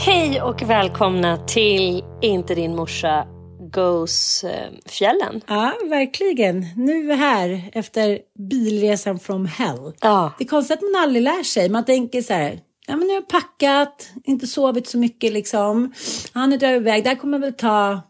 Hej 0.00 0.42
och 0.42 0.62
välkomna 0.62 1.36
till 1.36 2.04
Inte 2.22 2.54
din 2.54 2.76
morsa 2.76 3.26
goes 3.72 4.44
fjällen. 4.86 5.40
Ja, 5.46 5.72
verkligen. 5.90 6.66
Nu 6.76 7.12
här 7.12 7.70
efter 7.72 8.18
bilresan 8.50 9.18
from 9.18 9.46
hell. 9.46 9.92
Ja. 10.00 10.32
Det 10.38 10.44
är 10.44 10.48
konstigt 10.48 10.76
att 10.76 10.82
man 10.82 11.02
aldrig 11.02 11.22
lär 11.22 11.42
sig. 11.42 11.68
Man 11.68 11.84
tänker 11.84 12.22
så 12.22 12.32
här, 12.32 12.60
ja 12.86 12.96
men 12.96 13.06
nu 13.06 13.06
har 13.06 13.14
jag 13.14 13.28
packat, 13.28 14.10
inte 14.24 14.46
sovit 14.46 14.88
så 14.88 14.98
mycket 14.98 15.32
liksom. 15.32 15.92
Ja, 16.34 16.46
nu 16.46 16.56
drar 16.56 16.68
jag 16.68 16.76
iväg. 16.76 17.04
Det 17.04 17.08
här 17.08 17.16
kommer 17.16 17.38
väl 17.38 17.54
ta 17.54 18.00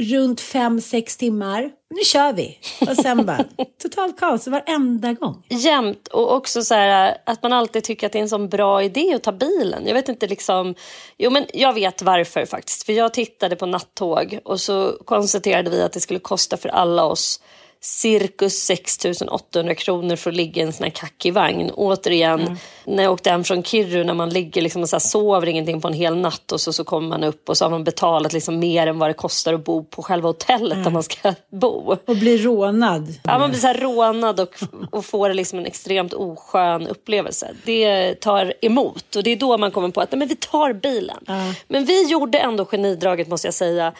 runt 0.00 0.40
fem, 0.40 0.80
sex 0.80 1.16
timmar. 1.16 1.70
Nu 1.90 2.04
kör 2.04 2.32
vi. 2.32 2.58
Och 2.80 2.96
sen 2.96 3.26
bara 3.26 3.44
totalt 3.82 4.20
kaos 4.20 4.46
varenda 4.46 5.12
gång. 5.12 5.46
Jämt 5.48 6.08
och 6.08 6.34
också 6.34 6.62
så 6.62 6.74
här 6.74 7.18
att 7.26 7.42
man 7.42 7.52
alltid 7.52 7.84
tycker 7.84 8.06
att 8.06 8.12
det 8.12 8.18
är 8.18 8.22
en 8.22 8.28
sån 8.28 8.48
bra 8.48 8.82
idé 8.82 9.14
att 9.14 9.22
ta 9.22 9.32
bilen. 9.32 9.86
Jag 9.86 9.94
vet 9.94 10.08
inte 10.08 10.26
liksom, 10.26 10.74
jo 11.18 11.30
men 11.30 11.46
jag 11.52 11.72
vet 11.72 12.02
varför 12.02 12.46
faktiskt. 12.46 12.82
För 12.82 12.92
jag 12.92 13.14
tittade 13.14 13.56
på 13.56 13.66
nattåg 13.66 14.38
och 14.44 14.60
så 14.60 14.98
konstaterade 15.04 15.70
vi 15.70 15.82
att 15.82 15.92
det 15.92 16.00
skulle 16.00 16.20
kosta 16.20 16.56
för 16.56 16.68
alla 16.68 17.04
oss 17.04 17.40
cirkus 17.84 18.64
6 18.64 18.98
800 19.30 19.74
kronor 19.74 20.16
för 20.16 20.30
att 20.30 20.36
ligga 20.36 20.62
i 20.62 20.66
en 20.66 20.72
sån 20.72 20.84
här 20.84 20.90
kackig 20.90 21.34
vagn. 21.34 21.70
Återigen, 21.74 22.40
Mm. 22.40 22.56
när 22.84 23.02
jag 23.02 23.12
åkte 23.12 23.30
hem 23.30 23.44
från 23.44 23.62
Kiruna, 23.62 24.04
när 24.04 24.14
man 24.14 24.30
ligger 24.30 24.62
liksom 24.62 24.82
och 24.82 24.88
så 24.88 24.96
här 24.96 25.00
sover 25.00 25.46
ingenting 25.48 25.80
på 25.80 25.88
en 25.88 25.94
hel 25.94 26.16
natt 26.16 26.52
och 26.52 26.60
så, 26.60 26.72
så 26.72 26.84
kommer 26.84 27.08
man 27.08 27.24
upp 27.24 27.48
och 27.48 27.56
så 27.58 27.64
har 27.64 27.70
man 27.70 27.84
betalat 27.84 28.32
liksom 28.32 28.58
mer 28.58 28.86
än 28.86 28.98
vad 28.98 29.10
det 29.10 29.14
kostar 29.14 29.54
att 29.54 29.64
bo 29.64 29.84
på 29.84 30.02
själva 30.02 30.28
hotellet 30.28 30.72
Mm. 30.72 30.84
där 30.84 30.90
man 30.90 31.02
ska 31.02 31.34
bo. 31.50 31.96
Och 32.06 32.16
bli 32.16 32.38
rånad. 32.38 33.14
Ja, 33.24 33.38
man 33.38 33.50
blir 33.50 33.60
så 33.60 33.66
här 33.66 33.74
rånad 33.78 34.40
och, 34.40 34.54
och 34.90 35.04
får 35.04 35.34
liksom 35.34 35.58
en 35.58 35.66
extremt 35.66 36.12
oskön 36.12 36.86
upplevelse. 36.88 37.50
Det 37.64 38.14
tar 38.14 38.54
emot 38.60 39.16
och 39.16 39.22
det 39.22 39.30
är 39.30 39.36
då 39.36 39.58
man 39.58 39.70
kommer 39.70 39.88
på 39.88 40.00
att 40.00 40.12
nej, 40.12 40.18
men 40.18 40.28
vi 40.28 40.36
tar 40.36 40.72
bilen. 40.72 41.24
Men 41.68 41.84
vi 41.84 42.02
gjorde 42.10 42.38
ändå 42.38 42.64
genidraget 42.64 43.28
måste 43.28 43.46
jag 43.46 43.54
säga 43.54 43.92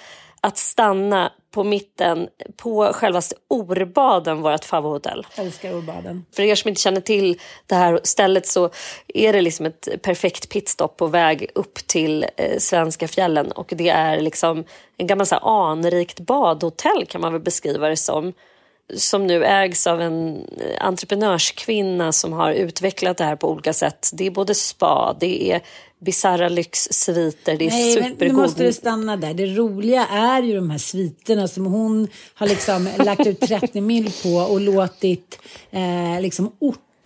att 0.43 0.59
stanna 0.59 1.33
på 1.51 1.65
mitten 1.65 2.29
på 2.57 2.93
självaste 2.93 3.35
Orbaden, 3.49 4.43
vårt 4.43 4.65
favorithotell. 4.65 5.27
Älskar 5.37 5.75
Orbaden. 5.75 6.25
För 6.37 6.43
er 6.43 6.55
som 6.55 6.69
inte 6.69 6.81
känner 6.81 7.01
till 7.01 7.41
det 7.67 7.75
här 7.75 8.01
stället 8.03 8.47
så 8.47 8.71
är 9.09 9.33
det 9.33 9.41
liksom 9.41 9.67
ett 9.67 9.89
perfekt 10.03 10.49
pitstop 10.49 10.97
på 10.97 11.07
väg 11.07 11.51
upp 11.55 11.75
till 11.75 12.27
eh, 12.37 12.59
svenska 12.59 13.09
fjällen 13.09 13.53
och 13.53 13.73
det 13.77 13.89
är 13.89 14.21
liksom 14.21 14.65
en 14.97 15.07
gammal 15.07 15.27
så 15.27 15.35
här, 15.35 15.71
anrikt 15.71 16.21
badhotell 16.21 17.07
kan 17.07 17.21
man 17.21 17.33
väl 17.33 17.43
beskriva 17.43 17.89
det 17.89 17.97
som 17.97 18.33
som 18.97 19.27
nu 19.27 19.45
ägs 19.45 19.87
av 19.87 20.01
en 20.01 20.37
eh, 20.37 20.87
entreprenörskvinna 20.87 22.13
som 22.13 22.33
har 22.33 22.53
utvecklat 22.53 23.17
det 23.17 23.25
här 23.25 23.37
på 23.37 23.51
olika 23.51 23.73
sätt. 23.73 24.11
Det 24.13 24.27
är 24.27 24.31
både 24.31 24.55
spa, 24.55 25.17
det 25.21 25.53
är 25.53 25.61
bisarra 26.05 26.49
lyxsviter, 26.49 27.57
det 27.57 27.67
är 27.67 27.71
Nej, 27.71 27.95
men 27.95 28.05
nu 28.05 28.11
supergod... 28.11 28.37
måste 28.37 28.65
du 28.65 28.73
stanna 28.73 29.17
där. 29.17 29.35
Det 29.35 29.47
roliga 29.47 30.07
är 30.07 30.43
ju 30.43 30.55
de 30.55 30.71
här 30.71 30.79
sviterna 30.79 31.49
som 31.49 31.67
hon 31.67 32.09
har 32.35 32.47
liksom 32.47 32.89
lagt 32.99 33.27
ut 33.27 33.41
30 33.41 33.81
mil 33.81 34.13
på 34.23 34.29
och 34.29 34.61
låtit 34.61 35.39
eh, 35.71 36.21
liksom 36.21 36.53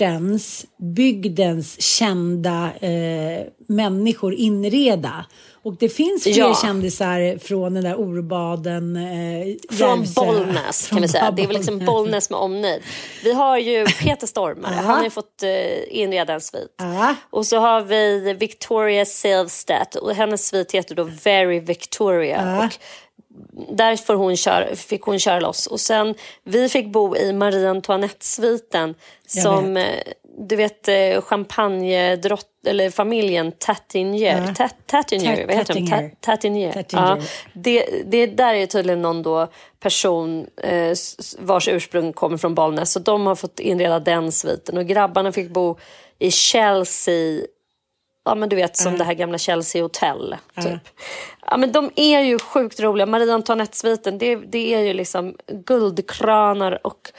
ortens, 0.01 0.67
bygdens 0.79 1.81
kända 1.83 2.71
eh, 2.81 3.47
människor 3.69 4.35
inreda. 4.35 5.27
Och 5.63 5.77
det 5.77 5.89
finns 5.89 6.23
fler 6.23 6.39
Ja. 6.39 6.59
kändisar 6.63 7.39
från 7.39 7.75
den 7.75 7.85
där 7.85 8.01
Orbaden. 8.01 8.97
Eh, 8.97 9.03
Från 9.77 9.99
Järvsö. 9.99 10.21
Bollnäs 10.21 10.89
kan 10.89 11.03
vi 11.03 11.09
säga. 11.09 11.31
Det 11.31 11.43
är 11.43 11.47
väl 11.47 11.57
liksom 11.57 11.79
Bollnäs. 11.79 12.31
Med 12.31 12.39
omnejd. 12.41 12.83
Vi 13.25 13.33
har 13.33 13.59
ju 13.59 13.87
Peter 14.03 14.27
Stormare, 14.27 14.75
han 14.75 14.85
har 14.97 15.05
ju 15.05 15.11
fått 15.11 15.43
uh, 15.43 15.99
inreda 15.99 16.33
en 16.35 16.41
svit. 16.41 16.83
Och 17.31 17.47
så 17.47 17.59
har 17.59 17.83
vi 17.83 18.33
Victoria 18.41 19.05
Silvstedt 19.05 19.95
och 19.95 20.15
hennes 20.15 20.47
svit 20.49 20.73
heter 20.73 20.95
då 20.95 21.05
Very 21.25 21.61
Victoria. 21.61 22.43
Ja. 22.57 22.67
Och 22.67 22.75
där 23.71 23.97
får 23.97 24.15
hon 24.15 24.37
köra, 24.37 24.77
fick 24.77 25.03
hon 25.03 25.19
köra 25.19 25.41
loss. 25.41 25.67
Och 25.67 25.81
sen, 25.81 26.15
vi 26.45 26.69
fick 26.69 26.87
bo 26.87 27.17
i 27.17 27.33
Marie 27.33 27.71
Antoinette-sviten 27.71 28.95
som, 29.27 29.75
vet. 29.75 30.07
eh, 30.07 30.13
du 30.39 30.57
vet, 30.57 30.89
eh, 30.89 31.21
champagnedrott 31.23 32.47
eller 32.67 32.91
familjen 32.91 33.53
Tatinier. 33.53 34.45
Ja. 34.49 34.55
Ta- 34.55 34.75
Tatinier, 34.87 35.37
Ta- 35.37 35.47
vad 35.47 35.55
heter 35.57 35.75
de? 35.75 35.81
Tattinger. 35.81 36.11
Tatinier. 36.21 36.73
Tattinger. 36.73 37.17
Ja. 37.17 37.23
Det, 37.53 37.87
det 38.07 38.27
där 38.27 38.55
är 38.55 38.67
tydligen 38.67 39.03
någon 39.03 39.23
då 39.23 39.49
person 39.81 40.47
eh, 40.63 40.95
vars 41.39 41.69
ursprung 41.69 42.13
kommer 42.13 42.37
från 42.37 42.55
Bollnäs. 42.55 42.93
Så 42.93 42.99
de 42.99 43.27
har 43.27 43.35
fått 43.35 43.61
inreda 43.61 43.99
den 44.01 44.33
sviten. 44.33 44.79
Och 44.79 44.87
grabbarna 44.87 45.33
fick 45.33 45.51
bo 45.51 45.79
i 46.19 46.31
Chelsea 46.31 47.41
ja 48.27 48.35
men 48.35 48.49
du 48.49 48.57
vet 48.57 48.77
som 48.77 48.99
det 48.99 49.05
här 49.05 49.15
gamla 49.15 49.39
Chelsea 49.39 49.83
Hotel. 49.83 50.37
Typ. 50.63 50.89
Ja 51.51 51.57
men 51.57 51.73
de 51.73 51.91
är 51.97 52.21
ju 52.21 52.39
sjukt 52.39 52.81
roliga. 52.81 53.07
Marie 53.07 53.35
Antoinette-sviten, 53.35 54.19
det, 54.19 54.37
det 54.37 54.75
är 54.75 54.81
ju 54.81 54.93
liksom 54.93 55.37
guldkranar 55.49 56.87
och 56.87 57.13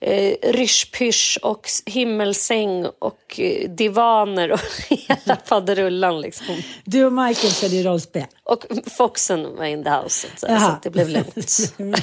eh, 0.00 0.34
ryschpysch 0.42 1.38
och 1.42 1.68
himmelsäng 1.86 2.86
och 2.98 3.40
eh, 3.40 3.70
divaner 3.70 4.52
och 4.52 4.60
hela 4.88 5.36
faderullan 5.44 6.20
liksom. 6.20 6.56
Du 6.84 7.04
och 7.04 7.12
Michael 7.12 7.52
körde 7.52 7.76
ju 7.76 7.82
rollspel. 7.82 8.26
Och 8.44 8.66
Foxen 8.86 9.56
var 9.56 9.64
in 9.64 9.84
the 9.84 9.90
house, 9.90 10.28
så, 10.36 10.46
så 10.46 10.78
det 10.82 10.90
blev 10.90 11.08
lugnt. 11.08 11.56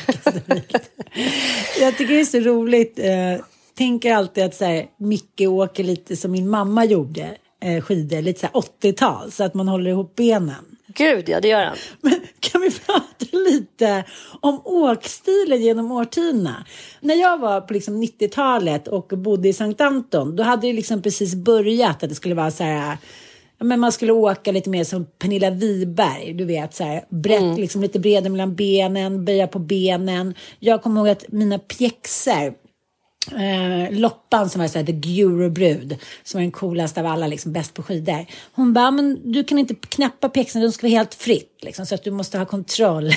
Jag 1.80 1.98
tycker 1.98 2.13
det 2.13 2.21
är 2.21 2.25
så 2.25 2.39
roligt. 2.39 3.00
Eh, 3.00 3.45
tänker 3.77 4.13
alltid 4.13 4.44
att 4.44 4.56
så 4.56 4.65
här, 4.65 4.86
Micke 4.98 5.42
åker 5.42 5.83
lite 5.83 6.15
som 6.15 6.31
min 6.31 6.50
mamma 6.50 6.86
gjorde. 6.86 7.38
Eh, 7.59 7.81
skidor, 7.81 8.21
lite 8.21 8.39
så 8.39 8.48
här 8.54 8.54
80-tal. 8.54 9.31
Så 9.31 9.44
att 9.44 9.54
man 9.54 9.68
håller 9.68 9.92
ihop 9.92 10.15
benen. 10.15 10.77
Gud 10.88 11.30
ja, 11.30 11.42
det 11.42 11.48
gör 11.48 11.65
han. 11.65 11.77
Men 12.01 12.19
kan 12.39 12.62
vi 12.62 12.71
prata 12.71 13.38
lite 13.38 14.04
om 14.42 14.62
åkstilen 14.63 15.62
genom 15.62 15.92
årtiondena? 15.92 16.65
När 17.00 17.15
jag 17.15 17.38
var 17.38 17.62
på 17.62 17.74
liksom 17.74 18.04
90-talet 18.04 18.88
och 18.88 19.07
bodde 19.07 19.50
i 19.50 19.54
Sankt 19.54 19.81
Anton, 19.81 20.36
då 20.36 20.44
hade 20.44 20.68
det 20.68 20.74
liksom 20.74 21.01
precis 21.01 21.36
börjat 21.36 22.04
att 22.04 22.09
det 22.09 22.15
skulle 22.15 22.36
vara 22.36 22.51
så 22.51 22.63
här 22.63 22.98
men 23.59 23.80
man 23.80 23.92
skulle 23.92 24.12
åka 24.12 24.51
lite 24.51 24.69
mer 24.69 24.83
som 24.83 25.06
Pernilla 25.06 25.50
Wiberg, 25.50 26.33
du 26.33 26.45
vet 26.45 26.75
så 26.75 26.83
här 26.83 27.06
brett, 27.09 27.57
liksom 27.57 27.81
lite 27.81 28.00
bredare 28.00 28.30
mellan 28.30 28.56
benen, 28.56 29.25
böja 29.25 29.48
på 29.48 29.59
benen. 29.59 30.33
Jag 30.59 30.83
kommer 30.83 31.01
ihåg 31.01 31.09
att 31.09 31.25
mina 31.27 31.59
pjäxor 31.59 32.54
Eh, 33.31 33.91
Loppan 33.91 34.50
som 34.50 34.62
var 34.62 34.68
så 34.68 34.77
här, 34.77 34.85
the 34.85 34.91
Guru-brud, 34.91 35.97
som 36.24 36.38
var 36.38 36.41
den 36.41 36.51
coolaste 36.51 37.00
av 37.00 37.06
alla, 37.06 37.27
liksom 37.27 37.53
bäst 37.53 37.74
på 37.74 37.83
skidor. 37.83 38.25
Hon 38.51 38.74
bara, 38.74 38.91
men 38.91 39.31
du 39.31 39.44
kan 39.44 39.57
inte 39.57 39.75
knäppa 39.75 40.29
pjäxorna, 40.29 40.65
de 40.65 40.71
ska 40.71 40.88
vara 40.88 40.97
helt 40.97 41.13
fritt. 41.13 41.57
Liksom, 41.62 41.85
så 41.85 41.95
att 41.95 42.03
du 42.03 42.12
måste 42.12 42.38
ha 42.38 42.45
kontroll. 42.45 43.12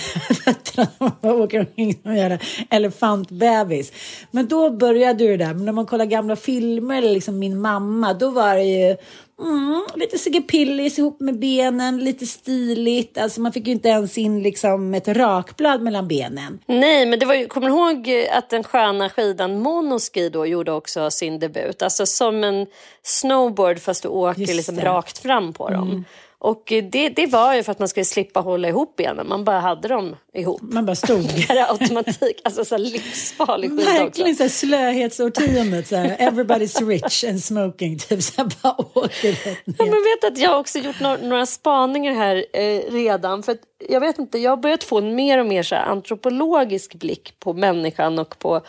Åker 1.22 1.60
omkring 1.60 1.94
som 2.02 2.10
en 2.10 2.16
jävla 2.16 2.38
elefantbebis. 2.70 3.92
Men 4.30 4.48
då 4.48 4.70
började 4.70 5.26
det 5.26 5.36
där, 5.36 5.54
men 5.54 5.64
när 5.64 5.72
man 5.72 5.86
kollar 5.86 6.04
gamla 6.04 6.36
filmer, 6.36 6.98
eller 6.98 7.12
liksom 7.12 7.38
min 7.38 7.60
mamma, 7.60 8.14
då 8.14 8.30
var 8.30 8.54
det 8.54 8.64
ju 8.64 8.96
Mm, 9.40 9.82
lite 9.94 10.18
Sigge 10.18 10.40
Pillis 10.40 10.98
ihop 10.98 11.20
med 11.20 11.38
benen, 11.38 11.98
lite 11.98 12.26
stiligt. 12.26 13.18
Alltså 13.18 13.40
man 13.40 13.52
fick 13.52 13.66
ju 13.66 13.72
inte 13.72 13.88
ens 13.88 14.18
in 14.18 14.42
liksom 14.42 14.94
ett 14.94 15.08
rakblad 15.08 15.82
mellan 15.82 16.08
benen. 16.08 16.58
Nej, 16.66 17.06
men 17.06 17.18
det 17.18 17.26
var 17.26 17.34
ju, 17.34 17.46
kommer 17.46 17.68
du 17.68 17.74
ihåg 17.74 18.28
att 18.32 18.50
den 18.50 18.64
sköna 18.64 19.08
skidan 19.08 19.58
Monoski 19.58 20.28
då 20.28 20.46
gjorde 20.46 20.72
också 20.72 21.10
sin 21.10 21.38
debut? 21.38 21.82
Alltså 21.82 22.06
som 22.06 22.44
en 22.44 22.66
snowboard 23.02 23.78
fast 23.78 24.02
du 24.02 24.08
åker 24.08 24.40
Just 24.40 24.54
liksom 24.54 24.74
det. 24.74 24.82
Mm. 24.82 24.94
rakt 24.94 25.18
fram 25.18 25.52
på 25.52 25.70
dem. 25.70 26.04
Och 26.42 26.62
det, 26.92 27.08
det 27.08 27.26
var 27.26 27.54
ju 27.54 27.62
för 27.62 27.72
att 27.72 27.78
man 27.78 27.88
skulle 27.88 28.04
slippa 28.04 28.40
hålla 28.40 28.68
ihop 28.68 28.96
benen. 28.96 29.28
Man 29.28 29.44
bara 29.44 29.60
hade 29.60 29.88
dem 29.88 30.16
ihop. 30.34 30.60
Man 30.62 30.86
bara 30.86 30.96
stod. 30.96 31.22
Det 31.48 31.52
är 31.52 31.70
automatik, 31.72 32.40
alltså 32.44 32.64
så 32.64 32.74
här 32.74 32.82
livsfarlig 32.82 33.72
också. 33.72 33.86
Verkligen 33.86 34.36
så 34.36 34.42
här 34.42 34.50
slöhetsårtiondet. 34.50 35.88
Så 35.88 35.96
här, 35.96 36.16
everybody's 36.16 36.86
rich 36.88 37.24
and 37.24 37.44
smoking. 37.44 37.98
Typ 37.98 38.22
så 38.22 38.42
här, 38.42 38.50
bara 38.62 38.74
åker 38.94 39.32
rätt 39.32 39.58
Ja, 39.64 39.84
ner. 39.84 39.90
men 39.90 40.02
vet 40.02 40.32
att 40.32 40.38
jag 40.38 40.50
har 40.50 40.58
också 40.58 40.78
gjort 40.78 41.00
några, 41.00 41.16
några 41.16 41.46
spaningar 41.46 42.14
här 42.14 42.44
eh, 42.52 42.92
redan. 42.92 43.42
För 43.42 43.52
att, 43.52 43.60
jag 43.88 44.00
vet 44.00 44.18
inte, 44.18 44.38
jag 44.38 44.50
har 44.50 44.56
börjat 44.56 44.84
få 44.84 44.98
en 44.98 45.14
mer 45.14 45.38
och 45.38 45.46
mer 45.46 45.62
så 45.62 45.74
här, 45.74 45.82
antropologisk 45.82 46.94
blick 46.94 47.34
på 47.38 47.52
människan 47.52 48.18
och 48.18 48.38
på 48.38 48.60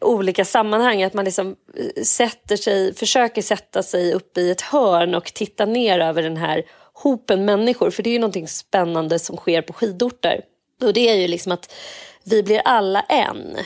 olika 0.00 0.44
sammanhang. 0.44 1.02
Att 1.02 1.14
man 1.14 1.24
liksom 1.24 1.56
eh, 1.76 2.02
sätter 2.02 2.56
sig, 2.56 2.94
försöker 2.94 3.42
sätta 3.42 3.82
sig 3.82 4.12
upp 4.14 4.38
i 4.38 4.50
ett 4.50 4.60
hörn 4.60 5.14
och 5.14 5.24
titta 5.34 5.66
ner 5.66 5.98
över 5.98 6.22
den 6.22 6.36
här 6.36 6.62
hopen 6.94 7.44
människor. 7.44 7.90
För 7.90 8.02
det 8.02 8.10
är 8.10 8.12
ju 8.14 8.18
någonting 8.18 8.48
spännande 8.48 9.18
som 9.18 9.36
sker 9.36 9.62
på 9.62 9.72
skidorter. 9.72 10.40
Och 10.82 10.92
det 10.92 11.08
är 11.08 11.14
ju 11.14 11.28
liksom 11.28 11.52
att 11.52 11.74
vi 12.24 12.42
blir 12.42 12.62
alla 12.64 13.00
en 13.00 13.56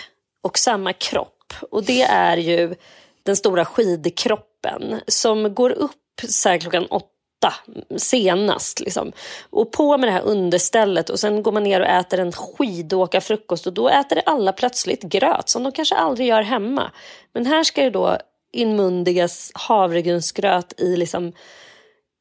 och 0.43 0.59
samma 0.59 0.93
kropp. 0.93 1.55
Och 1.71 1.85
det 1.85 2.03
är 2.03 2.37
ju 2.37 2.75
den 3.23 3.37
stora 3.37 3.65
skidkroppen 3.65 5.01
som 5.07 5.55
går 5.55 5.71
upp 5.71 5.95
så 6.29 6.49
här 6.49 6.59
klockan 6.59 6.87
åtta 6.87 7.55
senast. 7.97 8.81
Liksom. 8.81 9.13
Och 9.51 9.73
på 9.73 9.99
med 9.99 10.09
det 10.09 10.13
här 10.13 10.23
understället 10.23 11.11
och 11.11 11.21
sen 11.21 11.43
går 11.43 11.53
man 11.53 11.63
ner 11.63 11.81
och 11.81 11.87
äter 11.87 12.21
en 12.21 12.33
skidåkarfrukost 12.33 13.67
och 13.67 13.73
då 13.73 13.89
äter 13.89 14.23
alla 14.27 14.53
plötsligt 14.53 15.03
gröt 15.03 15.49
som 15.49 15.63
de 15.63 15.73
kanske 15.73 15.95
aldrig 15.95 16.29
gör 16.29 16.43
hemma. 16.43 16.91
Men 17.33 17.47
här 17.47 17.63
ska 17.65 17.83
det 17.83 17.91
då 17.91 18.19
inmundigas 18.53 19.51
havregrynsgröt 19.55 20.81
i 20.81 20.97
liksom 20.97 21.33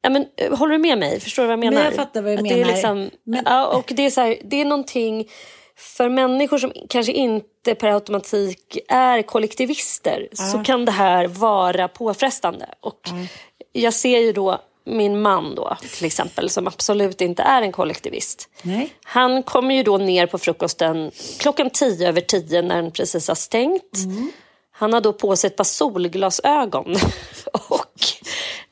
Ja, 0.08 0.12
men, 0.12 0.26
eh, 0.36 0.58
håller 0.58 0.72
du 0.72 0.78
med 0.78 0.98
mig? 0.98 1.20
Förstår 1.20 1.42
du 1.42 1.46
vad 1.46 1.52
jag 1.52 1.58
menar? 1.58 1.72
Men 1.76 1.84
jag 1.84 1.94
fattar 1.94 2.22
vad 2.22 2.32
du 2.32 2.36
Att 2.36 2.42
menar. 2.42 2.56
Det 2.56 2.62
är, 2.62 2.66
liksom, 2.66 3.10
Men- 3.24 3.42
ja, 3.46 3.66
och 3.66 3.92
det, 3.96 4.06
är 4.06 4.10
så 4.10 4.20
här, 4.20 4.36
det 4.44 4.60
är 4.60 4.64
någonting 4.64 5.28
för 5.76 6.08
människor 6.08 6.58
som 6.58 6.72
kanske 6.88 7.12
inte 7.12 7.74
per 7.74 7.88
automatik 7.88 8.78
är 8.88 9.22
kollektivister 9.22 10.28
så 10.32 10.58
kan 10.64 10.84
det 10.84 10.92
här 10.92 11.26
vara 11.26 11.88
påfrestande. 11.88 12.66
Och 12.80 13.00
Jag 13.72 13.94
ser 13.94 14.18
ju 14.18 14.32
då 14.32 14.58
min 14.84 15.20
man 15.20 15.54
då 15.54 15.76
till 15.96 16.06
exempel 16.06 16.50
som 16.50 16.66
absolut 16.66 17.20
inte 17.20 17.42
är 17.42 17.62
en 17.62 17.72
kollektivist. 17.72 18.48
Nej. 18.62 18.92
Han 19.04 19.42
kommer 19.42 19.74
ju 19.74 19.82
då 19.82 19.98
ner 19.98 20.26
på 20.26 20.38
frukosten 20.38 21.10
klockan 21.38 21.70
tio 21.70 22.08
över 22.08 22.20
tio 22.20 22.62
när 22.62 22.82
den 22.82 22.90
precis 22.90 23.28
har 23.28 23.34
stängt. 23.34 23.98
Han 24.72 24.92
har 24.92 25.00
då 25.00 25.12
på 25.12 25.36
sig 25.36 25.48
ett 25.48 25.56
par 25.56 25.64
solglasögon 25.64 26.96
och 27.68 27.86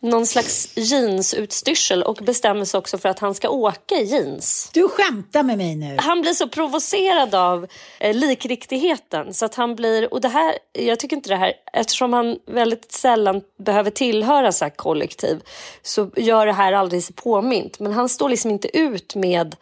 någon 0.07 0.27
slags 0.27 0.69
jeansutstyrsel 0.75 2.03
och 2.03 2.19
bestämmer 2.23 2.65
sig 2.65 2.79
också 2.79 2.99
för 2.99 3.09
att 3.09 3.19
han 3.19 3.35
ska 3.35 3.49
åka 3.49 3.95
i 3.95 4.05
jeans. 4.05 4.71
Du 4.75 4.89
skämtar 4.89 5.43
med 5.43 5.59
mig 5.59 5.77
nu. 5.77 5.97
Han 5.99 6.21
blir 6.21 6.33
så 6.33 6.49
provocerad 6.49 7.35
av 7.35 7.67
eh, 8.01 8.15
likriktigheten 8.15 9.35
så 9.35 9.45
att 9.45 9.55
han 9.55 9.75
blir, 9.75 10.15
och 10.15 10.21
det 10.21 10.29
här, 10.29 10.55
jag 10.73 11.01
tycker 11.01 11.17
inte 11.17 11.29
det 11.29 11.37
här, 11.37 11.53
eftersom 11.73 12.13
han 12.13 12.39
väldigt 12.47 12.93
sällan 12.93 13.43
behöver 13.59 13.91
tillhöra 13.91 14.53
så 14.53 14.65
här 14.65 14.71
kollektiv 14.71 15.41
så 15.83 16.11
gör 16.17 16.47
det 16.47 16.53
här 16.53 16.73
aldrig 16.73 17.03
sig 17.03 17.15
påmint. 17.15 17.81
Men 17.81 17.93
han 17.93 18.09
står 18.09 18.29
liksom 18.29 18.51
inte 18.51 18.79
ut 18.79 19.15
med 19.15 19.57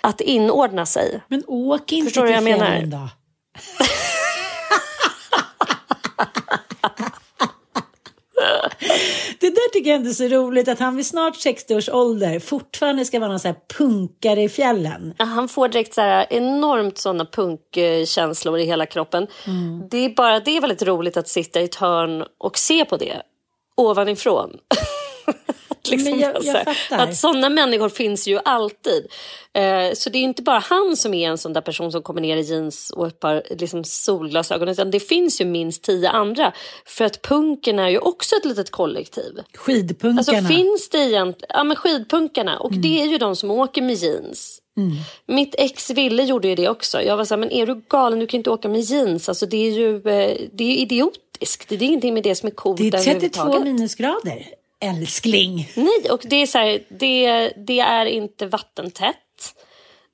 att 0.00 0.20
inordna 0.20 0.86
sig. 0.86 1.20
Men 1.28 1.42
åk 1.46 1.92
inte 1.92 2.04
Förstår 2.04 2.26
till 2.26 2.46
fjällen 2.46 2.90
då. 2.90 3.08
Det 9.40 9.50
där 9.50 9.72
tycker 9.72 9.90
jag 9.90 9.96
ändå 9.96 10.10
är 10.10 10.14
så 10.14 10.28
roligt 10.28 10.68
att 10.68 10.78
han 10.78 10.96
vid 10.96 11.06
snart 11.06 11.36
60 11.36 11.74
års 11.74 11.88
ålder 11.88 12.38
fortfarande 12.38 13.04
ska 13.04 13.18
vara 13.20 13.30
någon 13.30 13.40
så 13.40 13.48
här 13.48 13.56
punkare 13.78 14.42
i 14.42 14.48
fjällen. 14.48 15.14
Ja, 15.18 15.24
Han 15.24 15.48
får 15.48 15.68
direkt 15.68 15.94
så 15.94 16.00
här 16.00 16.26
enormt 16.30 16.98
såna 16.98 17.24
punkkänslor 17.24 18.58
i 18.58 18.64
hela 18.64 18.86
kroppen. 18.86 19.26
Det 19.90 19.98
är 19.98 20.08
bara 20.08 20.40
det 20.40 20.56
är 20.56 20.60
väldigt 20.60 20.82
roligt 20.82 21.16
att 21.16 21.28
sitta 21.28 21.60
i 21.60 21.64
ett 21.64 21.74
hörn 21.74 22.24
och 22.38 22.58
se 22.58 22.84
på 22.84 22.96
det 22.96 23.22
ovanifrån. 23.76 24.50
Att 25.84 25.90
liksom 25.98 26.20
jag- 26.20 26.44
jag 26.44 26.64
fattar. 26.64 26.98
att 27.04 27.16
sådana 27.16 27.48
människor 27.48 27.88
finns 27.88 28.26
ju 28.28 28.38
alltid. 28.44 29.06
Eh, 29.52 29.92
så 29.94 30.10
det 30.10 30.18
är 30.18 30.22
inte 30.22 30.42
bara 30.42 30.58
han 30.58 30.96
som 30.96 31.14
är 31.14 31.28
en 31.28 31.38
sån 31.38 31.52
där 31.52 31.60
person 31.60 31.92
som 31.92 32.02
kommer 32.02 32.20
ner 32.20 32.36
i 32.36 32.40
jeans 32.40 32.90
och 32.96 33.06
ett 33.06 33.20
par 33.20 33.42
liksom, 33.50 33.84
solglasögon. 33.84 34.68
Utan 34.68 34.90
det 34.90 35.00
finns 35.00 35.40
ju 35.40 35.44
minst 35.44 35.82
tio 35.82 36.10
andra. 36.10 36.52
För 36.86 37.04
att 37.04 37.22
punken 37.22 37.78
är 37.78 37.88
ju 37.88 37.98
också 37.98 38.36
ett 38.36 38.44
litet 38.44 38.70
kollektiv. 38.70 39.32
Skidpunkarna. 39.54 40.18
Alltså 40.18 40.54
finns 40.54 40.88
det 40.88 40.98
egentligen, 40.98 41.50
ja 41.54 41.64
men 41.64 41.76
skidpunkarna 41.76 42.58
och 42.58 42.72
det 42.72 43.02
är 43.02 43.06
ju 43.06 43.18
de 43.18 43.36
som 43.36 43.50
åker 43.50 43.82
med 43.82 43.94
jeans. 43.94 44.60
Mitt 45.26 45.54
ex 45.58 45.90
Ville 45.90 46.22
gjorde 46.22 46.48
ju 46.48 46.54
det 46.54 46.68
också. 46.68 47.02
Jag 47.02 47.16
var 47.16 47.24
så 47.24 47.34
här, 47.34 47.40
men 47.40 47.50
är 47.52 47.66
du 47.66 47.82
galen, 47.88 48.18
du 48.18 48.26
kan 48.26 48.38
inte 48.38 48.50
åka 48.50 48.68
med 48.68 48.80
jeans. 48.80 49.28
Alltså 49.28 49.46
det 49.46 49.56
är 49.56 49.70
ju 49.70 49.96
eh, 49.96 50.36
det 50.52 50.64
är 50.64 50.76
idiotiskt. 50.76 51.68
Det 51.68 51.74
är 51.74 51.82
ingenting 51.82 52.14
med 52.14 52.22
det 52.22 52.34
som 52.34 52.46
är 52.46 52.50
coolt 52.50 52.78
det 52.78 52.86
är 52.86 52.90
32 52.90 53.10
överhuvudtaget. 53.10 53.62
minusgrader. 53.64 54.46
Älskling. 54.84 55.68
Nej, 55.74 56.10
och 56.10 56.20
det 56.24 56.36
är 56.36 56.46
så 56.46 56.58
här, 56.58 56.82
det, 56.88 57.48
det 57.66 57.80
är 57.80 58.06
inte 58.06 58.46
vattentätt. 58.46 59.16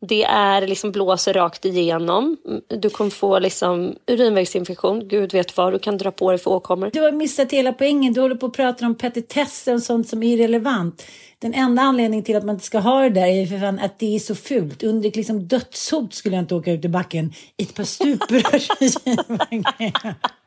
Det 0.06 0.24
är 0.24 0.66
liksom 0.66 0.92
blåser 0.92 1.32
rakt 1.32 1.64
igenom. 1.64 2.36
Du 2.68 2.90
kommer 2.90 3.10
få 3.10 3.38
liksom 3.38 3.96
urinvägsinfektion. 4.06 5.08
Gud 5.08 5.32
vet 5.32 5.56
vad 5.56 5.72
du 5.72 5.78
kan 5.78 5.98
dra 5.98 6.10
på 6.10 6.30
dig 6.30 6.38
för 6.38 6.50
åkommor. 6.50 6.90
Du 6.92 7.00
har 7.00 7.12
missat 7.12 7.52
hela 7.52 7.72
poängen. 7.72 8.12
Du 8.12 8.20
håller 8.20 8.34
på 8.34 8.46
att 8.46 8.52
prata 8.52 8.86
om 8.86 8.94
petitesser 8.94 9.74
och 9.74 9.82
sånt 9.82 10.08
som 10.08 10.22
är 10.22 10.34
irrelevant. 10.34 11.06
Den 11.38 11.54
enda 11.54 11.82
anledningen 11.82 12.24
till 12.24 12.36
att 12.36 12.44
man 12.44 12.54
inte 12.54 12.66
ska 12.66 12.78
ha 12.78 13.00
det 13.00 13.10
där 13.10 13.26
är 13.26 13.46
för 13.46 13.58
fan 13.58 13.78
att 13.78 13.98
det 13.98 14.14
är 14.14 14.18
så 14.18 14.34
fult. 14.34 14.82
Under 14.82 15.10
liksom 15.10 15.48
dödshot 15.48 16.14
skulle 16.14 16.36
jag 16.36 16.42
inte 16.42 16.54
åka 16.54 16.72
ut 16.72 16.84
i 16.84 16.88
backen 16.88 17.32
i 17.56 17.62
ett 17.62 17.74
par 17.74 17.84
stuprör. 17.84 18.62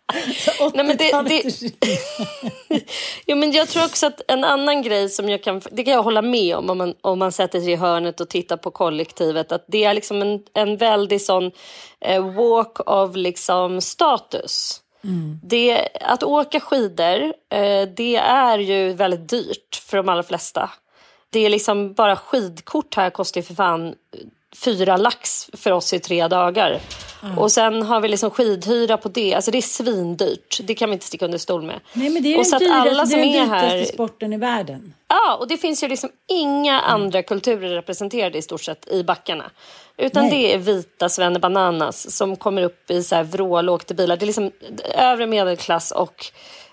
Nej, 0.74 0.86
men 0.86 0.98
det- 0.98 1.04
80-talet 1.12 1.60
det- 1.80 2.84
Jo, 3.28 3.38
men 3.38 3.52
jag 3.52 3.68
tror 3.70 3.86
också 3.86 4.06
att 4.08 4.22
en 4.28 4.44
annan 4.44 4.82
grej 4.82 5.10
som 5.10 5.30
jag 5.30 5.44
kan, 5.44 5.62
det 5.72 5.84
kan 5.84 5.94
jag 5.94 6.04
hålla 6.04 6.22
med 6.22 6.56
om 6.56 6.70
om 6.70 6.78
man, 6.78 6.94
om 7.02 7.20
man 7.20 7.32
sätter 7.32 7.60
sig 7.62 7.72
i 7.72 7.76
hörnet 7.76 8.22
och 8.22 8.30
tittar 8.30 8.58
på 8.58 8.72
kollektivet. 8.72 9.52
Att 9.52 9.66
det 9.68 9.84
är 9.84 9.94
liksom 9.94 10.22
en, 10.22 10.40
en 10.54 10.78
väldig 10.78 11.22
sån 11.22 11.52
eh, 12.02 12.34
walk 12.36 12.90
of 12.90 13.16
liksom 13.16 13.82
status. 13.82 14.80
Det, 15.44 15.88
att 16.02 16.24
åka 16.24 16.60
skidor, 16.60 17.22
eh, 17.50 17.88
det 17.98 18.16
är 18.16 18.58
ju 18.60 18.94
väldigt 18.94 19.30
dyrt 19.30 19.76
för 19.90 19.98
de 19.98 20.10
allra 20.10 20.24
flesta. 20.24 20.70
Det 21.30 21.40
är 21.40 21.50
liksom 21.50 21.94
bara 21.94 22.16
skidkort 22.16 22.96
här 22.96 23.10
kostar 23.10 23.42
ju 23.42 23.46
för 23.46 23.54
fan 23.54 23.96
fyra 24.56 24.98
lax 24.98 25.50
för 25.54 25.72
oss 25.72 25.94
i 25.94 26.00
tre 26.00 26.28
dagar. 26.28 26.80
Och 27.38 27.52
sen 27.52 27.82
har 27.82 28.02
vi 28.02 28.08
liksom 28.08 28.30
skidhyra 28.30 28.98
på 28.98 29.10
det. 29.10 29.34
Alltså 29.34 29.52
det 29.52 29.58
är 29.58 29.62
svindyrt. 29.62 30.60
Det 30.64 30.76
kan 30.76 30.90
vi 30.90 30.94
inte 30.94 31.06
sticka 31.06 31.26
under 31.26 31.38
stol 31.38 31.62
med. 31.62 31.80
Nej, 31.94 32.10
men 32.10 32.24
det 32.24 32.30
är 32.30 32.38
och 32.38 32.38
den 32.38 32.46
så 32.46 32.56
att 32.56 32.60
dyraste, 32.60 32.90
alla 32.92 33.06
som 33.06 33.20
är 33.20 33.40
den 33.40 33.50
här... 33.50 33.84
sporten 33.84 34.34
i 34.34 34.38
världen. 34.38 34.94
Ja, 35.08 35.36
och 35.36 35.48
det 35.48 35.58
finns 35.58 35.84
ju 35.84 35.88
liksom 35.88 36.10
inga 36.28 36.80
andra 36.80 37.24
kulturer 37.24 37.70
representerade 37.70 38.38
i 38.38 38.42
stort 38.42 38.64
sett 38.64 38.88
i 38.88 39.04
backarna. 39.04 39.52
Utan 39.98 40.24
Nej. 40.24 40.32
det 40.32 40.54
är 40.54 40.58
vita 40.58 41.40
bananas 41.40 42.16
som 42.16 42.36
kommer 42.36 42.64
upp 42.64 42.92
i 42.92 43.04
så 43.04 43.16
här 43.16 43.24
vrålåkta 43.24 43.94
bilar. 43.94 44.18
Det 44.18 44.24
är 44.24 44.28
liksom 44.28 44.52
övre 44.96 45.28
medelklass 45.28 45.92
och 45.92 46.26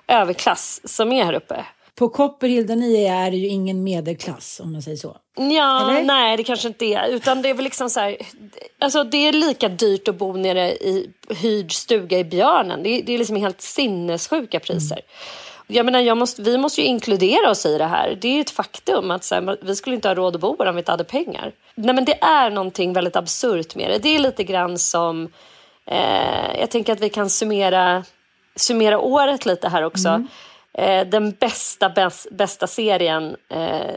överklass 0.08 0.80
som 0.84 1.12
är 1.12 1.24
här 1.24 1.32
uppe. 1.32 1.64
På 2.00 2.08
Copperhill 2.08 2.66
där 2.66 2.76
ni 2.76 3.04
är, 3.04 3.26
är 3.26 3.30
det 3.30 3.36
ju 3.36 3.46
ingen 3.46 3.84
medelklass 3.84 4.60
om 4.60 4.72
man 4.72 4.82
säger 4.82 4.96
så. 4.96 5.16
Ja, 5.36 5.90
Eller? 5.90 6.02
nej 6.02 6.36
det 6.36 6.44
kanske 6.44 6.68
inte 6.68 6.84
är. 6.84 7.08
Utan 7.08 7.42
det 7.42 7.48
är 7.48 7.54
väl 7.54 7.64
liksom 7.64 7.90
så 7.90 8.00
här, 8.00 8.16
alltså 8.78 9.04
det 9.04 9.28
är 9.28 9.32
lika 9.32 9.68
dyrt 9.68 10.08
att 10.08 10.14
bo 10.14 10.32
nere 10.32 10.72
i 10.72 11.10
hyrd 11.28 11.72
stuga 11.72 12.18
i 12.18 12.24
Björnen. 12.24 12.82
Det 12.82 12.88
är, 12.88 13.02
det 13.02 13.12
är 13.14 13.18
liksom 13.18 13.36
helt 13.36 13.60
sinnessjuka 13.60 14.60
priser. 14.60 15.00
Jag 15.66 15.86
menar, 15.86 16.00
jag 16.00 16.16
måste, 16.16 16.42
vi 16.42 16.58
måste 16.58 16.80
ju 16.80 16.86
inkludera 16.86 17.50
oss 17.50 17.66
i 17.66 17.78
det 17.78 17.86
här. 17.86 18.18
Det 18.20 18.28
är 18.28 18.40
ett 18.40 18.50
faktum 18.50 19.10
att 19.10 19.24
så 19.24 19.34
här, 19.34 19.58
vi 19.62 19.76
skulle 19.76 19.96
inte 19.96 20.08
ha 20.08 20.14
råd 20.14 20.34
att 20.34 20.40
bo 20.40 20.56
här 20.58 20.66
om 20.66 20.74
vi 20.74 20.80
inte 20.80 20.90
hade 20.90 21.04
pengar. 21.04 21.52
Nej, 21.74 21.94
men 21.94 22.04
det 22.04 22.22
är 22.22 22.50
någonting 22.50 22.92
väldigt 22.92 23.16
absurt 23.16 23.74
med 23.74 23.90
det. 23.90 23.98
Det 23.98 24.14
är 24.14 24.18
lite 24.18 24.44
grann 24.44 24.78
som, 24.78 25.28
eh, 25.86 26.60
jag 26.60 26.70
tänker 26.70 26.92
att 26.92 27.00
vi 27.00 27.08
kan 27.08 27.30
summera, 27.30 28.04
summera 28.56 28.98
året 28.98 29.46
lite 29.46 29.68
här 29.68 29.82
också. 29.82 30.24
Eh, 30.78 31.06
den 31.06 31.30
bästa, 31.30 31.88
bäst, 31.88 32.26
bästa 32.30 32.66
serien 32.66 33.36
eh, 33.48 33.94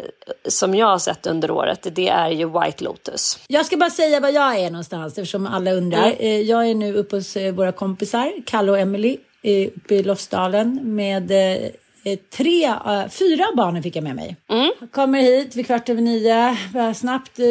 som 0.48 0.76
jag 0.76 0.88
har 0.88 0.98
sett 1.00 1.26
under 1.28 1.52
året, 1.52 1.88
det 1.92 2.10
är 2.10 2.30
ju 2.30 2.46
White 2.60 2.84
Lotus. 2.84 3.40
Jag 3.48 3.66
ska 3.66 3.78
bara 3.78 3.90
säga 3.90 4.20
var 4.20 4.30
jag 4.30 4.60
är 4.60 4.72
någonstans 4.72 5.18
eftersom 5.18 5.48
alla 5.48 5.72
undrar. 5.72 6.14
Eh, 6.20 6.42
Jag 6.42 6.70
är 6.70 6.76
nu 6.76 6.94
uppe 6.96 7.16
hos 7.16 7.36
eh, 7.36 7.54
våra 7.54 7.72
kompisar, 7.72 8.32
Kalle 8.46 8.72
och 8.72 8.80
Emily, 8.80 9.18
eh, 9.42 9.68
uppe 9.76 9.96
i 9.96 10.04
Lofsdalen 10.04 10.96
med 10.96 11.32
eh, 11.32 11.70
tre, 12.38 12.66
eh, 12.66 13.08
fyra 13.10 13.46
barnen 13.58 13.84
fick 13.84 13.96
jag 13.96 14.04
med 14.04 14.16
mig. 14.16 14.36
Jag 14.80 14.92
kommer 14.92 15.22
hit 15.22 15.56
vid 15.56 15.66
kvart 15.66 15.90
över 15.90 16.02
nio, 16.02 16.58
snabbt, 16.94 17.40
eh, 17.40 17.46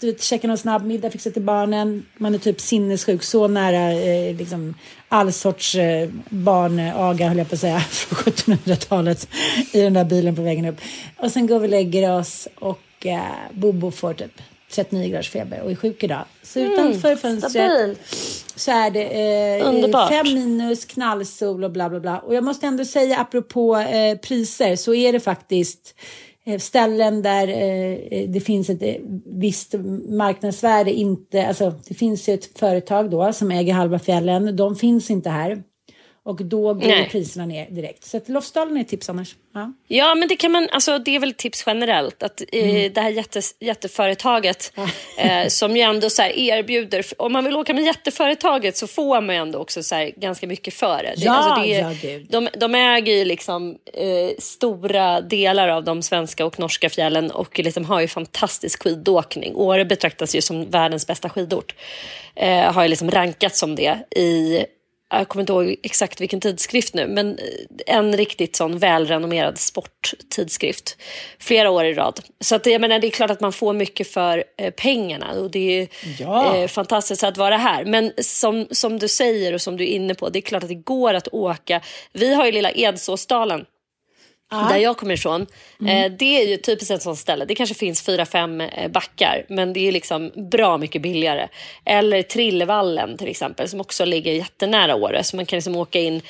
du 0.00 0.06
vet, 0.06 0.22
käka 0.22 0.48
någon 0.48 0.58
snabb 0.58 0.84
middag, 0.86 1.10
fixa 1.10 1.30
till 1.30 1.42
barnen. 1.42 2.06
Man 2.16 2.34
är 2.34 2.38
typ 2.38 2.60
sinnessjuk, 2.60 3.22
så 3.22 3.48
nära 3.48 3.92
eh, 3.92 4.36
liksom 4.36 4.74
all 5.08 5.32
sorts 5.32 5.74
eh, 5.74 6.08
barnaga 6.28 7.28
höll 7.28 7.38
jag 7.38 7.48
på 7.48 7.54
att 7.54 7.60
säga, 7.60 7.80
från 7.90 8.32
1700-talet 8.32 9.28
i 9.72 9.80
den 9.80 9.92
där 9.92 10.04
bilen 10.04 10.36
på 10.36 10.42
vägen 10.42 10.64
upp. 10.64 10.80
Och 11.16 11.32
sen 11.32 11.46
går 11.46 11.58
vi 11.58 11.66
och 11.66 11.70
lägger 11.70 12.18
oss 12.18 12.48
och 12.54 13.06
eh, 13.06 13.20
Bobo 13.52 13.90
får 13.90 14.14
typ 14.14 14.42
39 14.70 15.08
graders 15.08 15.30
feber 15.30 15.60
och 15.62 15.70
är 15.70 15.74
sjuk 15.74 16.04
idag. 16.04 16.24
Så 16.42 16.60
utanför 16.60 17.16
fönstret 17.16 17.50
Stabil. 17.50 17.96
så 18.56 18.70
är 18.70 18.90
det 18.90 19.58
eh, 19.60 19.68
Underbart. 19.68 20.08
fem 20.08 20.34
minus, 20.34 20.84
knallsol 20.84 21.64
och 21.64 21.70
bla 21.70 21.88
bla 21.90 22.00
bla. 22.00 22.18
Och 22.18 22.34
jag 22.34 22.44
måste 22.44 22.66
ändå 22.66 22.84
säga 22.84 23.18
apropå 23.18 23.76
eh, 23.76 24.18
priser 24.18 24.76
så 24.76 24.94
är 24.94 25.12
det 25.12 25.20
faktiskt 25.20 25.94
eh, 26.46 26.58
ställen 26.58 27.22
där 27.22 27.48
eh, 27.48 28.28
det 28.28 28.40
finns 28.40 28.70
ett 28.70 28.82
eh, 28.82 28.94
visst 29.26 29.74
marknadsvärde 30.08 30.92
inte, 30.92 31.46
alltså 31.46 31.74
det 31.88 31.94
finns 31.94 32.28
ju 32.28 32.34
ett 32.34 32.58
företag 32.58 33.10
då 33.10 33.32
som 33.32 33.50
äger 33.50 33.72
halva 33.72 33.98
fjällen, 33.98 34.56
de 34.56 34.76
finns 34.76 35.10
inte 35.10 35.30
här. 35.30 35.62
Och 36.26 36.44
då 36.44 36.74
går 36.74 36.88
Nej. 36.88 37.08
priserna 37.12 37.46
ner 37.46 37.66
direkt. 37.70 38.04
Så 38.04 38.16
att 38.16 38.28
Lofsdalen 38.28 38.76
är 38.76 38.80
ett 38.80 38.88
tips 38.88 39.08
annars. 39.10 39.34
Ja. 39.54 39.72
Ja, 39.88 40.14
men 40.14 40.28
det 40.28 40.36
kan 40.36 40.52
man, 40.52 40.68
alltså 40.72 40.98
det 40.98 41.14
är 41.16 41.20
väl 41.20 41.34
tips 41.34 41.62
generellt 41.66 42.22
att 42.22 42.40
eh, 42.52 42.92
det 42.92 43.00
här 43.00 43.10
jättes, 43.10 43.54
jätteföretaget 43.60 44.72
eh, 45.18 45.46
som 45.48 45.76
ju 45.76 45.82
ändå 45.82 46.10
så 46.10 46.22
erbjuder, 46.22 47.04
om 47.18 47.32
man 47.32 47.44
vill 47.44 47.56
åka 47.56 47.74
med 47.74 47.84
jätteföretaget 47.84 48.76
så 48.76 48.86
får 48.86 49.20
man 49.20 49.34
ju 49.34 49.40
ändå 49.40 49.58
också 49.58 49.82
så 49.82 50.10
ganska 50.16 50.46
mycket 50.46 50.74
för 50.74 50.96
det. 51.02 51.14
det, 51.16 51.24
Ja, 51.24 51.32
alltså 51.32 51.62
det 51.62 51.74
är- 51.74 51.80
ja, 51.80 51.92
gud. 52.02 52.26
de, 52.30 52.48
de 52.58 52.74
äger 52.74 53.12
ju 53.12 53.24
liksom 53.24 53.76
eh, 53.94 54.30
stora 54.38 55.20
delar 55.20 55.68
av 55.68 55.84
de 55.84 56.02
svenska 56.02 56.46
och 56.46 56.58
norska 56.60 56.90
fjällen 56.90 57.30
och 57.30 57.58
liksom 57.58 57.84
har 57.84 58.00
ju 58.00 58.08
fantastisk 58.08 58.82
skidåkning. 58.82 59.56
Åre 59.56 59.84
betraktas 59.84 60.34
ju 60.34 60.40
som 60.40 60.70
världens 60.70 61.06
bästa 61.06 61.28
skidort. 61.28 61.74
Eh, 62.34 62.72
har 62.72 62.82
ju 62.82 62.88
liksom 62.88 63.10
rankats 63.10 63.58
som 63.58 63.74
det 63.74 63.98
i 64.16 64.64
jag 65.10 65.28
kommer 65.28 65.40
inte 65.42 65.52
ihåg 65.52 65.76
exakt 65.82 66.20
vilken 66.20 66.40
tidskrift 66.40 66.94
nu, 66.94 67.06
men 67.06 67.38
en 67.86 68.16
riktigt 68.16 68.56
sån 68.56 68.78
välrenommerad 68.78 69.58
sporttidskrift. 69.58 70.96
Flera 71.38 71.70
år 71.70 71.84
i 71.84 71.94
rad. 71.94 72.20
Så 72.40 72.54
att, 72.56 72.66
jag 72.66 72.80
menar, 72.80 72.98
det 72.98 73.06
är 73.06 73.10
klart 73.10 73.30
att 73.30 73.40
man 73.40 73.52
får 73.52 73.72
mycket 73.72 74.08
för 74.08 74.44
eh, 74.58 74.70
pengarna 74.70 75.32
och 75.32 75.50
det 75.50 75.80
är 75.80 75.88
Ja. 76.18 76.56
eh, 76.56 76.68
fantastiskt 76.68 77.24
att 77.24 77.36
vara 77.36 77.56
här. 77.56 77.84
Men 77.84 78.12
som, 78.18 78.66
som 78.70 78.98
du 78.98 79.08
säger 79.08 79.52
och 79.52 79.60
som 79.60 79.76
du 79.76 79.84
är 79.84 79.88
inne 79.88 80.14
på, 80.14 80.28
det 80.28 80.38
är 80.38 80.40
klart 80.40 80.62
att 80.62 80.68
det 80.68 80.74
går 80.74 81.14
att 81.14 81.28
åka. 81.32 81.80
Vi 82.12 82.34
har 82.34 82.46
ju 82.46 82.52
lilla 82.52 82.70
Edsåsdalen 82.70 83.64
där 84.50 84.76
jag 84.76 84.96
kommer 84.96 85.14
ifrån. 85.14 85.46
Eh, 85.88 86.12
det 86.18 86.42
är 86.42 86.48
ju 86.48 86.56
typiskt 86.56 86.90
ett 86.90 87.02
sånt 87.02 87.18
ställe. 87.18 87.44
Det 87.44 87.54
kanske 87.54 87.74
finns 87.74 88.02
fyra, 88.02 88.26
fem 88.26 88.60
eh, 88.60 88.90
backar, 88.90 89.46
men 89.48 89.72
det 89.72 89.88
är 89.88 89.92
liksom 89.92 90.30
bra 90.50 90.78
mycket 90.78 91.02
billigare. 91.02 91.48
Eller 91.84 92.22
Trillevallen 92.22 93.16
till 93.16 93.28
exempel, 93.28 93.68
som 93.68 93.80
också 93.80 94.04
ligger 94.04 94.32
jättenära 94.32 94.94
Åre. 94.94 95.24
Så 95.24 95.36
man 95.36 95.46
kan 95.46 95.56
liksom 95.56 95.76
åka 95.76 95.98
in, 96.00 96.22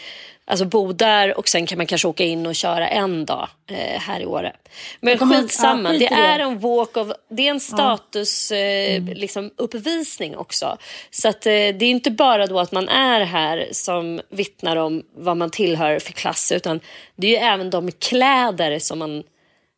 alltså 0.47 0.65
bo 0.65 0.93
där 0.93 1.39
och 1.39 1.49
sen 1.49 1.67
kan 1.67 1.79
man 1.79 1.87
kanske 1.87 2.09
åka 2.09 2.25
in 2.25 2.47
och 2.47 2.55
köra 2.55 2.89
en 2.89 3.27
dag 3.27 3.49
eh, 3.71 4.01
här 4.01 4.21
i 4.21 4.27
Åre. 4.27 4.53
Men 5.01 5.19
skitsamma, 5.19 5.93
det 5.93 6.07
är 6.07 6.39
en 6.39 6.59
walk 6.59 6.97
of, 6.97 7.09
det 7.29 7.47
är 7.47 7.51
en 7.51 7.61
status 7.61 8.51
eh, 8.51 9.03
liksom, 9.03 9.51
uppvisning 9.57 10.37
också. 10.37 10.77
Så 11.11 11.29
att, 11.29 11.47
eh, 11.47 11.51
det 11.51 11.83
är 11.83 11.83
inte 11.83 12.11
bara 12.11 12.47
då 12.47 12.61
att 12.61 12.73
man 12.73 12.89
är 12.89 13.21
här 13.21 13.69
som 13.73 14.21
vittnar 14.31 14.77
om 14.77 15.03
vad 15.15 15.37
man 15.37 15.51
tillhör 15.51 15.99
för 15.99 16.13
klass, 16.13 16.53
utan 16.53 16.81
det 17.17 17.27
är 17.27 17.31
ju 17.31 17.37
även 17.37 17.71
de 17.71 17.93
kläder 17.93 18.79
som 18.79 18.99
man 18.99 19.23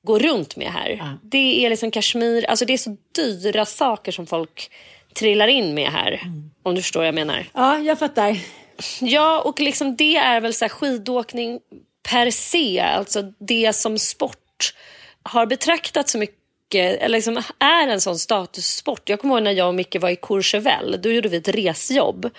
går 0.07 0.19
runt 0.19 0.57
med 0.57 0.69
här. 0.69 1.19
Det 1.23 1.65
är 1.65 1.71
liksom 1.71 1.91
kashmir, 1.91 2.45
alltså 2.45 2.65
det 2.65 2.73
är 2.73 2.79
så 2.79 2.97
dyra 3.17 3.65
saker 3.65 4.13
som 4.13 4.27
folk 4.27 4.71
trillar 5.15 5.49
in 5.49 5.75
med 5.75 5.89
här. 5.91 6.21
Om 6.63 6.75
du 6.75 6.83
förstår 6.83 7.01
vad 7.01 7.07
jag 7.07 7.15
menar. 7.15 7.45
ja, 7.55 7.79
jag 7.79 7.99
fattar. 7.99 8.37
Ja, 9.01 9.41
och 9.41 9.61
liksom 9.61 9.97
det 9.97 10.17
är 10.17 10.41
väl 10.41 10.55
så 10.55 10.65
här 10.65 10.71
skidåkning 10.71 11.61
per 12.09 12.31
se, 12.31 12.81
alltså 12.81 13.23
det 13.39 13.73
som 13.73 13.99
sport 13.99 14.75
har 15.23 15.47
betraktats 15.47 16.13
så 16.13 16.19
mycket 16.19 16.39
eller 16.75 17.09
liksom 17.09 17.43
är 17.59 17.89
en 17.89 18.01
sån 18.01 18.19
statussport. 18.19 19.09
Jag 19.09 19.21
kommer 19.21 19.35
ihåg 19.35 19.43
när 19.43 19.53
jag 19.53 19.69
och 19.69 19.75
Micke 19.75 19.97
var 20.01 20.11
i 20.11 20.17
Courchevel, 20.17 20.99
då 21.03 21.11
gjorde 21.11 21.29
vi 21.29 21.37
ett 21.37 21.49
resjobb. 21.49 22.31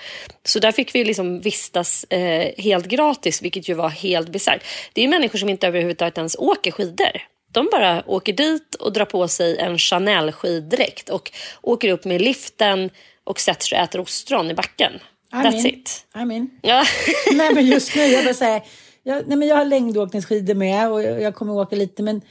Så 0.43 0.59
där 0.59 0.71
fick 0.71 0.95
vi 0.95 1.03
liksom 1.03 1.41
vistas 1.41 2.03
eh, 2.03 2.51
helt 2.57 2.85
gratis, 2.85 3.41
vilket 3.41 3.69
ju 3.69 3.73
var 3.73 3.89
helt 3.89 4.29
bisarrt. 4.29 4.63
Det 4.93 5.03
är 5.03 5.07
människor 5.07 5.39
som 5.39 5.49
inte 5.49 5.67
överhuvudtaget 5.67 6.17
ens 6.17 6.35
åker 6.35 6.71
skidor. 6.71 7.21
De 7.51 7.69
bara 7.71 8.03
åker 8.09 8.33
dit 8.33 8.75
och 8.75 8.93
drar 8.93 9.05
på 9.05 9.27
sig 9.27 9.57
en 9.57 9.77
Chanel-skiddräkt 9.77 11.09
och 11.09 11.31
åker 11.61 11.89
upp 11.89 12.05
med 12.05 12.21
liften 12.21 12.89
och 13.23 13.39
sätter 13.39 13.65
sig 13.65 13.77
och 13.77 13.83
äter 13.83 14.01
ostron 14.01 14.51
i 14.51 14.53
backen. 14.53 14.99
That's 15.33 15.47
Amen. 15.47 15.65
it. 15.65 16.05
Amen. 16.13 16.49
Ja. 16.61 16.83
nej 17.33 17.53
men 17.53 17.65
just 17.65 17.95
nu, 17.95 18.01
jag 18.01 18.25
bara 18.25 18.33
säga, 18.33 18.61
jag, 19.03 19.27
nej 19.27 19.37
men 19.37 19.47
jag 19.47 19.55
har 19.55 19.65
längdåkningsskidor 19.65 20.53
med 20.53 20.91
och 20.91 21.03
jag, 21.03 21.21
jag 21.21 21.35
kommer 21.35 21.53
åka 21.53 21.75
lite 21.75 22.03
men 22.03 22.21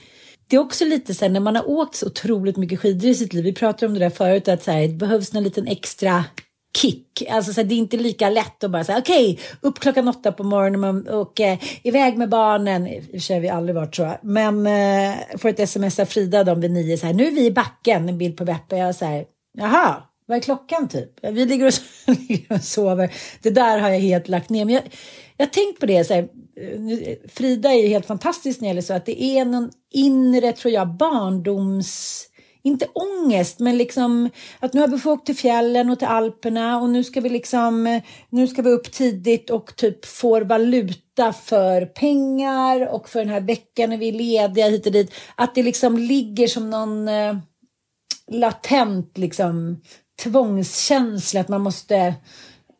det 0.48 0.56
är 0.56 0.60
också 0.60 0.84
lite 0.84 1.14
så 1.14 1.24
här 1.24 1.32
när 1.32 1.40
man 1.40 1.56
har 1.56 1.70
åkt 1.70 1.94
så 1.94 2.06
otroligt 2.06 2.56
mycket 2.56 2.80
skidor 2.80 3.10
i 3.10 3.14
sitt 3.14 3.32
liv. 3.32 3.44
Vi 3.44 3.52
pratade 3.52 3.86
om 3.86 3.94
det 3.94 4.00
där 4.00 4.10
förut 4.10 4.48
att 4.48 4.62
så 4.62 4.70
här, 4.70 4.80
det 4.80 4.94
behövs 4.94 5.32
någon 5.32 5.44
liten 5.44 5.66
extra 5.66 6.24
kick. 6.76 7.22
Alltså 7.30 7.52
så 7.52 7.60
här, 7.60 7.68
det 7.68 7.74
är 7.74 7.76
inte 7.76 7.96
lika 7.96 8.30
lätt 8.30 8.64
att 8.64 8.70
bara 8.70 8.84
säga 8.84 8.98
okej, 8.98 9.40
upp 9.60 9.78
klockan 9.78 10.08
åtta 10.08 10.32
på 10.32 10.44
morgonen 10.44 11.08
och, 11.08 11.20
och 11.20 11.40
eh, 11.40 11.58
iväg 11.82 12.18
med 12.18 12.28
barnen. 12.28 12.86
I 12.86 13.00
och 13.00 13.04
för 13.04 13.18
sig 13.18 13.36
har 13.36 13.40
vi 13.40 13.48
aldrig 13.48 13.74
varit 13.76 13.96
så. 13.96 14.12
Men 14.22 14.66
eh, 14.66 15.14
får 15.38 15.48
ett 15.48 15.60
sms 15.60 15.98
av 15.98 16.04
Frida 16.04 16.44
de 16.44 16.60
vid 16.60 16.70
nio 16.70 16.98
så 16.98 17.06
här, 17.06 17.14
nu 17.14 17.26
är 17.26 17.30
vi 17.30 17.46
i 17.46 17.50
backen, 17.50 18.08
en 18.08 18.18
bild 18.18 18.36
på 18.36 18.44
Beppe. 18.44 18.76
Jag 18.76 18.94
så 18.94 19.04
här, 19.04 19.24
jaha, 19.58 20.02
vad 20.28 20.36
är 20.36 20.42
klockan 20.42 20.88
typ? 20.88 21.10
Vi 21.22 21.44
ligger 21.44 21.66
och, 21.66 21.72
ligger 22.28 22.52
och 22.54 22.62
sover. 22.62 23.12
Det 23.42 23.50
där 23.50 23.78
har 23.78 23.88
jag 23.90 23.98
helt 23.98 24.28
lagt 24.28 24.50
ner. 24.50 24.64
Men 24.64 24.74
jag, 24.74 24.82
jag 25.36 25.46
har 25.46 25.50
tänkt 25.50 25.80
på 25.80 25.86
det, 25.86 26.04
så 26.04 26.14
här, 26.14 26.28
Frida 27.28 27.70
är 27.70 27.82
ju 27.82 27.88
helt 27.88 28.06
fantastisk 28.06 28.60
när 28.60 28.66
det 28.66 28.68
gäller 28.68 28.82
så 28.82 28.94
att 28.94 29.06
det 29.06 29.22
är 29.22 29.44
någon 29.44 29.70
inre, 29.92 30.52
tror 30.52 30.74
jag, 30.74 30.96
barndoms... 30.96 32.24
Inte 32.62 32.86
ångest, 32.86 33.58
men 33.58 33.78
liksom 33.78 34.30
att 34.58 34.72
nu 34.72 34.80
har 34.80 34.88
vi 34.88 34.98
fått 34.98 35.18
åkt 35.18 35.26
till 35.26 35.36
fjällen 35.36 35.90
och 35.90 35.98
till 35.98 36.08
Alperna 36.08 36.80
och 36.80 36.90
nu 36.90 37.04
ska 37.04 37.20
vi 37.20 37.28
liksom, 37.28 38.00
nu 38.30 38.46
ska 38.46 38.62
vi 38.62 38.70
upp 38.70 38.92
tidigt 38.92 39.50
och 39.50 39.76
typ 39.76 40.04
får 40.04 40.40
valuta 40.40 41.32
för 41.32 41.86
pengar 41.86 42.94
och 42.94 43.08
för 43.08 43.18
den 43.18 43.28
här 43.28 43.40
veckan 43.40 43.90
när 43.90 43.96
vi 43.96 44.08
är 44.08 44.12
lediga 44.12 44.68
hit 44.68 44.86
och 44.86 44.92
dit. 44.92 45.12
Att 45.34 45.54
det 45.54 45.62
liksom 45.62 45.98
ligger 45.98 46.46
som 46.46 46.70
någon 46.70 47.08
eh, 47.08 47.36
latent 48.30 49.18
liksom 49.18 49.80
tvångskänsla 50.22 51.40
att 51.40 51.48
man 51.48 51.60
måste 51.60 52.14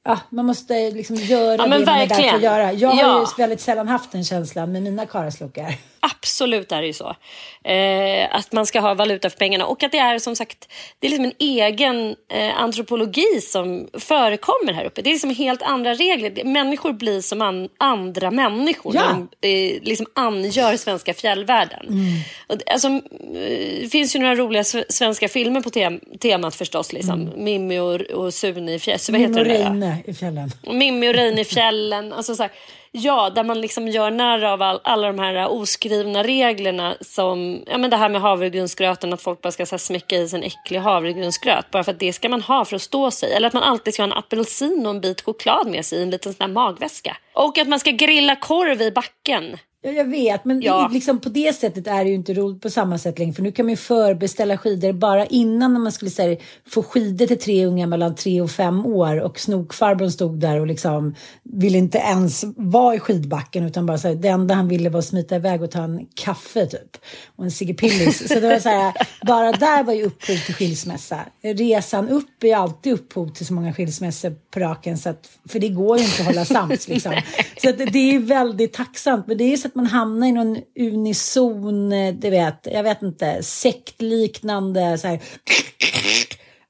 ja, 0.05 0.19
man 0.31 0.47
måste 0.47 0.91
liksom 0.91 1.17
göra 1.17 1.57
Ja, 1.57 1.63
det 1.63 1.69
men 1.69 1.85
man 1.85 1.95
är 1.95 2.07
där 2.07 2.07
för 2.07 2.09
verkligen. 2.09 2.35
att 2.35 2.43
göra. 2.43 2.73
Jag 2.73 2.89
har 2.89 2.97
Ja. 3.03 3.21
ju 3.21 3.43
väldigt 3.43 3.61
sällan 3.61 3.89
haft 3.89 4.13
den 4.13 4.25
känslan 4.25 4.73
med 4.73 4.83
mina 4.83 5.07
karlslokar. 5.07 5.75
Absolut 6.01 6.73
är 6.73 6.81
det 6.81 6.87
ju 6.87 6.93
så. 6.93 7.17
Eh, 7.65 8.35
att 8.35 8.53
man 8.53 8.67
ska 8.67 8.81
ha 8.81 8.95
valuta 8.95 9.31
för 9.31 9.37
pengarna 9.39 9.67
och 9.67 9.83
att 9.83 9.93
det 9.93 9.99
är 9.99 10.19
som 10.19 10.37
sagt 10.37 10.69
det 10.99 11.07
är 11.07 11.11
liksom 11.11 11.25
en 11.25 11.33
egen 11.39 12.17
eh, 12.29 12.61
antropologi 12.61 13.41
som 13.41 13.89
förekommer 13.93 14.73
här 14.73 14.85
uppe. 14.85 15.03
Det 15.03 15.11
är 15.11 15.13
liksom 15.13 15.31
helt 15.31 15.63
andra 15.63 15.95
regler. 15.95 16.45
Människor 16.45 16.93
blir 16.93 17.21
som 17.21 17.43
an, 17.43 17.69
andra 17.79 18.31
människor 18.31 18.95
Ja. 18.95 19.03
när 19.03 19.27
de 19.41 19.75
eh, 19.77 19.83
liksom 19.83 20.07
angör 20.15 20.77
svenska 20.77 21.15
fjällvärlden. 21.15 21.87
Mm. 21.89 22.05
Och, 22.47 22.73
alltså, 22.73 22.89
eh, 22.89 23.81
det 23.83 23.89
finns 23.93 24.17
ju 24.17 24.21
några 24.21 24.35
roliga 24.35 24.65
svenska 24.89 25.29
filmer 25.29 25.61
på 25.61 25.71
tem 25.71 26.01
temat 26.21 26.55
förstås. 26.55 26.93
Liksom. 26.93 27.31
Mimmi 27.37 27.79
och, 27.79 28.01
och 28.01 28.35
Sune 28.35 28.75
i 28.75 28.79
fjällen. 28.79 29.21
Heter 29.21 29.41
och? 29.41 29.47
Reine 29.47 29.97
i 30.07 30.15
fjällen. 30.15 30.53
Mimmi 30.73 31.09
och 31.09 31.15
Reine 31.15 31.41
i 31.41 31.45
fjällen. 31.45 32.13
Alltså 32.13 32.35
så 32.35 32.43
här, 32.43 32.53
ja, 32.93 33.31
där 33.31 33.45
man 33.45 33.61
liksom 33.61 33.89
gör 33.89 34.11
narr 34.11 34.45
av 34.45 34.63
all, 34.63 34.81
alla 34.85 35.07
de 35.07 35.19
här 35.19 35.49
oskrivna 35.49 36.23
reglerna 36.23 36.97
som 37.01 37.63
ja, 37.67 37.79
men 37.79 37.91
det 37.91 37.97
här 37.97 38.09
med 38.09 38.21
havregrynsgröten, 38.21 39.13
att 39.13 39.23
folk 39.23 39.43
bara 39.43 39.53
ska 39.53 39.67
så 39.67 39.75
här, 39.75 39.79
smäcka 39.79 40.17
i 40.17 40.29
sig 40.29 40.39
en 40.39 40.45
äcklig 40.45 40.79
havregrynsgröt 40.79 41.71
bara 41.71 41.85
för 41.85 41.93
att 41.93 42.01
det 42.01 42.13
ska 42.13 42.29
man 42.29 42.43
ha 42.43 42.65
för 42.65 42.77
att 42.77 42.83
stå 42.83 43.11
sig. 43.11 43.33
Eller 43.33 43.49
att 43.49 43.55
man 43.55 43.63
alltid 43.63 43.95
ska 43.95 44.03
ha 44.03 44.07
en 44.07 44.19
apelsin 44.19 44.87
och 44.87 44.91
en 44.91 45.01
bit 45.01 45.21
choklad 45.21 45.67
med 45.67 45.85
sig 45.85 45.99
i 45.99 46.03
en 46.03 46.11
liten 46.11 46.35
sån 46.35 46.45
här 46.47 46.53
magväska. 46.55 47.17
Och 47.33 47.59
att 47.59 47.69
man 47.69 47.81
ska 47.81 47.91
grilla 47.91 48.37
korv 48.37 48.83
i 48.83 48.91
backen. 48.91 49.59
Ja, 49.83 49.91
jag 49.91 50.05
vet, 50.05 50.45
men 50.45 50.61
Ja. 50.61 50.91
liksom 50.93 51.21
på 51.21 51.29
det 51.29 51.57
sättet 51.57 51.87
är 51.87 52.05
det 52.05 52.11
ju 52.11 52.15
inte 52.17 52.35
roligt 52.35 52.63
på 52.63 52.71
samma 52.71 52.99
sätt 52.99 53.19
längre. 53.19 53.33
För 53.33 53.43
nu 53.43 53.53
kan 53.53 53.67
man 53.67 53.71
ju 53.71 53.77
förbeställa 53.77 54.59
skidor 54.59 54.93
bara 54.93 55.27
innan 55.27 55.73
när 55.73 55.81
man 55.81 55.93
skulle 55.93 56.11
säga, 56.11 56.37
få 56.69 56.83
skidor 56.83 57.27
till 57.27 57.39
tre 57.39 57.67
unga 57.67 57.87
mellan 57.87 58.15
tre 58.15 58.41
och 58.41 58.51
fem 58.51 58.87
år. 58.87 59.21
Och 59.21 59.41
snokfarbrorn 59.41 60.11
stod 60.13 60.41
där 60.41 60.61
och 60.61 60.67
liksom 60.67 61.15
ville 61.43 61.79
inte 61.79 61.99
ens 61.99 62.45
vara 62.57 62.95
i 62.95 62.99
skidbacken 63.01 63.65
utan 63.65 63.87
bara 63.87 63.99
så 63.99 64.09
här, 64.09 64.15
det 64.15 64.29
enda 64.29 64.55
han 64.55 64.69
ville 64.69 64.91
var 64.91 64.99
att 64.99 65.05
smita 65.05 65.37
iväg 65.37 65.63
och 65.63 65.71
ta 65.71 65.83
en 65.83 66.07
kaffe 66.15 66.67
typ. 66.67 66.97
Och 67.37 67.45
en 67.45 67.51
ciggepillis. 67.51 68.29
Så 68.29 68.35
det 68.41 68.49
var 68.49 68.59
så 68.59 68.69
här, 68.69 68.93
bara 69.27 69.53
där 69.53 69.83
var 69.85 69.93
ju 69.93 70.05
upphov 70.05 70.37
till 70.47 70.55
skilsmässa. 70.55 71.21
Resan 71.43 72.09
upp 72.09 72.45
är 72.45 72.57
alltid 72.57 72.93
upphov 72.93 73.29
till 73.29 73.47
så 73.47 73.55
många 73.55 73.73
skilsmässor 73.73 74.37
på 74.51 74.61
raken. 74.61 74.99
Så 74.99 75.09
att, 75.11 75.29
för 75.49 75.59
det 75.59 75.69
går 75.69 75.99
ju 75.99 76.05
inte 76.05 76.21
att 76.21 76.27
hålla 76.27 76.45
sams 76.45 76.89
liksom. 76.89 77.13
Så 77.63 77.69
att 77.69 77.79
det 77.79 77.99
är 77.99 78.13
ju 78.13 78.19
väldigt 78.23 78.73
tacksamt. 78.73 79.27
Men 79.27 79.39
det 79.39 79.53
är 79.53 79.57
så 79.57 79.68
att 79.69 79.75
man 79.75 79.87
hamnar 79.87 80.27
i 80.27 80.33
någon 80.33 80.59
unison, 80.81 81.93
eh, 81.93 82.15
du 82.15 82.31
vet, 82.31 82.69
jag 82.73 82.83
vet 82.83 83.03
inte, 83.03 83.43
sektliknande 83.43 84.99
så 84.99 85.09
här. 85.09 85.21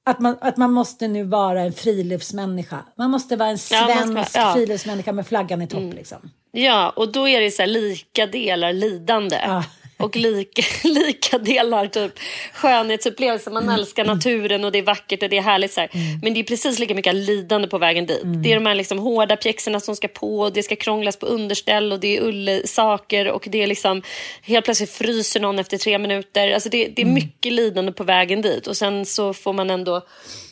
Att 0.04 0.20
man, 0.20 0.36
att 0.40 0.56
man 0.56 0.72
måste 0.72 1.08
nu 1.08 1.24
vara 1.24 1.60
en 1.62 1.72
friluftsmänniska. 1.72 2.84
Man 2.96 3.10
måste 3.10 3.36
vara 3.36 3.48
en 3.48 3.58
Ja, 3.70 3.86
svensk 3.86 4.36
ja. 4.36 4.42
Mm. 4.42 4.54
friluftsmänniska 4.54 5.12
med 5.12 5.26
flaggan 5.26 5.62
i 5.62 5.66
topp 5.66 5.94
liksom. 5.94 6.30
Ja, 6.52 6.92
och 6.96 7.12
då 7.12 7.28
är 7.28 7.40
det 7.40 7.50
så 7.50 7.66
lika 7.66 8.26
delar 8.26 8.72
lidande. 8.72 9.36
Ja. 9.46 9.64
Och 9.98 10.16
lika, 10.16 10.62
lika 10.88 11.38
delar 11.38 11.86
typ 11.86 12.12
skönhetsupplevelser. 12.52 13.50
Man 13.50 13.68
älskar 13.68 14.04
naturen 14.04 14.64
och 14.64 14.72
det 14.72 14.78
är 14.78 14.82
vackert 14.82 15.22
och 15.22 15.28
det 15.28 15.36
är 15.36 15.42
härligt. 15.42 15.72
Så 15.72 15.80
här. 15.80 15.90
Men 16.22 16.34
det 16.34 16.40
är 16.40 16.44
precis 16.44 16.78
lika 16.78 16.94
mycket 16.94 17.14
lidande 17.14 17.68
på 17.68 17.78
vägen 17.78 18.06
dit. 18.06 18.22
Det 18.24 18.52
är 18.52 18.54
de 18.54 18.66
här 18.66 18.74
liksom 18.74 18.98
hårda 18.98 19.36
pjäxorna 19.36 19.80
som 19.80 19.96
ska 19.96 20.08
på. 20.08 20.40
Och 20.40 20.52
det 20.52 20.62
ska 20.62 20.76
krånglas 20.76 21.16
på 21.16 21.26
underställ 21.26 21.92
och 21.92 22.00
det 22.00 22.16
är 22.16 22.22
ullsaker. 22.22 23.28
Och 23.28 23.46
det 23.50 23.62
är 23.62 23.66
liksom 23.66 24.02
helt 24.42 24.64
plötsligt 24.64 24.90
fryser 24.90 25.40
någon 25.40 25.58
efter 25.58 25.78
tre 25.78 25.98
minuter. 25.98 26.50
Alltså 26.50 26.68
det, 26.68 26.88
det 26.88 27.02
är 27.02 27.06
mycket 27.06 27.52
lidande 27.52 27.92
på 27.92 28.04
vägen 28.04 28.42
dit. 28.42 28.66
Och 28.66 28.76
sen 28.76 29.06
så 29.06 29.34
får 29.34 29.52
man 29.52 29.70
ändå 29.70 30.02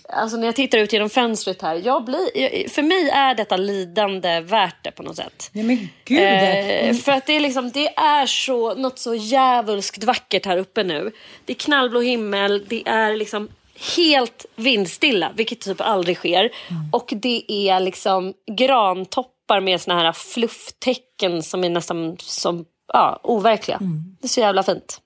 Alltså 0.09 0.37
när 0.37 0.47
jag 0.47 0.57
tittar 0.57 0.79
ut 0.79 0.93
genom 0.93 1.11
fönstret 1.11 1.63
här, 1.63 1.83
jag 1.85 2.05
blir, 2.05 2.69
för 2.69 2.83
mig 2.83 3.11
är 3.11 3.35
detta 3.35 3.57
lidande 3.57 4.41
värt 4.41 4.85
det 4.85 4.91
på 4.91 5.03
något 5.03 5.17
sätt. 5.17 5.51
Nej 5.53 5.65
men 5.65 5.89
gud. 6.05 6.23
Eh, 6.23 6.95
för 6.95 7.13
att 7.13 7.27
det 7.27 7.33
är, 7.33 7.41
liksom, 7.41 7.71
det 7.71 7.89
är 7.89 8.27
så, 8.27 8.75
något 8.75 8.99
så 8.99 9.15
djävulskt 9.15 10.05
vackert 10.05 10.47
här 10.47 10.57
uppe 10.59 10.85
nu. 10.85 11.13
Det 11.45 11.53
är 11.53 11.55
knallblå 11.55 12.01
himmel, 12.01 12.65
det 12.67 12.83
är 12.89 13.17
liksom 13.17 13.49
helt 13.97 14.47
vindstilla, 14.57 15.33
vilket 15.35 15.61
typ 15.61 15.81
aldrig 15.81 16.17
sker. 16.17 16.51
Och 16.93 17.13
det 17.17 17.45
är 17.49 17.81
liksom 17.81 18.35
grantoppar 18.51 19.61
med 19.61 19.81
såna 19.81 20.01
här 20.01 20.13
flufftecken 20.13 21.43
som 21.43 21.65
är 21.65 21.69
nästan 21.69 22.17
som, 22.21 22.65
ja, 22.93 23.21
overkliga. 23.23 23.79
Det 24.21 24.27
är 24.27 24.29
så 24.29 24.41
jävla 24.41 24.63
fint. 24.63 25.01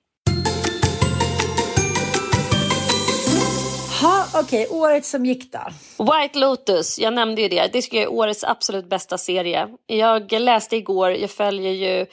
Okej, 4.41 4.67
året 4.69 5.05
som 5.05 5.25
gick 5.25 5.51
då. 5.51 5.59
White 6.03 6.39
Lotus, 6.39 6.99
jag 6.99 7.13
nämnde 7.13 7.41
ju 7.41 7.47
det. 7.47 7.69
Det 7.73 7.81
tycker 7.81 8.01
jag 8.01 8.13
årets 8.13 8.43
absolut 8.43 8.89
bästa 8.89 9.17
serie. 9.17 9.67
Jag 9.87 10.31
läste 10.31 10.75
igår, 10.75 11.11
jag 11.11 11.31
följer 11.31 11.71
ju 11.71 12.05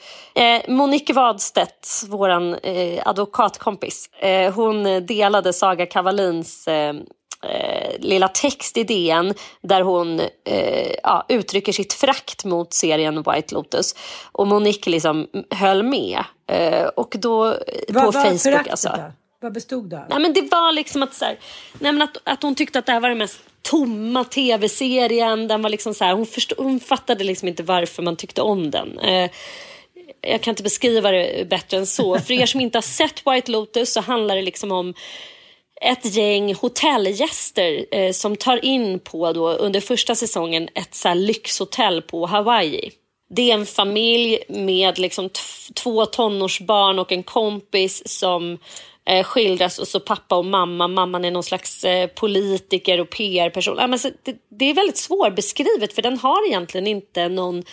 eh, 0.43 0.61
Monique 0.67 1.13
Wadstedt, 1.13 2.03
våran 2.09 2.55
eh, 2.55 3.01
advokatkompis. 3.05 4.09
Eh, 4.19 4.53
hon 4.53 5.05
delade 5.05 5.53
Saga 5.53 5.85
Kavalins 5.85 6.67
eh, 6.67 6.95
eh, 7.43 7.99
lilla 7.99 8.27
text 8.27 8.77
i 8.77 8.83
DN 8.83 9.33
där 9.61 9.81
hon 9.81 10.19
eh, 10.45 10.91
ja, 11.03 11.25
uttrycker 11.29 11.71
sitt 11.71 11.93
frakt 11.93 12.45
mot 12.45 12.73
serien 12.73 13.15
White 13.15 13.55
Lotus. 13.55 13.95
Och 14.31 14.47
Monique 14.47 14.91
liksom 14.91 15.27
höll 15.49 15.83
med. 15.83 16.23
Eh, 16.51 16.85
och 16.85 17.15
då 17.19 17.47
eh, 17.47 17.53
på 17.93 17.99
var 17.99 18.11
Facebook 18.11 18.67
alltså. 18.67 18.89
då? 18.95 19.11
Vad 19.41 19.53
bestod 19.53 19.89
det 19.89 19.97
av? 19.97 20.05
Nej, 20.09 20.19
men 20.19 20.33
det 20.33 20.41
var 20.41 20.71
liksom 20.71 21.03
att, 21.03 21.13
så 21.13 21.25
här, 21.25 21.39
nej, 21.79 21.91
men 21.91 22.01
att, 22.01 22.17
att 22.23 22.43
hon 22.43 22.55
tyckte 22.55 22.79
att 22.79 22.85
det 22.85 22.91
här 22.91 22.99
var 22.99 23.09
den 23.09 23.17
mest 23.17 23.41
tomma 23.61 24.23
tv-serien. 24.23 25.47
Den 25.47 25.61
var 25.61 25.69
liksom 25.69 25.93
så 25.93 26.05
här, 26.05 26.13
hon, 26.13 26.25
förstod, 26.25 26.57
hon 26.57 26.79
fattade 26.79 27.23
liksom 27.23 27.47
inte 27.47 27.63
varför 27.63 28.03
man 28.03 28.15
tyckte 28.15 28.41
om 28.41 28.71
den. 28.71 28.99
Eh, 28.99 29.31
jag 30.21 30.41
kan 30.41 30.51
inte 30.51 30.63
beskriva 30.63 31.11
det 31.11 31.49
bättre 31.49 31.77
än 31.77 31.87
så. 31.87 32.19
För 32.19 32.33
er 32.33 32.45
som 32.45 32.61
inte 32.61 32.77
har 32.77 32.81
sett 32.81 33.27
White 33.27 33.51
Lotus 33.51 33.93
så 33.93 34.01
handlar 34.01 34.35
det 34.35 34.41
liksom 34.41 34.71
om 34.71 34.93
ett 35.81 36.15
gäng 36.15 36.53
hotellgäster 36.53 37.85
eh, 37.91 38.11
som 38.11 38.35
tar 38.35 38.65
in 38.65 38.99
på 38.99 39.33
då, 39.33 39.49
under 39.49 39.79
första 39.79 40.15
säsongen 40.15 40.69
ett 40.75 40.95
så 40.95 41.07
här 41.07 41.15
lyxhotell 41.15 42.01
på 42.01 42.25
Hawaii. 42.25 42.91
Det 43.29 43.51
är 43.51 43.53
en 43.53 43.65
familj 43.65 44.39
med 44.47 44.99
liksom 44.99 45.29
två 45.75 46.05
tonårsbarn 46.05 46.99
och 46.99 47.11
en 47.11 47.23
kompis 47.23 48.03
som 48.05 48.57
eh, 49.09 49.23
skildras 49.23 49.79
och 49.79 49.87
så 49.87 49.99
pappa 49.99 50.35
och 50.35 50.45
mamma. 50.45 50.87
Mamman 50.87 51.25
är 51.25 51.31
någon 51.31 51.43
slags 51.43 51.83
eh, 51.83 52.07
politiker 52.07 52.99
och 52.99 53.09
PR-person. 53.09 53.77
Ja, 53.79 53.87
men 53.87 53.99
så, 53.99 54.09
det, 54.23 54.35
det 54.49 54.65
är 54.65 54.73
väldigt 54.73 54.97
svårbeskrivet 54.97 55.93
för 55.93 56.01
den 56.01 56.17
har 56.17 56.47
egentligen 56.47 56.87
inte 56.87 57.29
någon 57.29 57.63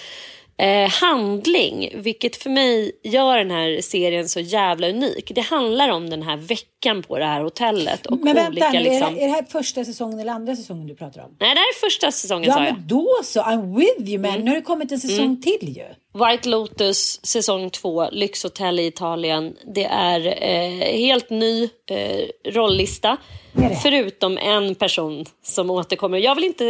eh, 0.59 0.91
handling, 0.91 1.91
vilket 1.95 2.37
för 2.37 2.51
mig 2.51 2.93
gör 3.05 3.39
den 3.39 3.51
här 3.51 3.81
serien 3.81 4.29
så 4.29 4.41
jävla 4.41 4.89
unik. 4.89 5.33
Det 5.35 5.41
handlar 5.41 5.89
om 5.89 6.11
den 6.11 6.23
här 6.23 6.37
veckan 6.37 7.03
på 7.03 7.19
det 7.19 7.25
här 7.25 7.41
hotellet 7.41 8.07
och 8.07 8.19
Men 8.19 8.35
vänta 8.35 8.49
olika 8.51 8.71
liksom... 8.71 9.09
är, 9.09 9.17
det, 9.17 9.23
är 9.23 9.27
det 9.27 9.33
här 9.35 9.43
första 9.49 9.85
säsongen 9.85 10.21
eller 10.21 10.33
andra 10.33 10.57
säsongen 10.57 10.87
du 10.87 10.95
pratar 10.95 11.21
om? 11.25 11.37
Nej, 11.41 11.55
det 11.55 11.61
här 11.61 11.67
är 11.67 11.81
första 11.81 12.11
säsongen 12.11 12.49
Ja 12.49 12.55
sa 12.55 12.65
jag. 12.65 12.73
men 12.75 12.87
då 12.87 13.09
så, 13.25 13.41
I'm 13.41 13.77
with 13.77 14.11
you 14.11 14.19
man. 14.23 14.31
Mm. 14.31 14.45
Nu 14.45 14.51
har 14.51 14.57
det 14.57 14.63
kommit 14.63 14.93
en 14.93 15.01
säsong 15.01 15.43
till 15.43 15.77
ju. 15.77 15.85
White 16.25 16.49
Lotus 16.49 17.21
säsong 17.27 17.71
2, 17.71 18.09
Lyxhotell 18.11 18.81
i 18.81 18.87
Italien. 18.87 19.57
Det 19.75 19.85
är 19.85 20.27
eh, 20.43 20.99
helt 20.99 21.31
ny 21.31 21.65
eh, 21.91 22.51
rollista. 22.53 23.17
Är 23.55 23.69
det? 23.69 23.77
Förutom 23.83 24.39
en 24.39 24.75
person 24.75 25.25
som 25.43 25.71
återkommer. 25.71 26.19
Jag 26.19 26.35
vill 26.35 26.45
inte, 26.45 26.65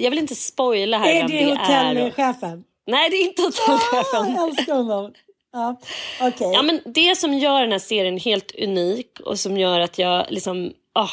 jag 0.00 0.10
vill 0.10 0.18
inte 0.18 0.34
spoila 0.34 0.98
här 0.98 1.10
Är 1.10 1.14
vem 1.18 1.26
det 1.30 1.36
det 1.36 1.50
är. 1.50 1.94
hotellchefen? 1.94 2.64
Nej, 2.86 3.10
det 3.10 3.16
är 3.16 3.24
inte 3.24 3.42
Ah, 3.42 3.46
hotellchefen. 3.72 4.34
jag 4.34 4.48
älskar 4.48 4.74
honom. 4.74 5.12
Ja, 5.52 5.80
okej. 6.20 6.50
Ja, 6.52 6.62
men 6.62 6.80
det 6.84 7.16
som 7.18 7.34
gör 7.34 7.60
den 7.60 7.72
här 7.72 7.78
serien 7.78 8.18
helt 8.18 8.52
unik 8.58 9.20
och 9.24 9.38
som 9.38 9.58
gör 9.58 9.80
att 9.80 9.98
jag 9.98 10.26
liksom... 10.28 10.72
Ah, 10.92 11.08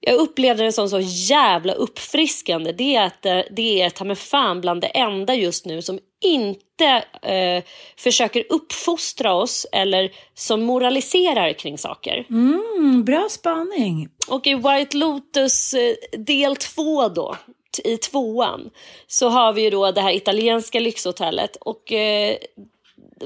jag 0.00 0.14
upplevde 0.16 0.64
det 0.64 0.72
som 0.72 0.88
så 0.88 1.00
jävla 1.30 1.72
uppfriskande. 1.72 2.72
Det 2.72 2.96
är 2.96 3.06
att 3.06 3.22
det, 3.22 3.48
det 3.50 3.82
är 3.82 3.90
ta 3.90 4.04
mig 4.04 4.16
fan 4.16 4.60
bland 4.60 4.80
det 4.80 4.86
enda 4.86 5.34
just 5.34 5.66
nu 5.66 5.82
som 5.82 5.98
inte 6.24 7.04
eh, 7.22 7.64
försöker 7.96 8.44
uppfostra 8.48 9.34
oss 9.34 9.66
eller 9.72 10.10
som 10.34 10.62
moraliserar 10.62 11.52
kring 11.52 11.78
saker. 11.78 12.26
Mm, 12.30 13.04
bra 13.04 13.26
spaning. 13.30 14.08
Och 14.28 14.46
i 14.46 14.54
White 14.54 14.96
Lotus 14.96 15.74
eh, 15.74 15.94
del 16.18 16.56
två 16.56 17.08
då, 17.08 17.36
i 17.84 17.96
tvåan, 17.96 18.70
så 19.06 19.28
har 19.28 19.52
vi 19.52 19.62
ju 19.62 19.70
då 19.70 19.90
det 19.90 20.00
här 20.00 20.12
italienska 20.12 20.80
lyxhotellet. 20.80 21.56
Och 21.56 21.92
eh, 21.92 22.36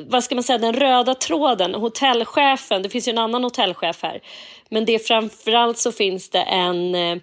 vad 0.07 0.25
ska 0.25 0.35
man 0.35 0.45
säga, 0.45 0.59
den 0.59 0.73
röda 0.73 1.15
tråden, 1.15 1.75
hotellchefen, 1.75 2.83
det 2.83 2.89
finns 2.89 3.09
ju 3.09 3.11
en 3.11 3.19
annan 3.19 3.45
hotellchef 3.45 4.03
här. 4.03 4.21
Men 4.69 4.85
det 4.85 4.95
är 4.95 4.99
framförallt 4.99 5.79
så 5.79 5.93
finns 5.93 6.31
det 6.31 6.43
en 6.43 6.95
eh, 6.95 7.17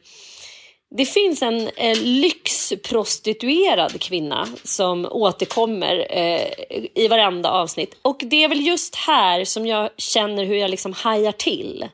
det 0.95 1.05
finns 1.05 1.41
en 1.41 1.67
eh, 1.67 1.97
lyxprostituerad 2.01 4.01
kvinna 4.01 4.47
som 4.63 5.07
återkommer 5.11 6.07
eh, 6.09 6.47
i 6.95 7.07
varenda 7.07 7.51
avsnitt. 7.51 7.97
Och 8.01 8.21
det 8.25 8.43
är 8.43 8.49
väl 8.49 8.67
just 8.67 8.95
här 8.95 9.45
som 9.45 9.67
jag 9.67 9.89
känner 9.97 10.45
hur 10.45 10.55
jag 10.55 10.71
liksom 10.71 10.93
hajar 10.93 11.31
till. 11.31 11.87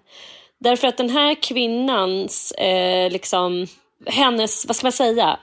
Därför 0.59 0.87
att 0.87 0.97
den 0.97 1.09
här 1.09 1.41
kvinnans 1.41 2.51
eh, 2.51 3.11
liksom 3.11 3.67
hennes, 4.05 4.65
vad 4.65 4.75
ska 4.75 4.85
man 4.85 4.91
säga, 4.91 5.39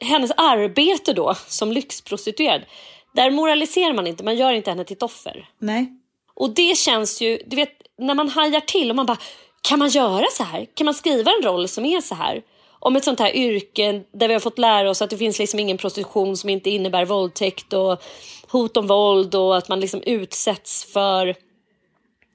hennes 0.00 0.30
arbete 0.36 1.12
då 1.12 1.34
som 1.48 1.72
lyxprostituerad. 1.72 2.62
Där 3.14 3.30
moraliserar 3.30 3.94
man 3.94 4.06
inte, 4.06 4.24
man 4.24 4.36
gör 4.36 4.52
inte 4.52 4.70
henne 4.70 4.84
till 4.84 4.96
ett 4.96 5.02
offer. 5.02 5.48
Nej. 5.58 5.92
Och 6.34 6.50
det 6.50 6.78
känns 6.78 7.20
ju, 7.20 7.38
du 7.46 7.56
vet, 7.56 7.72
när 7.98 8.14
man 8.14 8.28
hajar 8.28 8.60
till 8.60 8.90
och 8.90 8.96
man 8.96 9.06
bara, 9.06 9.18
kan 9.62 9.78
man 9.78 9.88
göra 9.88 10.26
så 10.32 10.44
här? 10.44 10.66
Kan 10.74 10.84
man 10.84 10.94
skriva 10.94 11.30
en 11.30 11.42
roll 11.42 11.68
som 11.68 11.84
är 11.84 12.00
så 12.00 12.14
här? 12.14 12.42
Om 12.78 12.96
ett 12.96 13.04
sånt 13.04 13.20
här 13.20 13.36
yrke 13.36 14.02
där 14.12 14.28
vi 14.28 14.34
har 14.34 14.40
fått 14.40 14.58
lära 14.58 14.90
oss 14.90 15.02
att 15.02 15.10
det 15.10 15.16
finns 15.16 15.38
liksom 15.38 15.60
ingen 15.60 15.78
prostitution 15.78 16.36
som 16.36 16.50
inte 16.50 16.70
innebär 16.70 17.04
våldtäkt 17.04 17.72
och 17.72 18.02
hot 18.48 18.76
om 18.76 18.86
våld 18.86 19.34
och 19.34 19.56
att 19.56 19.68
man 19.68 19.80
liksom 19.80 20.02
utsätts 20.02 20.84
för 20.84 21.34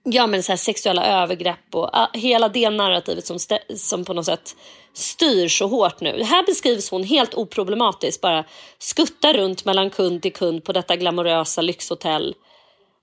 ja, 0.04 0.28
men 0.28 0.44
så 0.44 0.52
här 0.52 0.58
sexuella 0.58 1.06
övergrepp 1.06 1.76
och 1.76 1.84
uh, 1.84 2.22
hela 2.22 2.50
det 2.50 2.70
narrativet 2.70 3.26
som, 3.26 3.38
som 3.76 4.06
på 4.06 4.14
något 4.14 4.26
sätt 4.26 4.56
styr 4.94 5.48
så 5.48 5.68
hårt 5.68 6.02
nu. 6.02 6.24
Här 6.24 6.46
beskrivs 6.46 6.92
hon 6.92 7.04
helt 7.04 7.34
oproblematiskt 7.34 8.22
bara 8.22 8.44
skutta 8.80 9.34
runt 9.34 9.66
mellan 9.66 9.90
kund 9.90 10.22
till 10.22 10.34
kund 10.34 10.64
på 10.64 10.74
detta 10.74 10.96
glamorösa 10.96 11.62
lyxhotell. 11.62 12.36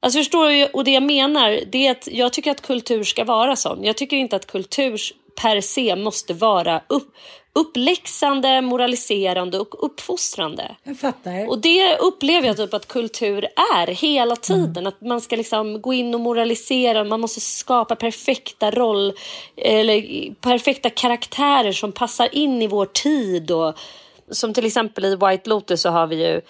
Alltså 0.01 0.19
förstår 0.19 0.49
du? 0.49 0.67
Och 0.67 0.85
det 0.85 0.91
jag 0.91 1.03
menar 1.03 1.61
det 1.73 1.87
är 1.87 1.91
att 1.91 2.09
jag 2.13 2.33
tycker 2.33 2.51
att 2.51 2.63
kultur 2.63 3.05
ska 3.05 3.25
vara 3.25 3.57
sån. 3.57 3.85
Jag 3.85 3.97
tycker 3.97 4.17
inte 4.17 4.37
att 4.37 4.47
kultur 4.47 5.01
per 5.43 5.61
se 5.61 5.97
måste 5.97 6.35
vara 6.35 6.83
upp, 6.87 7.15
uppläxande, 7.53 8.61
moraliserande 8.61 9.59
och 9.59 9.85
uppfostrande. 9.85 10.77
Jag 10.83 10.99
fattar. 10.99 11.49
Och 11.49 11.59
det 11.59 11.97
upplever 11.97 12.47
jag 12.47 12.57
typ 12.57 12.75
att 12.75 12.89
kultur 12.89 13.47
är 13.75 13.87
hela 13.87 14.37
tiden. 14.37 14.77
Mm. 14.77 14.87
Att 14.87 15.01
man 15.01 15.21
ska 15.21 15.37
liksom 15.37 15.83
gå 15.83 15.93
in 15.93 16.15
och 16.15 16.21
moralisera, 16.21 17.05
man 17.05 17.21
måste 17.21 17.41
skapa 17.41 17.97
perfekta 17.97 18.71
roll 18.71 19.13
eller 19.57 20.35
perfekta 20.35 20.91
karaktärer 20.91 21.73
som 21.73 21.93
passar 21.93 22.35
in 22.35 22.63
i 22.63 22.67
vår 22.67 22.87
tid. 22.87 23.51
Och, 23.51 23.75
som 24.31 24.55
till 24.55 24.67
exempel 24.67 25.05
i 25.05 25.17
White 25.17 25.51
Lotus 25.51 25.83
så 25.83 25.91
har 25.91 26.07
vi 26.07 26.17
ju 26.17 26.41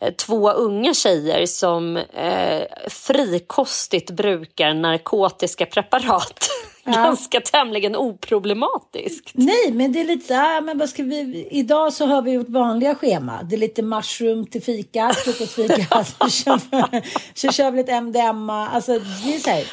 eh, 0.00 0.14
två 0.14 0.50
unga 0.50 0.94
tjejer 0.94 1.46
som 1.46 1.96
eh, 1.96 2.62
frikostigt 2.88 4.10
brukar 4.10 4.74
narkotiska 4.74 5.66
preparat. 5.66 6.48
Ja. 6.86 6.92
Ganska 6.92 7.40
tämligen 7.40 7.96
oproblematiskt. 7.96 9.30
Nej, 9.32 9.72
men 9.72 9.92
det 9.92 10.00
är 10.00 10.04
lite 10.04 10.26
så 10.26 10.34
här, 10.34 10.60
men 10.60 10.78
vad 10.78 10.88
ska 10.88 11.02
vi, 11.02 11.48
idag 11.50 11.92
så 11.92 12.06
har 12.06 12.22
vi 12.22 12.36
vårt 12.36 12.48
vanliga 12.48 12.94
schema. 12.94 13.42
Det 13.42 13.56
är 13.56 13.58
lite 13.58 13.82
mushroom 13.82 14.46
till 14.46 14.62
fika, 14.62 15.12
frukostfika, 15.24 16.04
så, 16.04 16.28
kör 16.28 16.60
vi, 16.92 17.02
så 17.34 17.52
kör 17.52 17.70
vi 17.70 17.76
lite 17.76 18.00
MDMA. 18.00 18.68
Alltså, 18.68 18.92
det 18.92 19.34
är 19.34 19.38
så 19.38 19.50
här, 19.50 19.64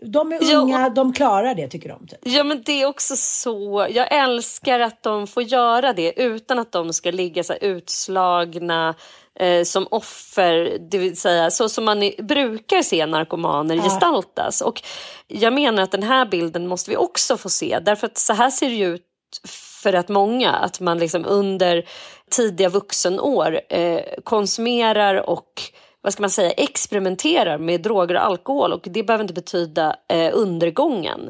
de 0.00 0.32
är 0.32 0.54
unga, 0.54 0.80
ja, 0.80 0.88
de 0.88 1.12
klarar 1.12 1.54
det 1.54 1.68
tycker 1.68 1.88
de. 1.88 2.06
Typ. 2.06 2.18
Ja 2.22 2.44
men 2.44 2.62
det 2.62 2.82
är 2.82 2.86
också 2.86 3.16
så, 3.16 3.86
jag 3.90 4.14
älskar 4.14 4.80
att 4.80 5.02
de 5.02 5.26
får 5.26 5.42
göra 5.42 5.92
det 5.92 6.22
utan 6.22 6.58
att 6.58 6.72
de 6.72 6.92
ska 6.92 7.10
ligga 7.10 7.44
så 7.44 7.54
utslagna 7.54 8.94
eh, 9.40 9.64
som 9.64 9.86
offer, 9.90 10.78
det 10.90 10.98
vill 10.98 11.16
säga 11.16 11.50
så 11.50 11.68
som 11.68 11.84
man 11.84 12.12
brukar 12.18 12.82
se 12.82 13.06
narkomaner 13.06 13.76
ja. 13.76 13.82
gestaltas. 13.82 14.60
Och 14.60 14.82
jag 15.28 15.52
menar 15.52 15.82
att 15.82 15.92
den 15.92 16.02
här 16.02 16.26
bilden 16.26 16.66
måste 16.66 16.90
vi 16.90 16.96
också 16.96 17.36
få 17.36 17.48
se 17.48 17.78
därför 17.78 18.06
att 18.06 18.18
så 18.18 18.32
här 18.32 18.50
ser 18.50 18.70
det 18.70 18.78
ut 18.78 19.06
för 19.82 19.92
att 19.92 20.08
många, 20.08 20.52
att 20.52 20.80
man 20.80 20.98
liksom 20.98 21.24
under 21.26 21.84
tidiga 22.30 22.68
vuxenår 22.68 23.60
eh, 23.68 24.00
konsumerar 24.24 25.30
och 25.30 25.62
vad 26.02 26.12
ska 26.12 26.22
man 26.22 26.30
säga, 26.30 26.50
experimenterar 26.50 27.58
med 27.58 27.82
droger 27.82 28.14
och 28.14 28.24
alkohol 28.24 28.72
och 28.72 28.86
det 28.90 29.02
behöver 29.02 29.24
inte 29.24 29.34
betyda 29.34 29.96
eh, 30.08 30.30
undergången. 30.32 31.20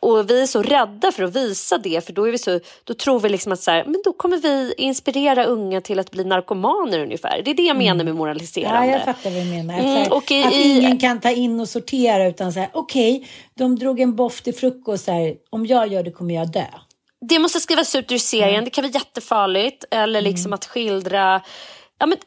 Och 0.00 0.30
vi 0.30 0.42
är 0.42 0.46
så 0.46 0.62
rädda 0.62 1.12
för 1.12 1.22
att 1.22 1.36
visa 1.36 1.78
det 1.78 2.06
för 2.06 2.12
då, 2.12 2.28
är 2.28 2.32
vi 2.32 2.38
så, 2.38 2.60
då 2.84 2.94
tror 2.94 3.20
vi 3.20 3.28
liksom 3.28 3.52
att 3.52 3.60
så 3.60 3.70
här, 3.70 3.84
men 3.84 4.00
då 4.04 4.12
kommer 4.12 4.36
vi 4.36 4.74
inspirera 4.76 5.44
unga 5.44 5.80
till 5.80 5.98
att 5.98 6.10
bli 6.10 6.24
narkomaner 6.24 6.98
ungefär. 6.98 7.42
Det 7.44 7.50
är 7.50 7.54
det 7.54 7.62
jag 7.62 7.76
menar 7.76 7.94
med 7.94 8.00
mm. 8.00 8.16
moraliserande. 8.16 8.86
Ja, 8.86 8.92
jag 8.92 9.04
fattar 9.04 9.30
vad 9.30 9.42
du 9.42 9.50
menar. 9.50 9.78
Mm, 9.78 10.12
och 10.12 10.30
i, 10.30 10.44
att 10.44 10.52
ingen 10.52 10.98
kan 10.98 11.20
ta 11.20 11.30
in 11.30 11.60
och 11.60 11.68
sortera 11.68 12.28
utan 12.28 12.52
så 12.52 12.60
här, 12.60 12.68
okej, 12.72 13.16
okay, 13.16 13.28
de 13.54 13.78
drog 13.78 14.00
en 14.00 14.16
boff 14.16 14.42
till 14.42 14.54
frukost, 14.54 15.04
så 15.04 15.12
här, 15.12 15.34
om 15.50 15.66
jag 15.66 15.92
gör 15.92 16.02
det 16.02 16.10
kommer 16.10 16.34
jag 16.34 16.52
dö. 16.52 16.64
Det 17.28 17.38
måste 17.38 17.60
skrivas 17.60 17.94
ut 17.94 18.12
ur 18.12 18.18
serien, 18.18 18.54
mm. 18.54 18.64
det 18.64 18.70
kan 18.70 18.82
vara 18.82 18.92
jättefarligt. 18.92 19.84
Eller 19.90 20.20
liksom 20.20 20.48
mm. 20.48 20.54
att 20.54 20.64
skildra 20.64 21.42
Ja, 22.02 22.06
men, 22.06 22.18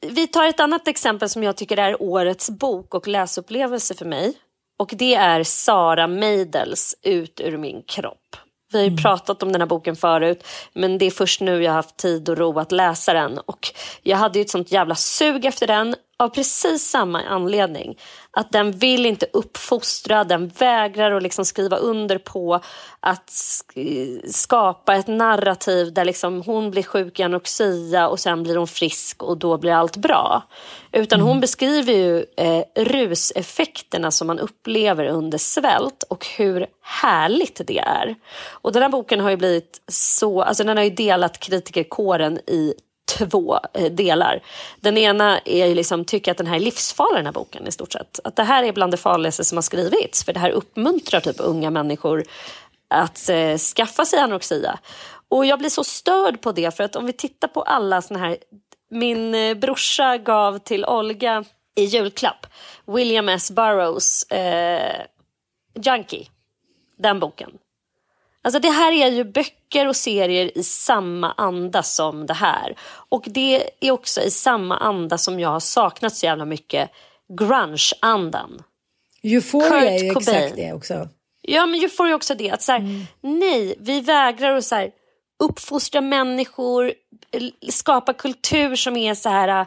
vi 0.00 0.26
tar 0.32 0.46
ett 0.46 0.60
annat 0.60 0.88
exempel 0.88 1.28
som 1.28 1.42
jag 1.42 1.56
tycker 1.56 1.76
är 1.76 2.02
årets 2.02 2.50
bok 2.50 2.94
och 2.94 3.08
läsupplevelse 3.08 3.94
för 3.94 4.04
mig. 4.04 4.34
Och 4.78 4.90
det 4.92 5.14
är 5.14 5.44
Sara 5.44 6.06
Meidels 6.06 6.94
Ut 7.02 7.40
ur 7.40 7.56
min 7.56 7.82
kropp. 7.82 8.36
Vi 8.72 8.78
har 8.78 8.84
ju 8.84 8.88
mm. 8.88 9.02
pratat 9.02 9.42
om 9.42 9.52
den 9.52 9.60
här 9.60 9.68
boken 9.68 9.96
förut 9.96 10.46
men 10.72 10.98
det 10.98 11.06
är 11.06 11.10
först 11.10 11.40
nu 11.40 11.62
jag 11.62 11.70
har 11.70 11.76
haft 11.76 11.96
tid 11.96 12.28
och 12.28 12.38
ro 12.38 12.58
att 12.58 12.72
läsa 12.72 13.12
den. 13.12 13.38
Och 13.38 13.74
jag 14.02 14.16
hade 14.16 14.38
ju 14.38 14.42
ett 14.42 14.50
sånt 14.50 14.72
jävla 14.72 14.94
sug 14.94 15.44
efter 15.44 15.66
den 15.66 15.94
av 16.16 16.28
precis 16.28 16.90
samma 16.90 17.22
anledning. 17.22 17.98
Att 18.30 18.52
den 18.52 18.70
vill 18.70 19.06
inte 19.06 19.26
uppfostra, 19.32 20.24
den 20.24 20.48
vägrar 20.48 21.12
att 21.12 21.22
liksom 21.22 21.44
skriva 21.44 21.76
under 21.76 22.18
på 22.18 22.60
att 23.00 23.30
skapa 24.24 24.94
ett 24.94 25.06
narrativ 25.06 25.92
där 25.92 26.04
liksom 26.04 26.42
hon 26.42 26.70
blir 26.70 26.82
sjuk 26.82 27.20
i 27.20 27.22
anorexia 27.22 28.08
och 28.08 28.20
sen 28.20 28.42
blir 28.42 28.56
hon 28.56 28.66
frisk 28.66 29.22
och 29.22 29.38
då 29.38 29.58
blir 29.58 29.72
allt 29.72 29.96
bra. 29.96 30.42
Utan 30.92 31.20
hon 31.20 31.30
mm. 31.30 31.40
beskriver 31.40 31.92
ju 31.92 32.24
eh, 32.36 32.64
ruseffekterna 32.76 34.10
som 34.10 34.26
man 34.26 34.38
upplever 34.38 35.04
under 35.04 35.38
svält 35.38 36.02
och 36.02 36.26
hur 36.26 36.66
härligt 36.82 37.60
det 37.66 37.78
är. 37.78 38.14
Och 38.48 38.72
den 38.72 38.82
här 38.82 38.88
boken 38.88 39.20
har 39.20 39.30
ju 39.30 39.36
blivit 39.36 39.82
så, 39.88 40.42
alltså 40.42 40.64
den 40.64 40.76
har 40.76 40.84
ju 40.84 40.90
delat 40.90 41.38
kritikerkåren 41.38 42.38
i 42.38 42.74
två 43.18 43.60
eh, 43.72 43.92
delar. 43.92 44.42
Den 44.80 44.98
ena 44.98 45.38
är 45.38 45.66
ju 45.66 45.74
liksom, 45.74 46.04
tycker 46.04 46.30
att 46.30 46.38
den 46.38 46.46
här 46.46 46.56
är 46.56 46.60
livsfarlig 46.60 47.18
den 47.18 47.26
här 47.26 47.32
boken 47.32 47.66
i 47.66 47.72
stort 47.72 47.92
sett. 47.92 48.20
Att 48.24 48.36
det 48.36 48.42
här 48.42 48.62
är 48.62 48.72
bland 48.72 48.92
det 48.92 48.96
farligaste 48.96 49.44
som 49.44 49.56
har 49.56 49.62
skrivits 49.62 50.24
för 50.24 50.32
det 50.32 50.40
här 50.40 50.50
uppmuntrar 50.50 51.20
typ 51.20 51.36
unga 51.38 51.70
människor 51.70 52.24
att 52.88 53.28
eh, 53.28 53.56
skaffa 53.56 54.04
sig 54.04 54.18
anorexia. 54.18 54.78
Och 55.28 55.46
jag 55.46 55.58
blir 55.58 55.68
så 55.68 55.84
störd 55.84 56.40
på 56.40 56.52
det 56.52 56.76
för 56.76 56.84
att 56.84 56.96
om 56.96 57.06
vi 57.06 57.12
tittar 57.12 57.48
på 57.48 57.62
alla 57.62 58.02
såna 58.02 58.20
här, 58.20 58.36
min 58.90 59.34
eh, 59.34 59.54
brorsa 59.54 60.18
gav 60.18 60.58
till 60.58 60.84
Olga 60.84 61.44
i 61.74 61.84
julklapp 61.84 62.46
William 62.86 63.28
S. 63.28 63.50
Burroughs 63.50 64.22
eh, 64.22 65.06
Junkie, 65.74 66.26
den 66.96 67.20
boken. 67.20 67.50
Alltså 68.44 68.60
det 68.60 68.70
här 68.70 68.92
är 68.92 69.08
ju 69.08 69.24
böcker 69.24 69.88
och 69.88 69.96
serier 69.96 70.58
i 70.58 70.62
samma 70.62 71.32
anda 71.32 71.82
som 71.82 72.26
det 72.26 72.34
här. 72.34 72.74
Och 73.08 73.24
det 73.26 73.70
är 73.80 73.90
också 73.90 74.20
i 74.20 74.30
samma 74.30 74.76
anda 74.76 75.18
som 75.18 75.40
jag 75.40 75.48
har 75.48 75.60
saknat 75.60 76.16
så 76.16 76.26
jävla 76.26 76.44
mycket 76.44 76.90
grunge-andan. 77.38 78.62
Euphoria 79.22 79.90
är 79.90 79.98
ju 79.98 80.10
exakt 80.10 80.56
det 80.56 80.72
också. 80.72 81.08
Ja, 81.42 81.66
men 81.66 81.80
Euphoria 81.80 82.12
är 82.12 82.16
också 82.16 82.34
det. 82.34 82.50
Att 82.50 82.62
så 82.62 82.72
här, 82.72 82.78
mm. 82.78 83.06
Nej, 83.20 83.74
vi 83.78 84.00
vägrar 84.00 84.56
att 84.56 84.64
så 84.64 84.74
här, 84.74 84.90
uppfostra 85.42 86.00
människor, 86.00 86.92
skapa 87.70 88.12
kultur 88.12 88.76
som 88.76 88.96
är 88.96 89.14
så 89.14 89.28
här... 89.28 89.60
Uh, 89.60 89.66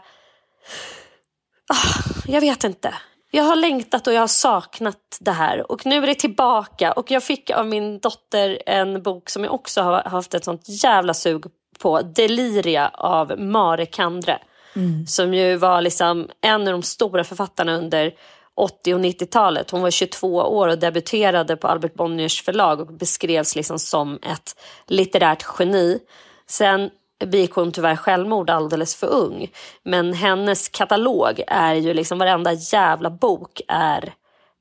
jag 2.27 2.41
vet 2.41 2.63
inte. 2.63 2.93
Jag 3.31 3.43
har 3.43 3.55
längtat 3.55 4.07
och 4.07 4.13
jag 4.13 4.21
har 4.21 4.27
saknat 4.27 5.17
det 5.19 5.31
här 5.31 5.71
och 5.71 5.85
nu 5.85 6.03
är 6.03 6.07
det 6.07 6.15
tillbaka 6.15 6.91
och 6.91 7.11
jag 7.11 7.23
fick 7.23 7.49
av 7.49 7.67
min 7.67 7.99
dotter 7.99 8.61
en 8.65 9.01
bok 9.03 9.29
som 9.29 9.43
jag 9.43 9.53
också 9.53 9.81
har 9.81 10.03
haft 10.03 10.33
ett 10.33 10.43
sånt 10.43 10.83
jävla 10.83 11.13
sug 11.13 11.45
på, 11.79 12.01
Deliria 12.01 12.87
av 12.93 13.39
Mare 13.39 13.85
Kandre. 13.85 14.39
Mm. 14.75 15.07
Som 15.07 15.33
ju 15.33 15.55
var 15.55 15.81
liksom 15.81 16.29
en 16.41 16.61
av 16.61 16.71
de 16.71 16.81
stora 16.81 17.23
författarna 17.23 17.77
under 17.77 18.13
80 18.55 18.93
och 18.93 18.99
90-talet. 18.99 19.71
Hon 19.71 19.81
var 19.81 19.91
22 19.91 20.35
år 20.35 20.67
och 20.67 20.79
debuterade 20.79 21.55
på 21.55 21.67
Albert 21.67 21.93
Bonniers 21.93 22.41
förlag 22.41 22.79
och 22.79 22.93
beskrevs 22.93 23.55
liksom 23.55 23.79
som 23.79 24.15
ett 24.15 24.55
litterärt 24.87 25.45
geni. 25.59 25.99
Sen 26.47 26.89
begick 27.25 27.51
hon 27.51 27.71
tyvärr 27.71 27.95
självmord 27.95 28.49
alldeles 28.49 28.95
för 28.95 29.07
ung. 29.07 29.51
Men 29.83 30.13
hennes 30.13 30.69
katalog 30.69 31.43
är 31.47 31.73
ju 31.73 31.93
liksom 31.93 32.17
varenda 32.17 32.53
jävla 32.53 33.09
bok 33.09 33.61
är 33.67 34.13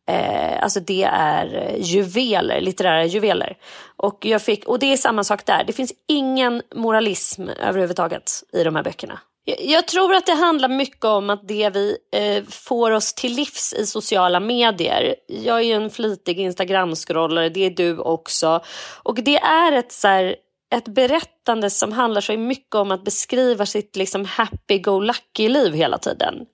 Eh, 0.07 0.63
alltså 0.63 0.81
det 0.81 1.03
är 1.03 1.77
juveler, 1.79 2.61
litterära 2.61 3.05
juveler. 3.05 3.57
Och, 3.97 4.19
jag 4.27 4.43
fick, 4.43 4.65
och 4.65 4.79
det 4.79 4.93
är 4.93 4.97
samma 4.97 5.25
sak 5.25 5.47
där. 5.47 5.65
Det 5.65 5.73
finns 5.73 5.93
ingen 6.09 6.63
moralism 6.75 7.49
överhuvudtaget 7.49 8.31
i 8.53 8.65
de 8.65 8.77
här 8.77 8.83
böckerna. 8.83 9.21
Jag, 9.45 9.57
jag 9.61 9.89
tror 9.89 10.15
att 10.15 10.27
det 10.27 10.33
handlar 10.33 10.69
mycket 10.69 11.05
om 11.05 11.31
att 11.31 11.49
det 11.49 11.71
vi 11.71 11.97
eh, 12.13 12.45
får 12.49 12.91
oss 12.91 13.15
till 13.15 13.35
livs 13.35 13.73
i 13.73 13.87
sociala 13.87 14.41
medier. 14.41 15.15
Jag 15.29 15.57
är 15.57 15.65
ju 15.65 15.73
en 15.73 15.91
flitig 15.91 16.41
Instagram-scrollare, 16.41 17.49
det 17.49 17.67
är 17.67 17.71
du 17.71 17.99
också. 17.99 18.61
Och 19.03 19.23
det 19.23 19.37
är 19.37 19.73
ett 19.73 19.93
så 19.93 20.09
här, 20.09 20.37
ett 20.71 20.89
berättande 20.89 21.71
som 21.71 21.93
handlar 21.93 22.21
så 22.21 22.37
mycket 22.37 22.75
om 22.75 22.91
att 22.91 23.05
beskriva 23.05 23.67
sitt 23.67 23.97
liksom 23.97 24.25
happy-go-lucky-liv 24.25 25.73
hela 25.73 25.99
tiden. 25.99 26.47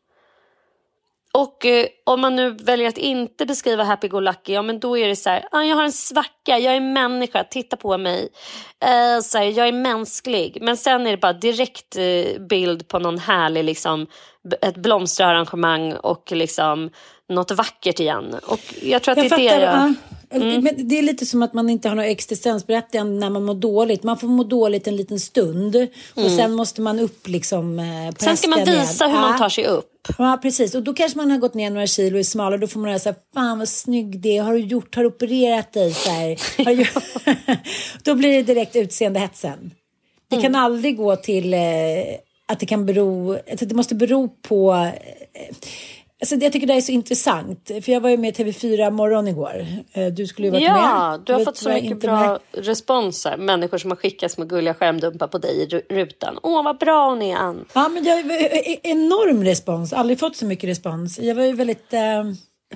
Och 1.32 1.66
eh, 1.66 1.86
om 2.04 2.20
man 2.20 2.36
nu 2.36 2.50
väljer 2.50 2.88
att 2.88 2.98
inte 2.98 3.46
beskriva 3.46 3.84
happy-go-lucky, 3.84 4.52
ja 4.52 4.62
men 4.62 4.80
då 4.80 4.98
är 4.98 5.08
det 5.08 5.16
så 5.16 5.30
här, 5.30 5.48
ah, 5.50 5.62
jag 5.62 5.76
har 5.76 5.84
en 5.84 5.92
svacka, 5.92 6.58
jag 6.58 6.76
är 6.76 6.80
människa, 6.80 7.44
titta 7.44 7.76
på 7.76 7.98
mig. 7.98 8.28
Eh, 8.84 9.20
så 9.22 9.38
här, 9.38 9.44
jag 9.44 9.68
är 9.68 9.72
mänsklig. 9.72 10.58
Men 10.60 10.76
sen 10.76 11.06
är 11.06 11.10
det 11.10 11.16
bara 11.16 11.32
direkt 11.32 11.96
eh, 11.96 12.40
bild 12.40 12.88
på 12.88 12.98
någon 12.98 13.18
härlig, 13.18 13.64
liksom, 13.64 14.06
ett 14.60 14.76
blomsterarrangemang 14.76 15.92
och 15.92 16.32
liksom 16.32 16.90
något 17.28 17.50
vackert 17.50 18.00
igen. 18.00 18.36
Och 18.46 18.74
jag 18.82 19.02
tror 19.02 19.12
att 19.12 19.18
Jag 19.18 19.38
det 19.38 19.46
är 19.46 19.58
det 19.58 19.64
jag... 19.64 19.74
ja. 19.74 19.94
Men 20.32 20.88
det 20.88 20.98
är 20.98 21.02
lite 21.02 21.26
som 21.26 21.42
att 21.42 21.52
man 21.54 21.70
inte 21.70 21.88
har 21.88 21.96
något 21.96 22.04
existensberättigande 22.04 23.20
när 23.20 23.30
man 23.30 23.44
mår 23.44 23.54
dåligt. 23.54 24.02
Man 24.02 24.18
får 24.18 24.28
må 24.28 24.44
dåligt 24.44 24.86
en 24.86 24.96
liten 24.96 25.20
stund 25.20 25.76
och 26.14 26.30
sen 26.30 26.52
måste 26.52 26.80
man 26.80 26.98
upp 27.00 27.28
liksom 27.28 27.78
eh, 27.78 28.00
Mm. 28.00 28.14
Sen 28.18 28.36
ska 28.36 28.48
man 28.48 28.64
visa 28.64 29.06
hur 29.06 29.14
man 29.14 29.32
Ja. 29.32 29.38
tar 29.38 29.48
sig 29.48 29.66
upp. 29.66 29.86
Ja, 30.18 30.38
precis. 30.42 30.74
Och 30.74 30.82
då 30.82 30.94
kanske 30.94 31.18
man 31.18 31.30
har 31.30 31.38
gått 31.38 31.54
ner 31.54 31.70
några 31.70 31.86
kilo 31.86 32.14
och 32.16 32.18
är 32.20 32.24
smalare. 32.24 32.58
Då 32.60 32.66
får 32.66 32.80
man 32.80 32.88
höra 32.88 32.98
så 32.98 33.08
här, 33.08 33.16
fan 33.34 33.58
vad 33.58 33.68
snygg 33.68 34.20
det 34.20 34.36
är. 34.36 34.42
Har 34.42 34.52
du 34.52 34.58
gjort, 34.60 34.94
har 34.94 35.02
du 35.02 35.08
opererat 35.08 35.72
dig 35.72 35.94
så 35.94 36.10
du... 36.64 36.86
då 38.04 38.14
blir 38.14 38.32
det 38.32 38.42
direkt 38.42 38.76
utseendehetsen. 38.76 39.70
Det 40.30 40.36
kan 40.36 40.44
Mm. 40.44 40.60
aldrig 40.64 40.96
gå 40.96 41.16
till 41.16 41.54
eh, 41.54 41.60
att 42.48 42.60
det 42.60 42.66
kan 42.66 42.86
bero, 42.86 43.32
att 43.32 43.68
det 43.68 43.74
måste 43.74 43.94
bero 43.94 44.28
på 44.28 44.72
eh, 44.72 45.56
Alltså, 46.20 46.36
jag 46.36 46.52
tycker 46.52 46.66
det 46.66 46.74
är 46.74 46.80
så 46.80 46.92
intressant. 46.92 47.70
För 47.82 47.92
jag 47.92 48.00
var 48.00 48.10
ju 48.10 48.16
med 48.16 48.40
i 48.40 48.42
TV4 48.44 48.90
morgon 48.90 49.28
igår. 49.28 49.66
Eh, 49.92 50.06
Du 50.06 50.26
skulle 50.26 50.46
ju 50.46 50.50
varit 50.52 50.62
med. 50.62 50.70
Ja, 50.70 51.18
du 51.26 51.32
har 51.32 51.44
fått 51.44 51.56
så 51.56 51.68
mycket 51.70 52.00
bra 52.00 52.20
med. 52.20 52.38
responser. 52.52 53.36
Människor 53.36 53.78
som 53.78 53.90
har 53.90 53.96
skickat 53.96 54.32
små 54.32 54.44
gulliga 54.44 54.74
skärmdumpar 54.74 55.26
på 55.28 55.38
dig 55.38 55.62
i 55.62 55.66
ru- 55.66 55.82
rutan. 55.90 56.38
Åh, 56.42 56.64
vad 56.64 56.78
bra 56.78 57.08
hon 57.08 57.22
är, 57.22 57.36
Ann. 57.36 57.64
Ja, 57.72 57.88
men 57.88 58.04
jag 58.04 58.18
enorm 58.82 59.44
respons. 59.44 59.92
Aldrig 59.92 60.18
fått 60.18 60.36
så 60.36 60.46
mycket 60.46 60.70
respons. 60.70 61.18
Jag 61.18 61.34
var 61.34 61.42
ju 61.44 61.52
väldigt 61.52 61.92
eh, 61.92 62.00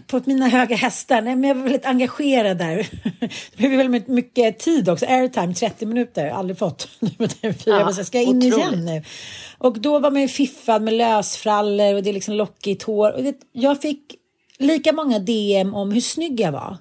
på 0.07 0.21
mina 0.25 0.49
höga 0.49 0.77
hästar. 0.77 1.23
Nej, 1.23 1.37
men 1.37 1.49
jag 1.49 1.55
var 1.55 1.63
väldigt 1.63 1.87
engagerad 1.87 2.59
där. 2.59 2.89
Det 3.57 3.69
blev 3.69 3.77
väldigt 3.77 4.09
mycket 4.09 4.59
tid 4.59 4.89
också. 4.89 5.07
Airtime 5.07 5.55
30 5.55 5.87
minuter. 5.87 6.27
Aldrig 6.27 6.59
fått. 6.59 6.89
Jag 7.65 7.85
var 7.85 7.91
så 7.91 7.97
här, 7.97 8.05
ska 8.05 8.19
jag 8.19 8.29
in 8.29 8.37
otroligt. 8.37 8.57
igen 8.57 8.85
nu? 8.85 9.03
Och 9.59 9.81
då 9.81 9.99
var 9.99 10.11
man 10.11 10.23
ju 10.23 10.29
fiffad 10.29 10.83
med 10.83 10.95
lösfrallor 10.95 11.95
och 11.95 12.03
det 12.03 12.11
är 12.11 12.15
liksom 12.15 12.35
lockigt 12.35 12.83
hår. 12.83 13.13
Och 13.13 13.23
det, 13.23 13.35
jag 13.53 13.83
fick 13.83 14.15
lika 14.59 14.93
många 14.93 15.19
DM 15.19 15.75
om 15.75 15.93
hur 15.93 16.01
snygg 16.01 16.41
jag 16.41 16.53
var. 16.53 16.77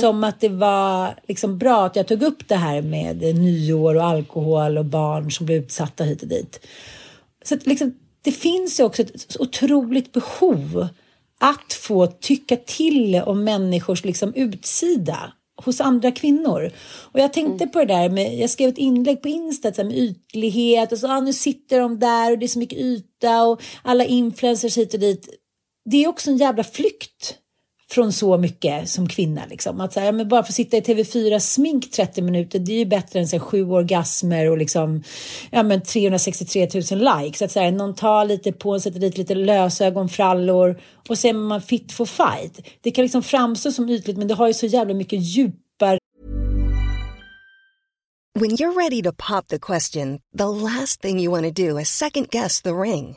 Som 0.00 0.24
att 0.24 0.40
det 0.40 0.48
var 0.48 1.14
liksom 1.28 1.58
bra 1.58 1.86
att 1.86 1.96
jag 1.96 2.06
tog 2.08 2.22
upp 2.22 2.48
det 2.48 2.56
här 2.56 2.82
med 2.82 3.16
nyår 3.16 3.94
och 3.94 4.04
alkohol 4.04 4.78
och 4.78 4.84
barn 4.84 5.30
som 5.30 5.46
blev 5.46 5.62
utsatta 5.62 6.04
hit 6.04 6.22
och 6.22 6.28
dit. 6.28 6.66
Så 7.44 7.54
att 7.54 7.66
liksom, 7.66 7.94
det 8.22 8.32
finns 8.32 8.80
ju 8.80 8.84
också 8.84 9.02
ett 9.02 9.36
otroligt 9.38 10.12
behov 10.12 10.88
att 11.42 11.72
få 11.72 12.06
tycka 12.06 12.56
till 12.56 13.22
om 13.26 13.44
människors 13.44 14.04
liksom 14.04 14.34
utsida 14.34 15.32
hos 15.64 15.80
andra 15.80 16.12
kvinnor. 16.12 16.72
Och 17.12 17.20
jag 17.20 17.32
tänkte 17.32 17.66
på 17.66 17.78
det 17.78 17.84
där 17.84 18.08
med, 18.08 18.38
jag 18.38 18.50
skrev 18.50 18.68
ett 18.68 18.78
inlägg 18.78 19.22
på 19.22 19.28
Insta 19.28 19.72
så 19.72 19.84
med 19.84 19.98
ytlighet 19.98 20.92
och 20.92 20.98
så, 20.98 21.08
ah, 21.08 21.20
nu 21.20 21.32
sitter 21.32 21.80
de 21.80 21.98
där 21.98 22.32
och 22.32 22.38
det 22.38 22.46
är 22.46 22.48
så 22.48 22.58
mycket 22.58 22.78
yta 22.78 23.44
och 23.44 23.62
alla 23.82 24.04
influencers 24.04 24.78
hit 24.78 24.94
och 24.94 25.00
dit. 25.00 25.28
Det 25.90 26.04
är 26.04 26.08
också 26.08 26.30
en 26.30 26.36
jävla 26.36 26.64
flykt 26.64 27.38
från 27.92 28.12
så 28.12 28.38
mycket 28.38 28.88
som 28.88 29.08
kvinna. 29.08 29.42
Liksom. 29.50 29.80
Att 29.80 29.92
så 29.92 30.00
här, 30.00 30.06
ja, 30.06 30.12
men 30.12 30.28
bara 30.28 30.42
få 30.42 30.52
sitta 30.52 30.76
i 30.76 30.80
TV4 30.80 31.38
smink 31.38 31.90
30 31.90 32.22
minuter, 32.22 32.58
det 32.58 32.72
är 32.72 32.78
ju 32.78 32.84
bättre 32.84 33.20
än 33.20 33.28
så 33.28 33.36
här, 33.36 33.40
sju 33.44 33.70
orgasmer 33.70 34.50
och 34.50 34.58
liksom, 34.58 35.02
ja, 35.50 35.62
men 35.62 35.82
363 35.82 36.68
000 36.74 36.82
likes. 37.22 37.42
Att, 37.42 37.52
så 37.52 37.60
här, 37.60 37.72
någon 37.72 37.94
tar 37.94 38.24
lite 38.24 38.52
på, 38.52 38.80
sätter 38.80 39.00
dit 39.00 39.18
lite 39.18 39.34
lösögonfrallor 39.34 40.80
och 41.08 41.18
sen 41.18 41.36
är 41.36 41.40
man 41.40 41.62
fit 41.62 41.92
for 41.92 42.06
fight. 42.06 42.60
Det 42.80 42.90
kan 42.90 43.02
liksom 43.02 43.22
framstå 43.22 43.72
som 43.72 43.88
ytligt 43.88 44.16
men 44.16 44.28
det 44.28 44.34
har 44.34 44.46
ju 44.46 44.54
så 44.54 44.66
jävla 44.66 44.94
mycket 44.94 45.20
djupare 45.22 45.98
When 48.34 48.50
you're 48.50 48.72
ready 48.72 49.02
to 49.02 49.12
pop 49.12 49.48
the 49.48 49.58
question, 49.58 50.20
the 50.32 50.48
last 50.48 51.02
thing 51.02 51.20
you 51.20 51.30
want 51.30 51.44
to 51.44 51.50
do 51.50 51.78
is 51.78 51.90
second 51.90 52.30
guess 52.30 52.62
the 52.62 52.70
ring. 52.70 53.16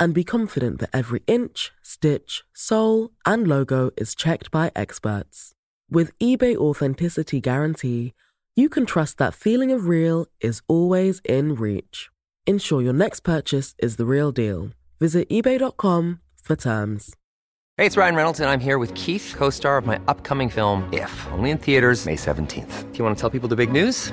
and 0.00 0.14
be 0.14 0.24
confident 0.24 0.78
that 0.80 0.90
every 0.92 1.22
inch, 1.26 1.72
stitch, 1.82 2.42
sole, 2.52 3.10
and 3.26 3.46
logo 3.46 3.90
is 3.96 4.14
checked 4.14 4.50
by 4.50 4.70
experts. 4.74 5.52
With 5.90 6.16
eBay 6.18 6.56
Authenticity 6.56 7.40
Guarantee, 7.40 8.12
you 8.56 8.68
can 8.68 8.86
trust 8.86 9.18
that 9.18 9.34
feeling 9.34 9.72
of 9.72 9.86
real 9.86 10.26
is 10.40 10.62
always 10.68 11.20
in 11.24 11.54
reach. 11.54 12.10
Ensure 12.46 12.82
your 12.82 12.92
next 12.92 13.20
purchase 13.20 13.74
is 13.78 13.96
the 13.96 14.06
real 14.06 14.32
deal. 14.32 14.70
Visit 15.00 15.28
eBay.com 15.28 16.20
for 16.42 16.56
terms. 16.56 17.14
Hey, 17.76 17.86
it's 17.86 17.96
Ryan 17.96 18.16
Reynolds, 18.16 18.40
and 18.40 18.50
I'm 18.50 18.58
here 18.58 18.78
with 18.78 18.92
Keith, 18.94 19.34
co 19.36 19.50
star 19.50 19.78
of 19.78 19.86
my 19.86 20.00
upcoming 20.08 20.48
film, 20.48 20.88
If, 20.92 21.12
only 21.30 21.50
in 21.50 21.58
theaters, 21.58 22.06
May 22.06 22.16
17th. 22.16 22.92
Do 22.92 22.98
you 22.98 23.04
want 23.04 23.16
to 23.16 23.20
tell 23.20 23.30
people 23.30 23.48
the 23.48 23.56
big 23.56 23.70
news? 23.70 24.12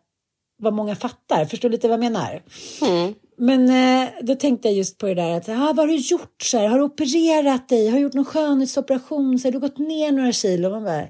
vad, 0.61 0.73
många 0.73 0.95
fattar. 0.95 1.45
Förstår 1.45 1.69
du 1.69 1.73
lite 1.73 1.87
vad 1.87 1.93
jag 1.93 2.11
menar? 2.11 2.41
Men 3.37 3.69
eh, 3.69 4.09
då 4.21 4.35
tänkte 4.35 4.67
jag 4.67 4.77
just 4.77 4.97
på 4.97 5.05
det 5.05 5.13
där 5.13 5.31
att 5.31 5.49
ah, 5.49 5.53
vad 5.53 5.77
har 5.77 5.87
du 5.87 5.95
gjort? 5.95 6.41
Så 6.43 6.57
här, 6.57 6.67
har 6.67 6.77
du 6.77 6.83
opererat 6.83 7.69
dig? 7.69 7.87
Har 7.87 7.97
du 7.97 8.03
gjort 8.03 8.13
någon 8.13 8.25
skönhetsoperation? 8.25 9.39
Så 9.39 9.47
här, 9.47 9.51
du 9.51 9.57
har 9.57 9.67
gått 9.67 9.77
ner 9.77 10.11
några 10.11 10.31
kilo? 10.31 10.69
Man 10.69 10.83
bara, 10.83 11.03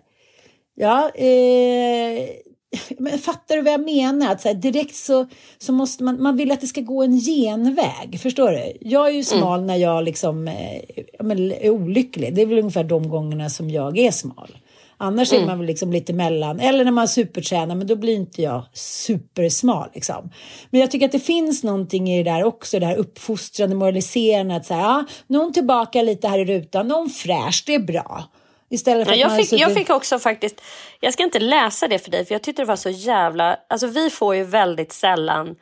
ja, 0.76 1.10
eh, 1.10 2.30
men 2.98 3.20
fattar 3.20 3.56
du 3.56 3.62
vad 3.62 3.74
jag 3.74 3.86
menar? 3.86 4.32
Att 4.32 4.42
så 4.42 4.48
här, 4.48 4.56
direkt 4.56 4.96
så, 4.96 5.28
så 5.58 5.74
måste 5.74 6.04
man, 6.04 6.22
man 6.22 6.38
vill 6.38 6.52
att 6.52 6.62
det 6.62 6.68
ska 6.68 6.82
gå 6.82 7.04
en 7.04 7.20
genväg. 7.20 8.20
Förstår 8.22 8.52
du? 8.52 8.78
Jag 8.82 9.08
är 9.08 9.12
ju 9.12 9.24
smal 9.24 9.62
när 9.64 9.76
jag 9.76 10.04
liksom, 10.04 10.48
eh, 10.48 10.76
är 11.66 11.70
olycklig. 11.70 12.36
Det 12.36 12.42
är 12.42 12.46
väl 12.46 12.60
ungefär 12.60 12.84
de 12.84 13.10
gångerna 13.10 13.50
som 13.50 13.70
jag 13.70 13.98
är 13.98 14.12
smal. 14.12 14.58
Annars 15.02 15.34
är 15.34 15.46
man 15.46 15.58
väl 15.58 15.68
liksom 15.68 15.92
lite 15.92 16.14
mellan. 16.14 16.60
Eller 16.60 16.86
när 16.86 16.92
man 16.92 17.08
supertränar, 17.08 17.76
men 17.76 17.88
då 17.88 17.96
blir 17.96 18.16
inte 18.16 18.42
jag 18.42 18.66
supersmal 18.74 19.90
liksom. 19.94 20.30
Men 20.70 20.82
jag 20.82 20.92
tycker 20.92 21.06
att 21.06 21.12
det 21.12 21.20
finns 21.20 21.64
någonting 21.64 22.10
i 22.12 22.24
det 22.24 22.32
där 22.32 22.44
också, 22.44 22.80
det 22.80 22.86
här 22.86 22.96
uppfostrande, 22.96 23.76
moraliserande. 23.76 24.56
Att 24.56 24.66
säga, 24.66 24.80
ja, 24.80 25.06
hon 25.28 25.54
tillbaka 25.54 26.02
lite 26.02 26.28
här 26.28 26.40
i 26.40 26.46
rutan, 26.46 26.92
hon 26.92 27.10
fräsch, 27.10 27.64
det 27.66 27.76
är 27.76 27.80
bra. 27.80 28.24
Istället 28.70 29.08
för 29.08 29.16
Ja, 29.16 29.26
att 29.26 29.32
jag, 29.32 29.40
fick, 29.40 29.50
suttit- 29.50 29.62
jag 29.62 29.74
fick 29.74 29.90
också 29.90 30.20
faktiskt, 30.20 30.62
jag 31.00 31.14
ska 31.14 31.24
inte 31.24 31.40
läsa 31.40 31.88
det 31.88 32.00
för 32.00 32.12
dig 32.12 32.26
för 32.26 32.34
jag 32.36 32.42
tyckte 32.42 32.62
det 32.62 32.66
var 32.66 32.76
så 32.76 32.90
jävla, 32.90 33.58
alltså 33.70 33.88
vi 33.88 34.10
får 34.10 34.36
ju 34.36 34.44
väldigt 34.44 34.92
sällan 34.94 35.56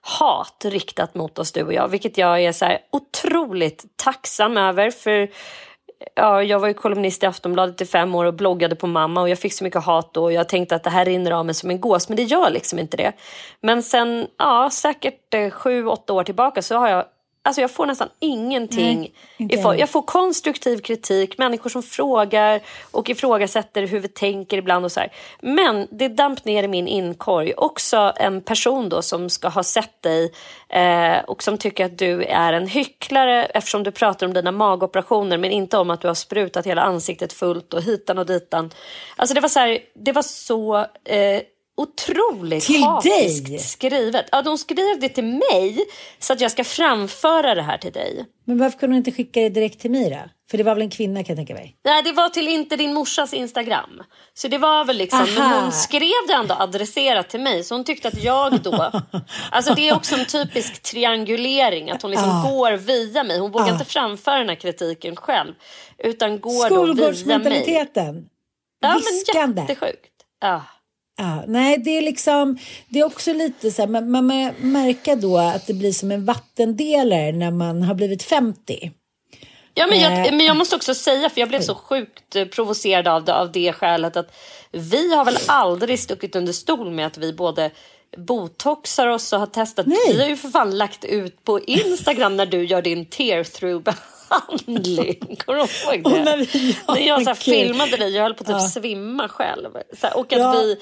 hat 0.00 0.64
riktat 0.64 1.14
mot 1.14 1.38
oss 1.38 1.52
du 1.52 1.62
och 1.62 1.72
jag, 1.72 1.88
vilket 1.88 2.18
jag 2.18 2.42
är 2.44 2.52
så 2.52 2.72
otroligt 2.92 3.84
tacksam 3.96 4.56
över 4.56 4.90
för 4.90 5.28
Ja, 6.14 6.42
jag 6.42 6.58
var 6.58 6.68
ju 6.68 6.74
kolumnist 6.74 7.22
i 7.22 7.26
Aftonbladet 7.26 7.80
i 7.80 7.86
fem 7.86 8.14
år 8.14 8.24
och 8.24 8.34
bloggade 8.34 8.76
på 8.76 8.86
mamma 8.86 9.20
och 9.20 9.28
jag 9.28 9.38
fick 9.38 9.52
så 9.52 9.64
mycket 9.64 9.84
hat 9.84 10.14
då 10.14 10.22
och 10.22 10.32
jag 10.32 10.48
tänkte 10.48 10.74
att 10.74 10.84
det 10.84 10.90
här 10.90 11.04
rinner 11.04 11.30
av 11.30 11.46
mig 11.46 11.54
som 11.54 11.70
en 11.70 11.80
gås 11.80 12.08
men 12.08 12.16
det 12.16 12.22
gör 12.22 12.50
liksom 12.50 12.78
inte 12.78 12.96
det. 12.96 13.12
Men 13.60 13.82
sen, 13.82 14.26
ja 14.38 14.70
säkert 14.72 15.34
eh, 15.34 15.50
sju, 15.50 15.86
åtta 15.86 16.12
år 16.12 16.24
tillbaka 16.24 16.62
så 16.62 16.76
har 16.76 16.88
jag 16.88 17.04
Alltså 17.44 17.60
jag 17.60 17.70
får 17.70 17.86
nästan 17.86 18.08
ingenting. 18.20 18.98
Nej, 19.36 19.48
jag. 19.50 19.78
jag 19.78 19.88
får 19.88 20.02
konstruktiv 20.02 20.78
kritik, 20.78 21.38
människor 21.38 21.70
som 21.70 21.82
frågar 21.82 22.60
och 22.90 23.10
ifrågasätter 23.10 23.86
hur 23.86 24.00
vi 24.00 24.08
tänker 24.08 24.58
ibland 24.58 24.84
och 24.84 24.92
så 24.92 25.00
här. 25.00 25.12
Men 25.40 25.88
det 25.90 26.08
damp 26.08 26.44
ner 26.44 26.62
i 26.62 26.68
min 26.68 26.88
inkorg. 26.88 27.52
Också 27.56 28.12
en 28.16 28.40
person 28.40 28.88
då 28.88 29.02
som 29.02 29.30
ska 29.30 29.48
ha 29.48 29.62
sett 29.62 30.02
dig 30.02 30.32
eh, 30.68 31.18
och 31.26 31.42
som 31.42 31.58
tycker 31.58 31.84
att 31.84 31.98
du 31.98 32.24
är 32.24 32.52
en 32.52 32.66
hycklare 32.66 33.44
eftersom 33.44 33.82
du 33.82 33.90
pratar 33.90 34.26
om 34.26 34.34
dina 34.34 34.52
magoperationer 34.52 35.38
men 35.38 35.50
inte 35.50 35.78
om 35.78 35.90
att 35.90 36.00
du 36.00 36.08
har 36.08 36.14
sprutat 36.14 36.66
hela 36.66 36.82
ansiktet 36.82 37.32
fullt 37.32 37.74
och 37.74 37.82
hitan 37.82 38.18
och 38.18 38.26
ditan. 38.26 38.70
Alltså 39.16 39.34
det 39.34 39.40
var 39.40 39.48
så 39.48 39.60
här, 39.60 39.78
det 39.94 40.12
var 40.12 40.22
så 40.22 40.76
eh, 41.04 41.42
otroligt 41.76 42.64
Till 42.64 42.82
hatiskt 42.84 43.46
dig? 43.46 43.58
skrivet. 43.58 44.26
Ja, 44.32 44.42
de 44.42 44.58
skrev 44.58 45.00
det 45.00 45.08
till 45.08 45.24
mig 45.24 45.84
så 46.18 46.32
att 46.32 46.40
jag 46.40 46.50
ska 46.50 46.64
framföra 46.64 47.54
det 47.54 47.62
här 47.62 47.78
till 47.78 47.92
dig. 47.92 48.24
Men 48.46 48.58
varför 48.58 48.78
kunde 48.78 48.92
hon 48.94 48.98
inte 48.98 49.12
skicka 49.12 49.40
det 49.40 49.48
direkt 49.48 49.80
till 49.80 49.90
mig 49.90 50.10
då? 50.10 50.18
För 50.50 50.58
det 50.58 50.64
var 50.64 50.74
väl 50.74 50.82
en 50.82 50.90
kvinna 50.90 51.24
kan 51.24 51.36
jag 51.36 51.46
tänka 51.46 51.54
mig. 51.54 51.76
Nej, 51.84 52.02
det 52.02 52.12
var 52.12 52.28
till 52.28 52.48
inte 52.48 52.76
din 52.76 52.94
morsas 52.94 53.34
Instagram. 53.34 54.02
Så 54.34 54.48
det 54.48 54.58
var 54.58 54.84
väl 54.84 54.96
liksom, 54.96 55.26
men 55.34 55.42
Aha. 55.42 55.60
hon 55.62 55.72
skrev 55.72 56.26
det 56.28 56.32
ändå 56.34 56.54
adresserat 56.54 57.28
till 57.30 57.40
mig. 57.40 57.64
Så 57.64 57.74
hon 57.74 57.84
tyckte 57.84 58.08
att 58.08 58.22
jag 58.22 58.60
då, 58.62 58.90
alltså 59.50 59.74
det 59.74 59.88
är 59.88 59.94
också 59.96 60.14
en 60.16 60.24
typisk 60.26 60.82
triangulering. 60.82 61.90
Att 61.90 62.02
hon 62.02 62.10
liksom 62.10 62.30
Ah. 62.30 62.50
går 62.50 62.72
via 62.72 63.24
mig. 63.24 63.38
Hon 63.38 63.50
vågar 63.50 63.66
Ah. 63.66 63.72
inte 63.72 63.84
framföra 63.84 64.38
den 64.38 64.48
här 64.48 64.56
kritiken 64.56 65.16
själv. 65.16 65.52
Utan 65.98 66.40
går 66.40 66.68
då 66.70 66.84
via 66.84 66.84
mig. 66.86 66.94
Skolgårdsmentaliteten. 66.96 68.26
Ja, 68.80 68.94
Viskande. 69.12 69.60
men 69.62 69.68
jättesjukt. 69.68 70.08
Ja. 70.40 70.62
Ja, 71.18 71.44
nej, 71.46 71.78
det 71.78 71.90
är 71.98 72.02
liksom, 72.02 72.58
det 72.88 73.00
är 73.00 73.04
också 73.04 73.32
lite 73.32 73.70
så 73.70 73.82
här, 73.82 73.88
man, 73.88 74.10
man 74.10 74.26
märker 74.60 75.16
då 75.16 75.38
att 75.38 75.66
det 75.66 75.74
blir 75.74 75.92
som 75.92 76.10
en 76.10 76.24
vattendelare 76.24 77.32
när 77.32 77.50
man 77.50 77.82
har 77.82 77.94
blivit 77.94 78.22
50. 78.22 78.90
Ja, 79.74 79.86
men 79.86 80.00
jag, 80.00 80.12
Eh. 80.12 80.32
men 80.32 80.46
jag 80.46 80.56
måste 80.56 80.76
också 80.76 80.94
säga, 80.94 81.30
för 81.30 81.40
jag 81.40 81.48
blev 81.48 81.60
så 81.60 81.74
sjukt 81.74 82.36
eh, 82.36 82.44
provocerad 82.44 83.08
av 83.08 83.24
det, 83.24 83.34
av 83.34 83.52
det 83.52 83.72
skälet 83.72 84.16
att 84.16 84.34
vi 84.72 85.14
har 85.14 85.24
väl 85.24 85.38
aldrig 85.46 86.00
stuckit 86.00 86.36
under 86.36 86.52
stol 86.52 86.90
med 86.90 87.06
att 87.06 87.18
vi 87.18 87.32
både 87.32 87.70
botoxar 88.16 89.06
oss 89.06 89.32
och 89.32 89.38
har 89.38 89.46
testat. 89.46 89.86
Nej. 89.86 89.98
Vi 90.08 90.20
har 90.22 90.28
ju 90.28 90.36
för 90.36 90.48
fan 90.48 90.78
lagt 90.78 91.04
ut 91.04 91.44
på 91.44 91.60
Instagram 91.60 92.36
när 92.36 92.46
du 92.46 92.64
gör 92.64 92.82
din 92.82 93.06
tear 93.06 93.44
through 93.44 93.82
behandling. 94.32 95.36
Kommer 95.44 95.58
du 95.58 96.08
ihåg 96.08 96.14
det? 96.14 96.46
När 96.88 97.06
jag 97.08 97.22
så 97.22 97.28
här, 97.28 97.34
filmade 97.34 97.96
dig, 97.96 98.14
jag 98.14 98.22
höll 98.22 98.34
på 98.34 98.40
att 98.42 98.46
typ 98.46 98.56
Ja. 98.74 98.80
svimma 98.80 99.28
själv. 99.28 99.68
Så 100.00 100.06
här, 100.06 100.16
och 100.16 100.32
att 100.32 100.38
Ja, 100.38 100.52
vi 100.52 100.76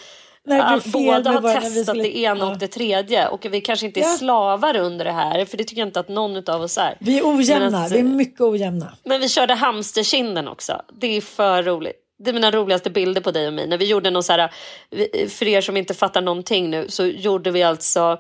fel 0.81 0.93
båda 0.93 1.31
har 1.31 1.61
testat 1.61 1.87
skulle- 1.87 2.03
det 2.03 2.19
ena 2.19 2.47
och 2.51 2.59
det 2.59 2.67
tredje. 2.69 3.29
Och 3.29 3.47
vi 3.51 3.61
kanske 3.61 3.87
inte 3.87 4.01
är 4.01 4.05
Ja. 4.05 4.17
slavar 4.17 4.77
under 4.77 5.05
det 5.05 5.13
här, 5.13 5.45
för 5.45 5.57
det 5.57 5.65
tycker 5.65 5.81
jag 5.83 5.89
inte 5.89 6.01
att 6.01 6.09
någon 6.09 6.49
av 6.51 6.63
oss 6.63 6.79
är. 6.79 6.97
Vi 7.01 7.19
är 7.19 7.23
ojämna, 7.37 7.79
att- 7.79 7.93
vi 7.93 7.99
är 7.99 8.03
mycket 8.03 8.41
ojämna. 8.41 8.93
men 9.05 9.21
vi 9.21 9.29
körde 9.29 9.55
hamsterkinden 9.55 10.49
också. 10.49 10.83
Det 11.01 11.17
är 11.17 11.21
för 11.21 11.63
roligt. 11.63 11.97
Det 12.25 12.31
är 12.31 12.35
mina 12.35 12.51
roligaste 12.51 12.91
bilder 12.91 13.21
på 13.21 13.31
dig 13.31 13.47
och 13.47 13.53
mig. 13.53 13.67
När 13.69 13.79
vi 13.79 13.85
gjorde 13.85 14.11
någon 14.11 14.23
så 14.23 14.33
här, 14.33 14.51
för 15.29 15.49
er 15.49 15.61
som 15.61 15.77
inte 15.77 15.95
fattar 15.95 16.21
någonting 16.23 16.71
nu, 16.71 16.87
så 16.89 17.07
gjorde 17.07 17.51
vi 17.51 17.63
alltså 17.63 18.19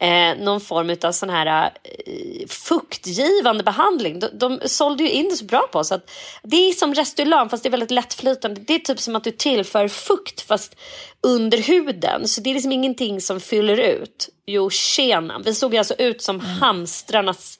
eh, 0.00 0.36
någon 0.38 0.60
form 0.60 0.96
av 1.02 1.12
sån 1.12 1.30
här 1.30 1.70
eh, 1.84 2.46
fuktgivande 2.48 3.64
behandling. 3.64 4.18
De, 4.18 4.28
de 4.38 4.60
sålde 4.64 5.02
ju 5.02 5.10
in 5.10 5.28
det 5.28 5.36
så 5.36 5.44
bra 5.44 5.68
på 5.72 5.78
oss. 5.78 5.92
Att 5.92 6.10
det 6.42 6.56
är 6.56 6.72
som 6.72 6.94
Restylane 6.94 7.50
fast 7.50 7.62
det 7.62 7.68
är 7.68 7.70
väldigt 7.70 7.90
lättflytande. 7.90 8.60
Det 8.60 8.74
är 8.74 8.78
typ 8.78 9.00
som 9.00 9.16
att 9.16 9.24
du 9.24 9.30
tillför 9.30 9.88
fukt 9.88 10.40
fast 10.40 10.76
under 11.22 11.58
huden. 11.58 12.28
Så 12.28 12.40
det 12.40 12.50
är 12.50 12.54
liksom 12.54 12.72
ingenting 12.72 13.20
som 13.20 13.40
fyller 13.40 13.76
ut. 13.76 14.28
Jo, 14.46 14.70
tjena. 14.70 15.40
Vi 15.44 15.54
såg 15.54 15.72
ju 15.72 15.78
alltså 15.78 15.94
ut 15.94 16.22
som 16.22 16.40
hamstrarnas 16.40 17.58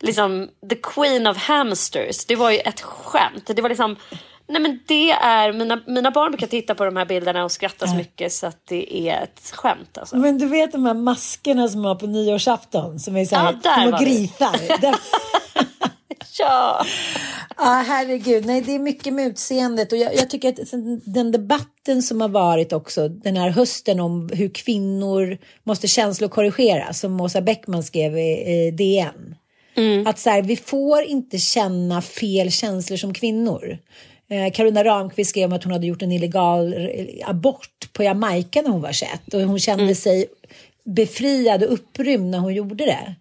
liksom 0.00 0.48
the 0.70 0.76
queen 0.76 1.26
of 1.26 1.36
hamsters. 1.36 2.26
Det 2.26 2.36
var 2.36 2.50
ju 2.50 2.58
ett 2.58 2.80
skämt. 2.80 3.50
Det 3.56 3.62
var 3.62 3.68
liksom 3.68 3.96
Nej 4.48 4.62
men 4.62 4.80
det 4.86 5.10
är, 5.10 5.52
mina, 5.52 5.80
mina 5.86 6.10
barn 6.10 6.30
brukar 6.30 6.46
titta 6.46 6.74
på 6.74 6.84
de 6.84 6.96
här 6.96 7.06
bilderna 7.06 7.44
och 7.44 7.52
skratta 7.52 7.86
så 7.86 7.94
mycket 7.94 8.32
så 8.32 8.46
att 8.46 8.66
det 8.68 9.08
är 9.08 9.22
ett 9.22 9.52
skämt 9.54 9.98
alltså. 9.98 10.16
Men 10.16 10.38
du 10.38 10.46
vet 10.46 10.72
de 10.72 10.84
här 10.84 10.94
maskerna 10.94 11.68
som 11.68 11.80
man 11.80 11.88
har 11.88 11.96
på 11.96 12.06
nyårsafton 12.06 13.00
som 13.00 13.16
är 13.16 13.24
så 13.24 13.36
här 13.36 13.58
Ja, 13.64 13.88
små 13.88 13.98
grisar. 13.98 14.60
Ja! 16.38 16.84
Ja, 17.56 17.84
herregud. 17.86 18.46
Nej, 18.46 18.60
det 18.60 18.74
är 18.74 18.78
mycket 18.78 19.12
med 19.12 19.26
utseendet. 19.26 19.92
Och 19.92 19.98
jag, 19.98 20.14
jag 20.14 20.30
tycker 20.30 20.48
att 20.48 20.58
den 21.04 21.32
debatten 21.32 22.02
som 22.02 22.20
har 22.20 22.28
varit 22.28 22.72
också 22.72 23.08
den 23.08 23.36
här 23.36 23.50
hösten 23.50 24.00
om 24.00 24.30
hur 24.32 24.48
kvinnor 24.48 25.38
måste 25.64 25.88
känslokorrigera, 25.88 26.92
som 26.92 27.20
Åsa 27.20 27.40
Bäckman 27.40 27.82
skrev 27.82 28.18
i, 28.18 28.20
i 28.22 28.70
DN. 28.70 29.34
Att 30.06 30.18
så 30.18 30.30
här, 30.30 30.42
vi 30.42 30.56
får 30.56 31.02
inte 31.02 31.38
känna 31.38 32.02
fel 32.02 32.50
känslor 32.50 32.96
som 32.96 33.14
kvinnor. 33.14 33.78
Eh, 34.28 34.52
Carolina 34.52 34.84
Ramqvist 34.84 35.30
skrev 35.30 35.46
om 35.46 35.52
att 35.52 35.64
hon 35.64 35.72
hade 35.72 35.86
gjort 35.86 36.02
en 36.02 36.12
illegal 36.12 36.72
eh, 36.72 37.28
abort 37.28 37.88
på 37.92 38.02
Jamaica 38.02 38.62
när 38.62 38.70
hon 38.70 38.82
var 38.82 38.92
21 38.92 39.34
och 39.34 39.40
hon 39.40 39.58
kände 39.58 39.94
sig 39.94 40.26
befriad 40.84 41.62
och 41.62 41.72
upprymd 41.72 42.30
när 42.30 42.38
hon 42.38 42.54
gjorde 42.54 42.84
det. 42.84 43.14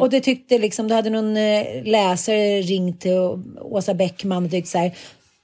Och 0.00 0.10
det 0.10 0.20
tyckte 0.20 0.58
liksom, 0.58 0.88
då 0.88 0.94
hade 0.94 1.10
någon 1.10 1.36
eh, 1.36 1.84
läsare 1.84 2.60
ringt 2.60 3.00
till 3.00 3.18
Åsa 3.60 3.94
Bäckman 3.94 4.44
och 4.44 4.50
tyckt 4.50 4.68
så 4.68 4.78
här, 4.78 4.92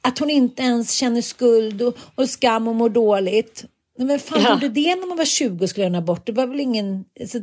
att 0.02 0.18
hon 0.18 0.30
inte 0.30 0.62
ens 0.62 0.92
känner 0.92 1.22
skuld 1.22 1.82
och, 1.82 1.96
och 2.14 2.28
skam 2.28 2.68
och 2.68 2.74
mår 2.74 2.88
dåligt. 2.88 3.64
Men 3.98 4.06
vem 4.08 4.18
fan 4.18 4.42
Ja. 4.42 4.50
gjorde 4.52 4.68
det 4.68 4.94
när 4.94 5.06
man 5.08 5.16
var 5.16 5.24
20 5.24 5.64
och 5.64 5.70
skulle 5.70 5.84
göra 5.84 5.96
en 5.96 6.02
abort? 6.02 6.26
Det 6.26 6.32
var 6.32 6.46
väl 6.46 6.60
ingen... 6.60 7.04
Alltså, 7.20 7.38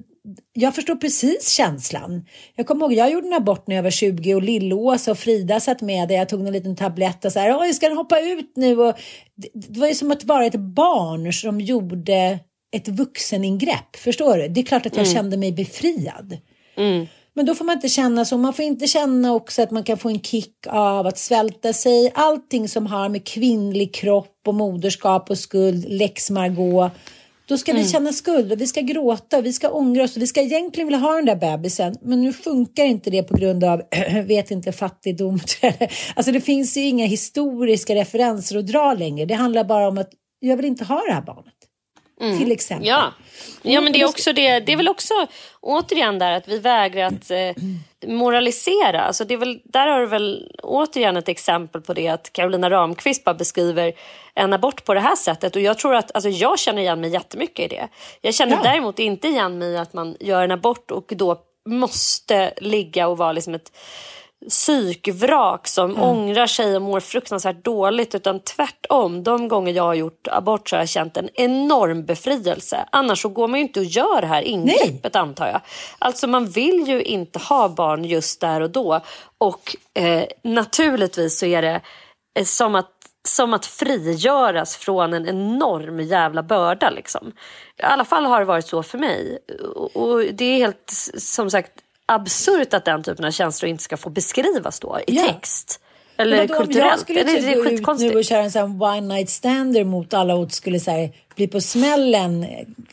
jag 0.54 0.76
förstår 0.76 0.96
precis 0.96 1.50
känslan. 1.50 2.26
Jag 2.56 2.68
kommer 2.68 2.86
ihåg, 2.86 2.94
jag 2.94 3.12
gjorde 3.12 3.28
en 3.28 3.34
abort 3.34 3.68
när 3.68 3.76
jag 3.76 3.84
var 3.84 3.89
20 3.89 4.36
och 4.36 4.42
Lill-Åsa 4.42 5.12
och 5.12 5.20
Frida 5.20 5.60
satt 5.60 5.82
med 5.82 6.08
där. 6.08 6.16
Jag 6.16 6.30
tog 6.30 6.48
en 6.48 6.54
liten 6.54 6.76
tablett 6.76 7.26
och 7.26 7.32
så 7.32 7.39
här, 7.39 7.60
oj 7.62 7.74
ska 7.74 7.88
den 7.88 7.98
hoppa 7.98 8.20
ut 8.20 8.52
nu? 8.56 8.80
Och 8.80 8.96
det, 9.36 9.50
det 9.54 9.80
var 9.80 9.88
ju 9.88 9.96
som 9.96 10.12
att 10.12 10.24
vara 10.24 10.46
ett 10.46 10.56
barn 10.60 11.34
som 11.34 11.62
gjorde 11.62 12.39
ett 12.76 12.88
vuxeningrepp. 12.88 13.96
Förstår 13.96 14.38
du? 14.38 14.48
Det 14.48 14.62
är 14.62 14.66
klart 14.66 14.86
att 14.86 14.98
jag 14.98 15.08
kände 15.08 15.38
mig 15.38 15.52
befriad. 15.52 16.38
Men 17.36 17.46
då 17.46 17.56
får 17.56 17.65
man 17.65 17.76
inte 17.76 17.89
känna 17.89 18.26
så. 18.26 18.38
Man 18.38 18.54
får 18.54 18.65
inte 18.65 18.88
känna 18.88 19.34
också 19.34 19.62
att 19.62 19.72
man 19.72 19.84
kan 19.84 19.98
få 19.98 20.10
en 20.10 20.19
kick 20.19 20.67
av 20.67 21.08
att 21.08 21.17
svälta 21.17 21.74
sig. 21.74 22.12
Allting 22.15 22.69
som 22.69 22.88
har 22.88 23.10
med 23.10 23.28
kvinnlig 23.28 23.93
kropp 23.93 24.41
och 24.48 24.56
moderskap 24.56 25.30
och 25.30 25.38
skuld, 25.38 25.86
lex 25.89 26.30
Margot. 26.30 26.91
Då 27.46 27.58
ska 27.58 27.74
vi 27.74 27.86
känna 27.86 28.13
skuld 28.13 28.52
och 28.52 28.62
vi 28.62 28.67
ska 28.67 28.82
gråta 28.82 29.38
och 29.38 29.46
vi 29.46 29.54
ska 29.54 29.69
ångra 29.69 30.04
oss 30.04 30.15
och 30.15 30.22
vi 30.22 30.28
ska 30.28 30.41
egentligen 30.41 30.88
vilja 30.88 31.00
ha 31.00 31.15
den 31.15 31.26
där 31.26 31.36
bebisen. 31.36 31.96
Men 32.02 32.22
nu 32.22 32.34
funkar 32.34 32.86
inte 32.86 33.10
det 33.10 33.24
på 33.24 33.38
grund 33.38 33.63
av, 33.63 33.82
vet 34.26 34.52
inte, 34.52 34.72
fattigdom. 34.72 35.39
Alltså 36.15 36.32
det 36.32 36.41
finns 36.41 36.78
ju 36.78 36.82
inga 36.82 37.06
historiska 37.06 37.96
referenser 37.96 38.58
att 38.58 38.67
dra 38.67 38.93
längre. 38.93 39.26
Det 39.26 39.34
handlar 39.34 39.63
bara 39.63 39.88
om 39.88 39.98
att 39.98 40.10
jag 40.39 40.58
vill 40.58 40.65
inte 40.65 40.84
ha 40.84 41.02
det 41.08 41.13
här 41.13 41.22
barnet. 41.22 41.54
Till 42.19 42.52
exempel. 42.52 42.88
Ja. 42.88 43.13
ja, 43.62 43.82
men 43.82 43.93
det 43.93 44.02
är 44.02 44.06
också 44.10 44.34
det. 44.34 44.60
Det 44.60 44.71
är 44.71 44.78
väl 44.78 44.88
också 44.89 45.13
återigen 45.62 46.19
där 46.19 46.32
att 46.32 46.47
vi 46.47 46.60
vägrar 46.60 47.06
att 47.08 47.32
eh, 47.32 47.63
moralisera. 48.08 49.02
Alltså 49.02 49.26
det 49.26 49.34
är 49.34 49.38
väl, 49.38 49.60
där 49.63 49.88
har 49.88 49.99
du 49.99 50.06
väl 50.06 50.52
återigen 50.63 51.17
ett 51.17 51.30
exempel 51.30 51.82
på 51.82 51.93
det 51.93 52.08
att 52.08 52.34
Carolina 52.34 52.69
Ramqvist 52.69 53.23
bara 53.23 53.36
beskriver 53.36 53.93
en 54.36 54.54
abort 54.54 54.86
på 54.86 54.93
det 54.93 54.99
här 54.99 55.15
sättet. 55.15 55.56
Och 55.56 55.62
jag 55.62 55.78
tror 55.78 55.95
att, 55.95 56.12
alltså 56.13 56.30
jag 56.30 56.60
känner 56.60 56.82
igen 56.82 57.02
mig 57.02 57.10
jättemycket 57.10 57.65
i 57.65 57.76
det. 57.76 57.88
Jag 58.21 58.34
känner 58.34 58.56
Ja. 58.56 58.63
däremot 58.63 58.99
inte 58.99 59.28
igen 59.28 59.58
mig 59.58 59.71
i 59.73 59.78
att 59.78 59.93
man 59.93 60.17
gör 60.19 60.43
en 60.43 60.52
abort 60.52 60.91
och 60.91 61.06
då 61.15 61.38
måste 61.69 62.54
ligga 62.58 63.08
och 63.08 63.17
vara 63.17 63.32
liksom 63.32 63.54
ett 63.54 63.71
psykvrak 64.49 65.67
som 65.67 66.01
ångrar 66.01 66.47
sig 66.47 66.75
och 66.75 66.82
mår 66.82 66.99
fruktansvärt 66.99 67.63
dåligt 67.63 68.15
utan 68.15 68.39
tvärtom. 68.39 69.24
De 69.24 69.47
gånger 69.47 69.74
jag 69.74 69.84
har 69.84 69.93
gjort 69.93 70.28
abort 70.32 70.70
så 70.70 70.76
har 70.76 70.82
jag 70.82 70.89
känt 70.89 71.18
en 71.18 71.30
enorm 71.34 72.05
befrielse. 72.05 72.86
Annars 72.91 73.22
så 73.22 73.30
går 73.30 73.47
man 73.47 73.59
ju 73.59 73.65
inte 73.65 73.80
och 73.80 73.86
gör 73.86 74.22
det 74.22 74.28
här 74.28 74.41
ingreppet 74.41 75.15
antar 75.15 75.47
jag. 75.47 75.61
Alltså 75.99 76.28
man 76.28 76.45
vill 76.45 76.88
ju 76.88 77.03
inte 77.03 77.39
ha 77.39 77.70
barn 77.70 78.05
just 78.05 78.41
där 78.41 78.61
och 78.61 78.70
då 78.70 79.01
och 79.38 79.76
eh, 79.93 80.24
naturligtvis 80.43 81.39
så 81.39 81.45
är 81.45 81.61
det 81.61 81.82
eh, 82.39 82.45
som 82.45 82.76
att 82.76 82.89
som 83.28 83.53
att 83.53 83.65
frigöras 83.65 84.76
från 84.76 85.13
en 85.13 85.28
enorm 85.28 85.99
jävla 85.99 86.43
börda. 86.43 86.89
Liksom. 86.89 87.32
I 87.78 87.84
alla 87.84 88.05
fall 88.05 88.26
har 88.26 88.39
det 88.39 88.45
varit 88.45 88.68
så 88.68 88.84
för 88.84 88.97
mig. 88.97 89.38
Och 89.93 90.20
det 90.20 90.45
är 90.45 90.57
helt 90.57 90.91
som 91.18 91.49
sagt 91.49 91.72
absurt 92.06 92.74
att 92.74 92.86
den 92.86 93.04
typen 93.04 93.26
av 93.26 93.32
känslor 93.32 93.70
inte 93.70 93.84
ska 93.84 93.97
få 93.97 94.10
beskrivas 94.10 94.80
då 94.80 94.99
i 95.08 95.16
ja. 95.16 95.28
text. 95.28 95.80
Eller 96.18 96.38
men 96.38 96.47
då, 96.47 96.54
kulturellt. 96.54 96.91
Jag 96.91 96.99
skulle 96.99 97.24
det, 97.24 97.41
det 97.41 97.54
är 97.54 97.64
skitkonstigt. 97.64 98.14
nu 98.14 98.20
och 98.20 98.26
köra 98.26 98.43
en 98.43 98.51
sån 98.51 98.82
one 98.82 99.01
night 99.01 99.30
stander 99.30 99.84
mot 99.84 100.14
alla 100.14 100.36
odds 100.36 100.56
skulle 100.56 100.80
så 100.80 100.91
här, 100.91 101.12
bli 101.36 101.47
på 101.47 101.62
smällen 101.62 102.45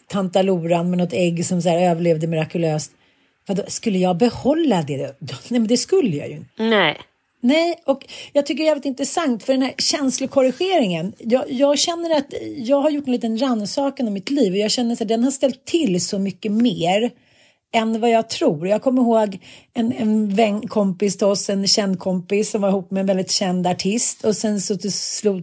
tanta 0.07 0.43
Loran 0.43 0.91
med 0.91 0.99
något 0.99 1.13
ägg 1.13 1.47
som 1.47 1.63
så 1.63 1.69
här, 1.69 1.91
överlevde 1.91 2.27
mirakulöst. 2.27 2.93
Vadå, 3.47 3.63
skulle 3.69 3.99
jag 3.99 4.17
behålla 4.17 4.83
det? 4.83 4.97
Nej 5.21 5.61
men 5.61 5.67
det 5.67 5.77
skulle 5.77 6.17
jag 6.17 6.29
ju 6.29 6.37
inte. 6.37 6.63
Nej. 6.63 7.01
Nej, 7.43 7.83
och 7.87 8.07
jag 8.33 8.47
tycker 8.47 8.59
det 8.59 8.65
är 8.65 8.67
jävligt 8.67 8.85
intressant 8.85 9.45
för 9.45 9.53
den 9.53 9.63
här 9.63 9.75
känslokorrigeringen. 9.79 11.13
Jag, 11.19 11.45
jag 11.49 11.79
känner 11.79 12.17
att 12.17 12.35
jag 12.57 12.81
har 12.81 12.91
gjort 12.91 13.07
en 13.07 13.13
liten 13.13 13.39
rannsakan 13.39 14.07
om 14.07 14.15
mitt 14.15 14.31
liv 14.31 14.53
och 14.53 14.59
jag 14.59 14.71
känner 14.71 15.03
att 15.03 15.09
den 15.09 15.25
har 15.25 15.31
ställt 15.31 15.65
till 15.65 16.07
så 16.07 16.19
mycket 16.19 16.53
mer 16.53 17.11
än 17.73 18.01
vad 18.01 18.11
jag 18.11 18.29
tror. 18.29 18.69
Jag 18.69 18.83
kommer 18.83 19.03
ihåg 19.03 19.39
en, 19.75 19.93
en 19.93 20.35
vän, 20.35 20.69
kompis 20.69 21.19
till 21.19 21.27
oss, 21.27 21.51
en 21.51 21.67
känd 21.67 21.99
kompis 21.99 22.51
som 22.51 22.63
var 22.63 22.69
ihop 22.69 22.91
med 22.91 23.01
en 23.01 23.07
väldigt 23.07 23.31
känd 23.31 23.67
artist 23.67 24.25
och 24.25 24.37
sen 24.37 24.61
så 24.61 24.77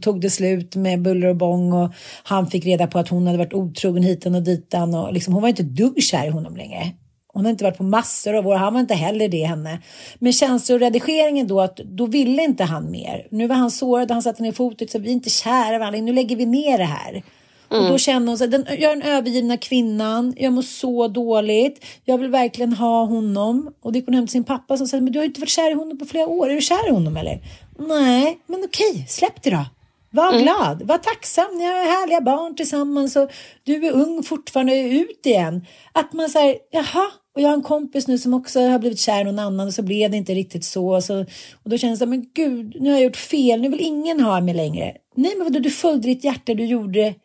tog 0.02 0.22
det 0.22 0.30
slut 0.30 0.76
med 0.76 1.02
buller 1.02 1.28
och 1.28 1.36
bång 1.36 1.74
och 1.74 1.94
han 2.24 2.48
fick 2.48 2.66
reda 2.66 2.88
på 2.88 3.00
att 3.00 3.10
hon 3.10 3.26
hade 3.26 3.38
varit 3.38 3.54
otrogen 3.54 4.04
hitan 4.04 4.36
och 4.36 4.44
ditan 4.44 4.96
och 4.96 5.14
liksom, 5.14 5.34
hon 5.34 5.42
var 5.42 5.50
inte 5.50 5.64
dugg 5.64 6.04
kär 6.04 6.26
i 6.26 6.30
honom 6.30 6.56
längre. 6.56 6.92
Hon 7.34 7.46
har 7.46 7.52
inte 7.52 7.64
varit 7.64 7.78
på 7.78 7.84
massor 7.84 8.34
av 8.34 8.48
år, 8.48 8.56
han 8.56 8.74
var 8.74 8.80
inte 8.80 8.94
heller 8.94 9.28
det 9.28 9.44
henne. 9.44 9.82
Men 10.20 10.34
känsloredigeringen 10.34 11.48
då, 11.48 11.62
att 11.62 11.78
då 11.78 12.06
ville 12.06 12.44
inte 12.44 12.64
han 12.64 12.92
mer. 12.92 13.28
Nu 13.32 13.48
var 13.48 13.56
han 13.56 13.72
sårad, 13.72 14.12
han 14.12 14.22
satte 14.22 14.44
ner 14.44 14.52
foten, 14.52 14.88
så 14.88 15.00
vi 15.00 15.10
är 15.10 15.14
inte 15.14 15.30
kära 15.30 15.80
varandra, 15.80 16.02
nu 16.02 16.14
lägger 16.14 16.36
vi 16.36 16.46
ner 16.46 16.78
det 16.78 16.84
här. 16.84 17.24
Mm. 17.70 17.82
Och 17.82 17.84
då 17.84 17.88
mm. 17.88 18.00
känner 18.00 18.28
hon 18.28 18.38
sig, 18.38 18.48
den, 18.48 18.66
jag 18.68 18.92
är 18.92 18.96
den 18.96 19.02
övergivna 19.02 19.58
kvinnan, 19.58 20.34
jag 20.38 20.54
mår 20.54 20.62
så 20.62 21.08
dåligt, 21.08 21.86
jag 22.06 22.18
vill 22.18 22.30
verkligen 22.30 22.74
ha 22.74 23.06
honom. 23.06 23.74
Och 23.82 23.92
då 23.92 23.98
gick 23.98 24.06
hon 24.06 24.16
hem 24.16 24.26
till 24.26 24.32
sin 24.32 24.44
pappa 24.44 24.78
som 24.78 24.88
sa, 24.88 24.98
men 24.98 25.14
du 25.14 25.20
har 25.20 25.26
inte 25.26 25.40
varit 25.40 25.50
kär 25.50 25.72
i 25.72 25.74
honom 25.74 25.98
på 25.98 26.06
flera 26.06 26.28
år, 26.28 26.50
är 26.50 26.56
du 26.56 26.62
kär 26.62 26.88
i 26.88 26.92
honom 26.92 27.18
eller? 27.18 27.40
Nej, 27.80 28.40
men 28.48 28.64
okej, 28.64 29.06
släpp 29.10 29.44
det 29.44 29.50
då. 29.50 29.66
Var 30.12 30.30
mm. 30.30 30.44
glad, 30.44 30.82
var 30.82 30.98
tacksam, 30.98 31.46
ni 31.58 31.66
har 31.66 31.74
härliga 31.74 32.22
barn 32.22 32.56
tillsammans 32.56 33.16
och 33.16 33.32
du 33.64 33.88
är 33.88 33.92
ung 33.92 34.24
fortfarande, 34.24 34.80
ut 34.80 35.26
igen. 35.26 35.66
Att 35.92 36.14
man 36.14 36.30
säger, 36.30 36.58
jaha, 36.72 37.12
och 37.36 37.42
jag 37.42 37.50
har 37.50 37.54
en 37.54 37.62
kompis 37.62 38.08
nu 38.08 38.18
som 38.18 38.34
också 38.34 38.60
har 38.60 38.80
blivit 38.80 39.00
kär 39.00 39.22
i 39.22 39.24
någon 39.24 39.40
annan 39.40 39.68
och 39.68 39.74
så 39.74 39.82
blev 39.82 40.12
det 40.12 40.18
inte 40.18 40.34
riktigt 40.34 40.66
så. 40.66 41.02
så 41.02 41.20
och 41.64 41.70
då 41.70 41.78
känns 41.78 42.00
det, 42.00 42.06
men 42.06 42.26
gud, 42.34 42.78
nu 42.82 42.90
har 42.90 42.98
jag 42.98 43.06
gjort 43.06 43.16
fel, 43.16 43.62
nu 43.62 43.70
vill 43.70 43.82
ingen 43.82 44.20
ha 44.20 44.42
mig 44.42 44.54
längre. 44.54 44.94
Nej, 45.16 45.34
men 45.38 45.44
vadå, 45.44 45.60
du 45.60 45.70
följde 45.70 46.08
ditt 46.08 46.24
hjärta, 46.24 46.54
du 46.54 46.66
gjorde 46.66 47.16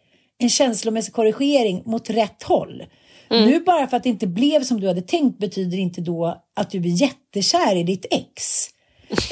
en 0.43 0.51
känslomässig 0.51 1.14
korrigering 1.14 1.82
mot 1.86 2.11
rätt 2.11 2.43
håll. 2.43 2.82
Mm. 3.30 3.51
Nu 3.51 3.61
bara 3.61 3.86
för 3.86 3.97
att 3.97 4.03
det 4.03 4.09
inte 4.09 4.26
blev 4.26 4.62
som 4.62 4.80
du 4.80 4.88
hade 4.88 5.03
tänkt 5.03 5.38
betyder 5.38 5.78
inte 5.78 6.01
då 6.01 6.43
att 6.57 6.70
du 6.70 6.78
är 6.78 7.03
jättekär 7.03 7.76
i 7.76 7.82
ditt 7.82 8.07
ex. 8.11 8.68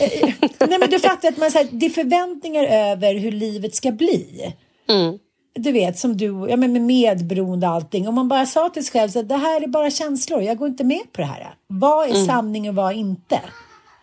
Eh, 0.01 0.23
eh, 0.23 0.35
nej 0.69 0.79
men 0.79 0.91
du 0.91 0.99
fattar 0.99 1.29
att 1.29 1.37
man, 1.37 1.51
så 1.51 1.59
här, 1.59 1.69
det 1.71 1.87
är 1.87 1.91
förväntningar 1.91 2.65
över 2.65 3.15
hur 3.15 3.33
livet 3.33 3.75
ska 3.75 3.93
bli. 3.93 4.55
Mm 4.89 5.19
du 5.55 5.73
vet 5.73 5.99
som 5.99 6.17
du, 6.17 6.47
ja 6.49 6.57
men 6.57 6.73
med 6.73 6.83
medberoende 6.83 7.67
och 7.67 7.73
allting. 7.73 8.09
Om 8.09 8.15
man 8.15 8.29
bara 8.29 8.47
sa 8.47 8.69
till 8.69 8.85
sig 8.85 8.93
själv 8.93 9.11
att 9.19 9.29
det 9.29 9.37
här 9.37 9.63
är 9.63 9.67
bara 9.67 9.91
känslor, 9.91 10.43
jag 10.43 10.59
går 10.59 10.69
inte 10.69 10.85
med 10.85 11.13
på 11.13 11.21
det 11.21 11.27
här. 11.27 11.55
Vad 11.67 12.09
är 12.09 12.15
mm. 12.15 12.27
sanning 12.27 12.69
och 12.69 12.75
vad 12.75 12.95
inte? 12.95 13.41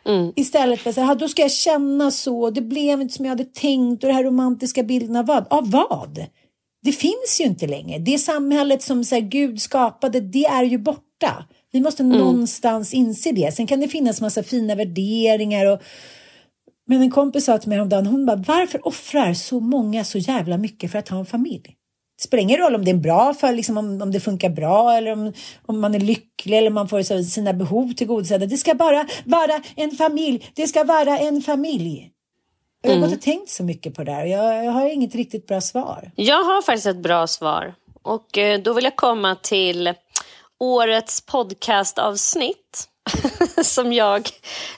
Mm. 0.05 0.34
Istället 0.36 0.80
för 0.80 1.12
att 1.12 1.20
då 1.20 1.28
ska 1.28 1.41
jag 1.41 1.51
känna 1.51 2.12
så, 2.12 2.49
det 2.49 2.62
blev 2.62 3.01
inte 3.01 3.14
som 3.14 3.26
jag 3.26 3.30
hade 3.30 3.45
tänkt 3.45 4.03
och 4.03 4.08
det 4.08 4.14
här 4.14 4.24
romantiska 4.24 4.84
bilderna, 4.84 5.24
vad? 5.24 5.47
Av 5.49 5.72
vad? 5.72 6.26
Det 6.88 6.93
finns 6.93 7.41
ju 7.41 7.43
inte 7.43 7.67
längre. 7.67 7.99
Det 7.99 8.17
samhället 8.17 8.81
som 8.81 9.03
så 9.03 9.15
här, 9.15 9.21
Gud 9.21 9.61
skapade, 9.61 10.19
det 10.19 10.45
är 10.45 10.63
ju 10.63 10.77
borta. 10.77 11.45
Vi 11.71 11.81
måste 11.81 12.03
mm. 12.03 12.17
någonstans 12.17 12.93
inse 12.93 13.31
det. 13.31 13.53
Sen 13.53 13.67
kan 13.67 13.79
det 13.79 13.88
finnas 13.88 14.21
massa 14.21 14.43
fina 14.43 14.75
värderingar 14.75 15.65
och 15.65 15.81
men 16.88 17.01
en 17.01 17.11
kompis 17.11 17.45
sa 17.45 17.57
till 17.57 17.69
mig 17.69 17.77
häromdagen, 17.77 18.07
hon 18.07 18.25
bara, 18.25 18.43
varför 18.47 18.88
offrar 18.88 19.33
så 19.33 19.59
många 19.59 20.03
så 20.03 20.17
jävla 20.17 20.57
mycket 20.57 20.91
för 20.91 20.99
att 20.99 21.09
ha 21.09 21.19
en 21.19 21.25
familj? 21.25 21.75
Det 22.17 22.23
spelar 22.23 22.41
ingen 22.41 22.57
roll 22.57 22.75
om 22.75 22.85
det 22.85 22.91
är 22.91 22.95
bra 22.95 23.33
för 23.33 23.53
liksom, 23.53 23.77
om, 23.77 24.01
om 24.01 24.11
det 24.11 24.19
funkar 24.19 24.49
bra 24.49 24.93
eller 24.93 25.11
om, 25.11 25.33
om 25.65 25.79
man 25.79 25.95
är 25.95 25.99
lycklig 25.99 26.57
eller 26.57 26.69
man 26.69 26.89
får 26.89 27.01
så, 27.01 27.23
sina 27.23 27.53
behov 27.53 27.93
tillgodosedda. 27.93 28.45
Det 28.45 28.57
ska 28.57 28.73
bara 28.73 29.07
vara 29.25 29.61
en 29.75 29.91
familj. 29.91 30.51
Det 30.53 30.67
ska 30.67 30.83
vara 30.83 31.19
en 31.19 31.41
familj. 31.41 32.11
Jag 32.82 32.89
har 32.89 32.97
mm. 32.97 33.09
gått 33.09 33.17
och 33.17 33.23
tänkt 33.23 33.49
så 33.49 33.63
mycket 33.63 33.95
på 33.95 34.03
det 34.03 34.11
där. 34.11 34.25
Jag, 34.25 34.65
jag 34.65 34.71
har 34.71 34.86
inget 34.89 35.15
riktigt 35.15 35.47
bra 35.47 35.61
svar. 35.61 36.11
Jag 36.15 36.43
har 36.43 36.61
faktiskt 36.61 36.88
ett 36.88 37.03
bra 37.03 37.28
svar. 37.28 37.73
Och 38.01 38.38
eh, 38.38 38.61
då 38.61 38.73
vill 38.73 38.84
jag 38.84 38.95
komma 38.95 39.36
till 39.36 39.93
årets 40.59 41.25
podcastavsnitt. 41.25 42.89
som 43.63 43.93
jag 43.93 44.30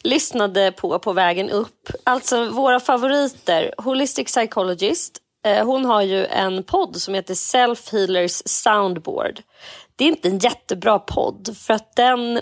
lyssnade 0.04 0.72
på 0.72 1.00
på 1.00 1.14
vägen 1.14 1.50
upp. 1.50 1.90
Alltså 2.04 2.50
våra 2.50 2.80
favoriter, 2.80 3.74
Holistic 3.78 4.26
Psychologist. 4.26 5.18
Eh, 5.46 5.66
hon 5.66 5.86
har 5.86 6.02
ju 6.02 6.26
en 6.26 6.64
podd 6.64 6.96
som 6.96 7.14
heter 7.14 7.36
Self 7.36 7.92
Healers 7.92 8.42
Soundboard. 8.46 9.42
Det 9.96 10.06
är 10.06 10.10
inte 10.10 10.28
en 10.28 10.40
jättebra 10.40 11.00
podd 11.00 11.58
för 11.58 11.74
att 11.74 11.96
den 11.96 12.42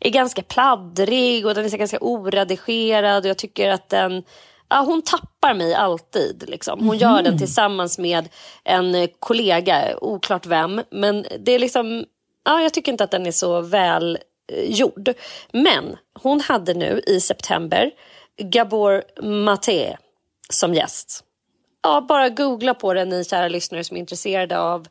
är 0.00 0.10
ganska 0.10 0.42
pladdrig 0.42 1.46
och 1.46 1.54
den 1.54 1.64
är 1.64 1.78
ganska 1.78 1.98
oredigerad 2.00 3.24
och 3.24 3.30
jag 3.30 3.38
tycker 3.38 3.70
att 3.70 3.88
den 3.88 4.22
Ja, 4.68 4.84
hon 4.86 5.02
tappar 5.02 5.54
mig 5.54 5.74
alltid. 5.74 6.44
Liksom. 6.48 6.78
Hon 6.78 6.88
mm. 6.88 6.98
gör 6.98 7.22
den 7.22 7.32
mhm. 7.32 7.38
tillsammans 7.38 7.98
med 7.98 8.28
en 8.64 9.08
kollega, 9.18 9.98
oklart 10.00 10.46
vem. 10.46 10.82
Men 10.90 11.26
det 11.38 11.52
är 11.52 11.58
liksom, 11.58 12.04
ja, 12.44 12.62
jag 12.62 12.72
tycker 12.74 12.92
inte 12.92 13.04
att 13.04 13.10
den 13.10 13.26
är 13.26 13.30
så 13.30 13.60
väl 13.60 14.18
Eh, 14.52 14.64
gjord. 14.64 15.14
Men 15.52 15.96
hon 16.22 16.40
hade 16.40 16.74
nu 16.74 17.00
i 17.06 17.20
september 17.20 17.90
Gabor 18.38 19.02
Maté 19.22 19.96
som 20.50 20.74
gäst. 20.74 21.24
Ja, 21.82 22.06
bara 22.08 22.28
googla 22.28 22.74
på 22.74 22.94
det 22.94 23.04
ni 23.04 23.24
kära 23.24 23.48
lyssnare 23.48 23.84
som 23.84 23.96
är 23.96 24.00
intresserade 24.00 24.58
av 24.58 24.88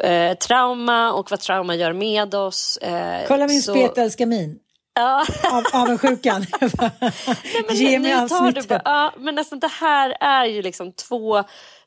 eh, 0.00 0.36
trauma 0.36 1.12
och 1.12 1.30
vad 1.30 1.40
trauma 1.40 1.74
gör 1.74 1.92
med 1.92 2.34
oss. 2.34 2.76
Eh, 2.76 3.26
Kolla 3.28 3.46
min 3.46 3.62
så... 3.62 3.72
spetälska 3.72 4.26
min. 4.26 4.58
Ja. 4.94 5.26
Av, 5.52 5.64
avundsjukan. 5.72 6.46
Ge 7.70 7.98
mig 7.98 8.14
avsnittet. 8.14 8.82
Ja, 8.84 9.14
men 9.18 9.34
nästan 9.34 9.58
det 9.58 9.70
här 9.80 10.16
är 10.20 10.44
ju 10.44 10.62
liksom 10.62 10.92
två 10.92 11.44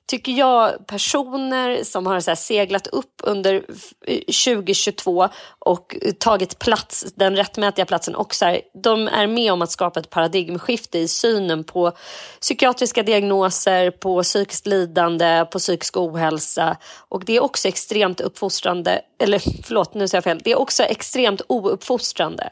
tycker 0.07 0.31
jag, 0.31 0.87
personer 0.87 1.83
som 1.83 2.05
har 2.05 2.19
så 2.19 2.35
seglat 2.35 2.87
upp 2.87 3.21
under 3.23 3.63
2022 4.45 5.29
och 5.59 5.95
tagit 6.19 6.59
plats, 6.59 7.05
den 7.15 7.35
rättmätiga 7.35 7.85
platsen 7.85 8.15
och 8.15 8.35
så 8.35 8.45
här, 8.45 8.61
de 8.83 9.07
är 9.07 9.27
med 9.27 9.53
om 9.53 9.61
att 9.61 9.71
skapa 9.71 9.99
ett 9.99 10.09
paradigmskifte 10.09 10.99
i 10.99 11.07
synen 11.07 11.63
på 11.63 11.91
psykiatriska 12.41 13.03
diagnoser, 13.03 13.91
på 13.91 14.23
psykiskt 14.23 14.67
lidande, 14.67 15.45
på 15.51 15.59
psykisk 15.59 15.97
ohälsa 15.97 16.77
och 17.09 17.25
det 17.25 17.35
är 17.35 17.43
också 17.43 17.67
extremt 17.67 18.21
uppfostrande, 18.21 19.01
eller 19.19 19.63
förlåt 19.63 19.93
nu 19.93 20.07
säger 20.07 20.17
jag 20.17 20.23
fel, 20.23 20.41
det 20.43 20.51
är 20.51 20.59
också 20.59 20.83
extremt 20.83 21.41
ouppfostrande. 21.47 22.49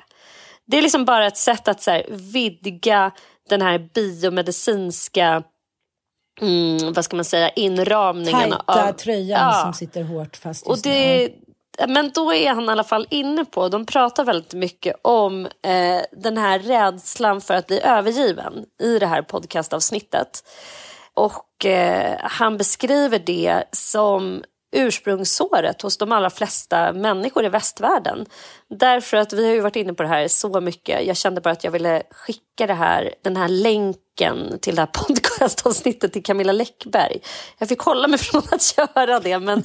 Det 0.68 0.78
är 0.78 0.82
liksom 0.82 1.05
bara 1.05 1.28
ett 1.28 1.38
sätt 1.38 1.68
att 1.68 1.82
så 1.82 1.91
här, 1.91 2.05
vidga 2.09 3.11
den 3.49 3.61
här 3.61 3.89
biomedicinska 3.93 5.43
mm, 6.41 6.93
vad 6.93 7.05
ska 7.05 7.16
man 7.16 7.26
säga, 7.26 7.49
inramningarna. 7.49 8.64
Tajta 8.68 8.89
av, 8.89 8.93
tröjan 8.93 9.41
ja. 9.41 9.61
som 9.64 9.74
sitter 9.74 10.03
hårt 10.03 10.38
fast 10.38 10.68
och 10.68 10.78
det, 10.84 11.30
Men 11.88 12.11
då 12.14 12.34
är 12.34 12.53
han 12.53 12.66
i 12.66 12.70
alla 12.70 12.84
fall 12.84 13.07
inne 13.09 13.45
på, 13.45 13.70
de 13.70 13.86
pratar 13.86 14.24
väldigt 14.24 14.53
mycket 14.53 14.95
om 15.01 15.45
eh, 15.45 16.01
den 16.11 16.38
här 16.38 16.59
rädslan 16.59 17.41
för 17.41 17.53
att 17.53 17.68
bli 17.68 17.82
övergiven 17.82 18.66
i 18.82 18.99
det 18.99 19.07
här 19.07 19.22
podcastavsnittet. 19.22 20.43
Och 21.14 21.66
eh, 21.66 22.18
han 22.20 22.57
beskriver 22.57 23.20
det 23.20 23.64
som 23.72 24.43
ursprungssåret 24.74 25.82
hos 25.82 25.97
de 25.97 26.11
allra 26.11 26.30
flesta 26.30 26.93
människor 26.93 27.45
i 27.45 27.49
västvärlden. 27.49 28.26
Därför 28.69 29.17
att 29.17 29.34
vi 29.34 29.45
har 29.47 29.53
ju 29.53 29.61
varit 29.61 29.76
inne 29.76 29.93
på 29.93 30.03
det 30.03 30.09
här 30.09 30.28
så 30.28 30.61
mycket. 30.61 31.05
Jag 31.05 31.17
kände 31.17 31.41
bara 31.41 31.51
att 31.51 31.63
jag 31.63 31.71
ville 31.71 32.03
skicka 32.11 32.67
det 32.67 32.74
här, 32.74 33.13
den 33.24 33.38
här 33.38 33.47
länken 33.47 34.59
till 34.61 34.76
det 34.76 34.82
här 34.82 34.88
podcastavsnittet 35.07 36.13
till 36.13 36.24
Camilla 36.24 36.53
Läckberg. 36.53 37.21
Jag 37.57 37.69
fick 37.69 37.80
hålla 37.80 38.07
mig 38.07 38.19
från 38.19 38.41
att 38.51 38.78
göra 38.78 39.19
det 39.19 39.39
men 39.39 39.63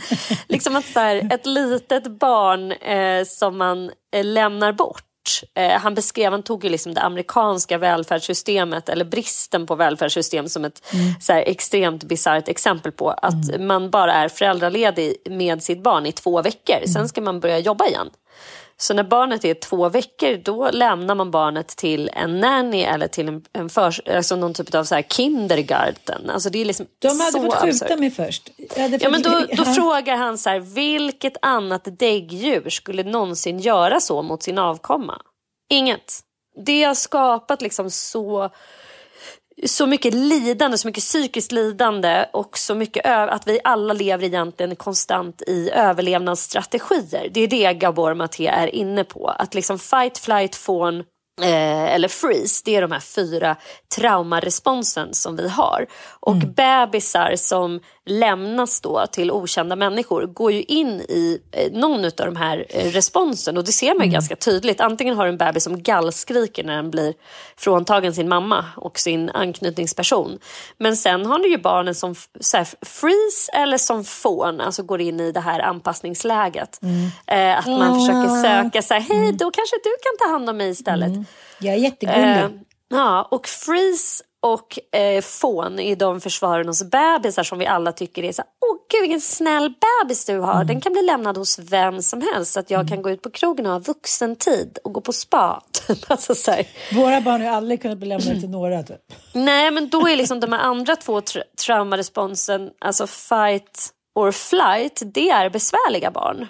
liksom 0.49 0.77
att 0.77 0.87
så 0.87 1.01
här, 1.01 1.29
ett 1.33 1.47
litet 1.47 2.07
barn 2.19 2.73
eh, 2.73 3.25
som 3.25 3.59
man 3.59 3.91
eh, 4.13 4.25
lämnar 4.25 4.73
bort 4.73 5.08
Eh, 5.55 5.71
han 5.71 5.95
beskrev, 5.95 6.33
han 6.33 6.43
tog 6.43 6.65
ju 6.65 6.71
liksom 6.71 6.95
det 6.95 7.01
amerikanska 7.01 7.79
välfärdssystemet 7.79 8.89
eller 8.89 9.05
bristen 9.05 9.67
på 9.67 9.75
välfärdssystem 9.75 10.49
som 10.49 10.65
ett 10.65 10.93
mm. 10.93 11.15
så 11.21 11.33
här, 11.33 11.45
extremt 11.47 12.05
bisarrt 12.05 12.49
exempel 12.49 12.93
på 12.93 13.11
att 13.11 13.49
mm. 13.49 13.67
man 13.67 13.91
bara 13.91 14.13
är 14.13 14.29
föräldraledig 14.29 15.17
med 15.31 15.63
sitt 15.63 15.83
barn 15.83 16.07
i 16.07 16.13
två 16.13 16.43
veckor. 16.43 16.77
Mm. 16.77 16.89
Sen 16.89 17.09
ska 17.09 17.21
man 17.21 17.41
börja 17.41 17.59
jobba 17.59 17.87
igen. 17.87 18.11
Så 18.81 18.95
när 18.95 19.03
barnet 19.05 19.45
är 19.45 19.55
två 19.55 19.89
veckor 19.89 20.37
då 20.45 20.71
lämnar 20.71 21.15
man 21.15 21.31
barnet 21.31 21.69
till 21.69 22.11
en 22.13 22.41
nanny 22.41 22.83
eller 22.83 23.09
till 23.09 23.29
en, 23.29 23.45
en 23.53 23.69
för, 23.69 24.11
alltså 24.17 24.37
någon 24.37 24.55
typ 24.55 24.75
av 24.75 24.85
så 24.85 24.95
här 24.95 25.03
kindergarten. 25.03 26.31
Alltså 26.31 26.51
det 26.51 26.59
är 26.61 26.65
liksom 26.65 26.87
De 26.99 27.09
hade 27.21 27.33
så 27.33 27.43
fått 27.43 27.55
skjuta 27.55 27.97
mig 27.97 28.11
först. 28.11 28.51
Ja, 29.01 29.09
men 29.11 29.23
då, 29.23 29.31
då 29.41 29.47
Ja. 29.49 29.65
frågar 29.65 30.17
han 30.17 30.39
så 30.39 30.51
här, 30.51 30.61
vilket 30.61 31.37
annat 31.43 31.99
däggdjur 31.99 32.71
skulle 32.71 33.03
någonsin 33.03 33.59
göra 33.59 34.01
så 34.01 34.23
mot 34.23 34.43
sin 34.43 34.59
avkomma? 34.59 35.21
Inget. 35.71 36.21
Det 36.65 36.85
har 36.85 36.95
skapat 36.95 37.63
liksom 37.63 37.91
så, 37.91 38.51
så 39.67 39.87
mycket 39.87 40.15
lidande, 40.15 40.79
så 40.79 40.89
mycket 40.89 41.03
psykiskt 41.05 41.53
lidande 41.53 42.25
och 42.33 42.59
så 42.59 42.75
mycket 42.75 43.07
att 43.07 43.49
vi 43.49 43.61
alla 43.65 43.95
lever 43.95 44.25
egentligen 44.25 44.77
konstant 44.77 45.43
i 45.43 45.71
överlevnadsstrategier. 45.71 47.29
Det 47.31 47.41
är 47.41 47.49
det 47.49 47.75
Gabor 47.75 48.15
Maté 48.15 48.47
är 48.47 48.75
inne 48.75 49.05
på. 49.05 49.29
Att 49.29 49.55
liksom 49.55 49.79
fight, 49.79 50.19
flight, 50.19 50.57
fawn 50.57 51.05
eh, 51.43 51.95
eller 51.95 52.09
freeze, 52.09 52.63
det 52.65 52.77
är 52.77 52.83
de 52.83 52.93
här 52.93 53.01
fyra 53.01 53.57
traumaresponsen 53.97 55.15
som 55.15 55.37
vi 55.37 55.49
har. 55.49 55.87
Och 56.21 56.37
bebisar 56.37 57.37
som 57.37 57.81
lämnas 58.09 58.81
då 58.81 59.07
till 59.07 59.31
okända 59.31 59.77
människor 59.77 60.27
går 60.27 60.53
ju 60.53 60.63
in 60.63 60.89
i 60.89 61.41
eh, 61.53 61.73
någon 61.73 62.05
av 62.05 62.11
de 62.17 62.37
här 62.37 62.67
eh, 62.69 62.91
responsen 62.91 63.57
och 63.57 63.65
det 63.65 63.73
ser 63.73 63.95
man 63.95 64.07
ju 64.07 64.13
ganska 64.13 64.37
tydligt. 64.37 64.81
Antingen 64.81 65.17
har 65.17 65.25
du 65.25 65.31
en 65.31 65.39
bebis 65.39 65.65
som 65.65 65.83
gallskriker 65.83 66.65
när 66.65 66.77
den 66.77 66.91
blir 66.91 67.15
fråntagen 67.57 68.15
sin 68.15 68.29
mamma 68.29 68.65
och 68.77 68.99
sin 68.99 69.31
anknytningsperson. 69.31 70.39
Men 70.79 70.97
sen 70.97 71.27
har 71.27 71.39
du 71.39 71.51
ju 71.51 71.59
barnen 71.59 71.95
som 71.95 72.15
så 72.41 72.57
här, 72.57 72.69
freeze 72.83 73.53
eller 73.53 73.79
som 73.79 74.05
fawn, 74.05 74.61
alltså 74.61 74.83
går 74.83 75.01
in 75.01 75.21
i 75.21 75.33
det 75.33 75.41
här 75.41 75.61
anpassningsläget. 75.61 76.81
Eh, 77.27 77.59
att 77.59 77.67
man 77.67 78.01
försöker 78.01 78.43
söka 78.43 78.83
så 78.83 78.95
här, 78.95 79.01
hej 79.01 79.33
då 79.33 79.51
kanske 79.51 79.77
du 79.85 79.91
kan 80.03 80.27
ta 80.27 80.33
hand 80.33 80.51
om 80.51 80.57
mig 80.57 80.71
istället. 80.71 81.13
Jag 81.61 81.75
är 81.75 81.79
jättegullig. 81.79 82.21
Eh, 82.21 82.51
ja, 82.89 83.29
och 83.31 83.47
freeze 83.47 84.25
och 84.43 84.99
eh, 84.99 85.23
fån 85.23 85.79
är 85.79 85.97
de 85.97 86.21
försvararnas 86.21 86.85
bebisar 86.91 87.43
som 87.43 87.59
vi 87.59 87.67
alla 87.67 87.93
tycker 87.93 88.25
är 88.25 88.33
så 88.33 88.43
här, 88.43 88.51
åh 88.67 88.77
gud 88.91 89.01
vilken 89.01 89.21
snäll 89.21 89.75
bebis 90.03 90.25
du 90.25 90.39
har. 90.39 90.65
Den 90.65 90.81
kan 90.81 90.93
bli 90.93 91.03
lämnad 91.03 91.37
hos 91.37 91.59
vem 91.59 92.03
som 92.03 92.23
helst 92.35 92.53
så 92.53 92.61
att 92.61 92.71
jag 92.71 92.89
kan 92.89 93.03
gå 93.03 93.11
ut 93.11 93.23
på 93.23 93.31
krogen 93.31 93.67
och 93.67 93.73
ha 93.73 93.79
vuxentid 93.79 94.79
och 94.85 94.93
gå 94.93 95.01
på 95.01 95.13
spa. 95.13 95.63
alltså, 96.09 96.35
så 96.35 96.51
här. 96.51 96.67
Våra 96.95 97.21
barn 97.21 97.43
har 97.43 97.51
aldrig 97.51 97.83
kunnat 97.83 97.99
bli 97.99 98.09
lämnade 98.09 98.41
till 98.41 98.51
några. 98.51 98.83
Typ. 98.83 98.97
Nej, 99.33 99.71
men 99.71 99.89
då 99.89 100.09
är 100.09 100.17
liksom 100.17 100.41
de 100.41 100.53
här 100.53 100.61
andra 100.61 100.97
två 100.97 101.21
tra- 101.21 101.43
traumaresponsen, 101.67 102.71
alltså 102.79 103.07
fight 103.07 103.93
or 104.15 104.33
flight, 104.33 105.03
det 105.15 105.31
är 105.31 105.51
besvärliga 105.51 106.11
barn. 106.11 106.47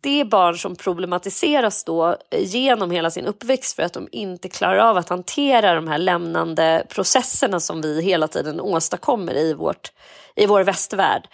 Det 0.00 0.20
är 0.20 0.24
barn 0.24 0.58
som 0.58 0.76
problematiseras 0.76 1.84
då 1.84 2.16
genom 2.38 2.90
hela 2.90 3.10
sin 3.10 3.26
uppväxt 3.26 3.76
för 3.76 3.82
att 3.82 3.92
de 3.92 4.08
inte 4.12 4.48
klarar 4.48 4.78
av 4.78 4.96
att 4.96 5.08
hantera 5.08 5.74
de 5.74 5.88
här 5.88 5.98
lämnande 5.98 6.86
processerna 6.88 7.60
som 7.60 7.80
vi 7.82 8.02
hela 8.02 8.28
tiden 8.28 8.60
åstadkommer 8.60 9.34
i, 9.34 9.54
vårt, 9.54 9.92
i 10.36 10.46
vår 10.46 10.64
västvärld. 10.64 11.28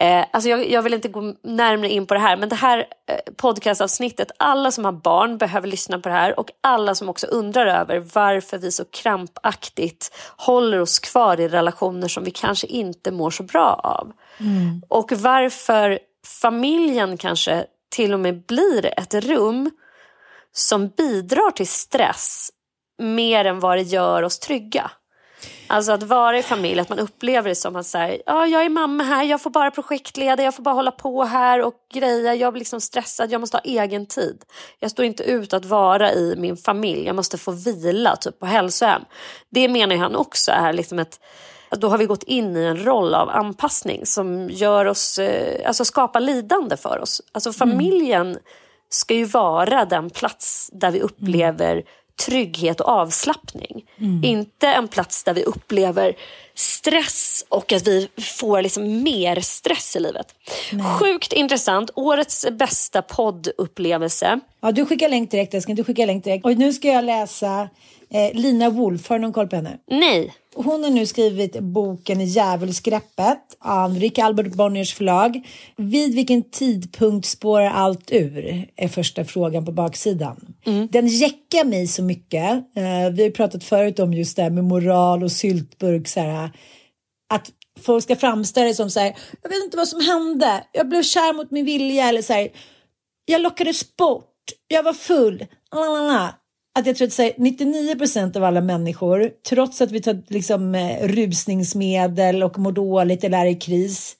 Eh, 0.00 0.24
alltså 0.30 0.50
jag, 0.50 0.70
jag 0.70 0.82
vill 0.82 0.94
inte 0.94 1.08
gå 1.08 1.34
närmare 1.42 1.90
in 1.90 2.06
på 2.06 2.14
det 2.14 2.20
här, 2.20 2.36
men 2.36 2.48
det 2.48 2.56
här 2.56 2.78
eh, 2.78 3.32
podcastavsnittet, 3.36 4.30
alla 4.36 4.70
som 4.70 4.84
har 4.84 4.92
barn 4.92 5.38
behöver 5.38 5.68
lyssna 5.68 5.98
på 5.98 6.08
det 6.08 6.14
här 6.14 6.38
och 6.38 6.50
alla 6.60 6.94
som 6.94 7.08
också 7.08 7.26
undrar 7.26 7.66
över 7.66 7.98
varför 8.14 8.58
vi 8.58 8.70
så 8.70 8.84
krampaktigt 8.84 10.10
håller 10.36 10.80
oss 10.80 10.98
kvar 10.98 11.40
i 11.40 11.48
relationer 11.48 12.08
som 12.08 12.24
vi 12.24 12.30
kanske 12.30 12.66
inte 12.66 13.10
mår 13.10 13.30
så 13.30 13.42
bra 13.42 13.80
av. 13.84 14.12
Mm. 14.38 14.82
Och 14.88 15.12
varför 15.12 15.98
familjen 16.26 17.18
kanske 17.18 17.66
till 17.90 18.14
och 18.14 18.20
med 18.20 18.46
blir 18.46 18.98
ett 19.00 19.14
rum 19.14 19.70
som 20.52 20.88
bidrar 20.88 21.50
till 21.50 21.68
stress 21.68 22.50
mer 22.98 23.44
än 23.44 23.60
vad 23.60 23.78
det 23.78 23.82
gör 23.82 24.22
oss 24.22 24.38
trygga. 24.38 24.90
Alltså 25.66 25.92
att 25.92 26.02
vara 26.02 26.38
i 26.38 26.42
familj, 26.42 26.80
att 26.80 26.88
man 26.88 26.98
upplever 26.98 27.48
det 27.48 27.54
som 27.54 27.76
att 27.76 27.86
så 27.86 27.98
här, 27.98 28.22
ja, 28.26 28.46
jag 28.46 28.64
är 28.64 28.68
mamma 28.68 29.04
här, 29.04 29.24
jag 29.24 29.40
får 29.42 29.50
bara 29.50 29.70
projektleda, 29.70 30.42
jag 30.42 30.54
får 30.54 30.62
bara 30.62 30.74
hålla 30.74 30.90
på 30.90 31.24
här 31.24 31.62
och 31.62 31.74
greja, 31.92 32.34
jag 32.34 32.52
blir 32.52 32.60
liksom 32.60 32.80
stressad, 32.80 33.32
jag 33.32 33.40
måste 33.40 33.56
ha 33.56 33.62
egen 33.64 34.06
tid. 34.06 34.42
Jag 34.78 34.90
står 34.90 35.04
inte 35.04 35.22
ut 35.22 35.52
att 35.52 35.64
vara 35.64 36.12
i 36.12 36.34
min 36.38 36.56
familj, 36.56 37.06
jag 37.06 37.16
måste 37.16 37.38
få 37.38 37.50
vila 37.50 38.16
typ 38.16 38.38
på 38.38 38.46
hälsohem. 38.46 39.02
Det 39.50 39.68
menar 39.68 39.96
han 39.96 40.16
också 40.16 40.52
är 40.52 40.72
liksom 40.72 40.98
ett 40.98 41.20
då 41.78 41.88
har 41.88 41.98
vi 41.98 42.06
gått 42.06 42.22
in 42.22 42.56
i 42.56 42.60
en 42.60 42.84
roll 42.84 43.14
av 43.14 43.30
anpassning 43.30 44.06
som 44.06 44.50
gör 44.50 44.84
oss, 44.84 45.18
eh, 45.18 45.68
alltså 45.68 45.84
skapar 45.84 46.20
lidande 46.20 46.76
för 46.76 47.00
oss. 47.00 47.22
Alltså 47.32 47.52
familjen 47.52 48.38
ska 48.88 49.14
ju 49.14 49.24
vara 49.24 49.84
den 49.84 50.10
plats 50.10 50.70
där 50.72 50.90
vi 50.90 51.00
upplever 51.00 51.82
trygghet 52.26 52.80
och 52.80 52.88
avslappning. 52.88 53.84
Inte 54.22 54.68
en 54.68 54.88
plats 54.88 55.24
där 55.24 55.34
vi 55.34 55.44
upplever 55.44 56.16
stress 56.54 57.44
och 57.48 57.72
att 57.72 57.86
vi 57.86 58.08
får 58.38 58.62
liksom 58.62 59.02
mer 59.02 59.40
stress 59.40 59.96
i 59.96 60.00
livet. 60.00 60.26
Sjukt 61.00 61.32
intressant. 61.32 61.90
Årets 61.94 62.46
bästa 62.50 63.02
poddupplevelse. 63.02 64.40
Ja, 64.60 64.72
du 64.72 64.86
skickar 64.86 65.08
länk 65.08 65.30
direkt 65.30 65.54
älskling. 65.54 65.76
Du 65.76 65.84
skickar 65.84 66.06
länk 66.06 66.24
direkt. 66.24 66.44
Och 66.44 66.56
nu 66.56 66.72
ska 66.72 66.88
jag 66.88 67.04
läsa 67.04 67.68
eh, 68.10 68.34
Lina 68.34 68.70
Wolf. 68.70 69.08
Har 69.08 69.18
du 69.18 69.22
någon 69.22 69.32
koll 69.32 69.48
på 69.48 69.56
henne? 69.56 69.78
Nej. 69.90 70.34
Hon 70.54 70.84
har 70.84 70.90
nu 70.90 71.06
skrivit 71.06 71.60
boken 71.60 72.26
Djävulsgreppet, 72.26 73.56
Anrik 73.58 74.18
Albert 74.18 74.52
Bonniers 74.54 74.94
förlag. 74.94 75.48
Vid 75.76 76.14
vilken 76.14 76.50
tidpunkt 76.50 77.26
spårar 77.26 77.70
allt 77.70 78.12
ur? 78.12 78.66
Är 78.76 78.88
första 78.88 79.24
frågan 79.24 79.64
på 79.64 79.72
baksidan. 79.72 80.54
Den 80.90 81.06
jäckar 81.06 81.64
mig 81.64 81.86
så 81.86 82.02
mycket. 82.02 82.52
Eh, 82.52 83.10
vi 83.12 83.22
har 83.22 83.30
pratat 83.30 83.64
förut 83.64 83.98
om 83.98 84.14
just 84.14 84.36
det 84.36 84.42
här 84.42 84.50
med 84.50 84.64
moral 84.64 85.22
och 85.22 85.32
syltburk. 85.32 86.08
Så 86.08 86.20
här, 86.20 86.50
att 87.34 87.50
folk 87.80 88.04
ska 88.04 88.16
framställa 88.16 88.66
det 88.66 88.74
som 88.74 88.90
så 88.90 89.00
här, 89.00 89.16
jag 89.42 89.50
vet 89.50 89.64
inte 89.64 89.76
vad 89.76 89.88
som 89.88 90.00
hände. 90.00 90.64
Jag 90.72 90.88
blev 90.88 91.02
kär 91.02 91.32
mot 91.32 91.50
min 91.50 91.64
vilja 91.64 92.08
eller 92.08 92.22
så 92.22 92.32
här, 92.32 92.48
jag 93.24 93.40
lockades 93.40 93.96
bort. 93.96 94.28
Jag 94.68 94.82
var 94.82 94.92
full. 94.92 95.46
Lalala. 95.74 96.34
Att 96.78 96.86
jag 96.86 96.96
tror 96.96 97.06
att 97.06 97.12
så 97.12 97.22
här, 97.22 97.32
99 97.38 97.94
procent 97.94 98.36
av 98.36 98.44
alla 98.44 98.60
människor, 98.60 99.30
trots 99.48 99.80
att 99.80 99.90
vi 99.90 100.02
tar 100.02 100.22
liksom, 100.28 100.74
eh, 100.74 101.08
rusningsmedel 101.08 102.42
och 102.42 102.58
mår 102.58 102.72
dåligt 102.72 103.24
eller 103.24 103.38
är 103.38 103.46
i 103.46 103.54
kris, 103.54 104.16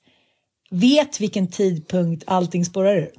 vet 0.71 1.21
vilken 1.21 1.49
tidpunkt 1.51 2.25
allting 2.27 2.65
spårar 2.65 2.97
ur. 2.97 3.11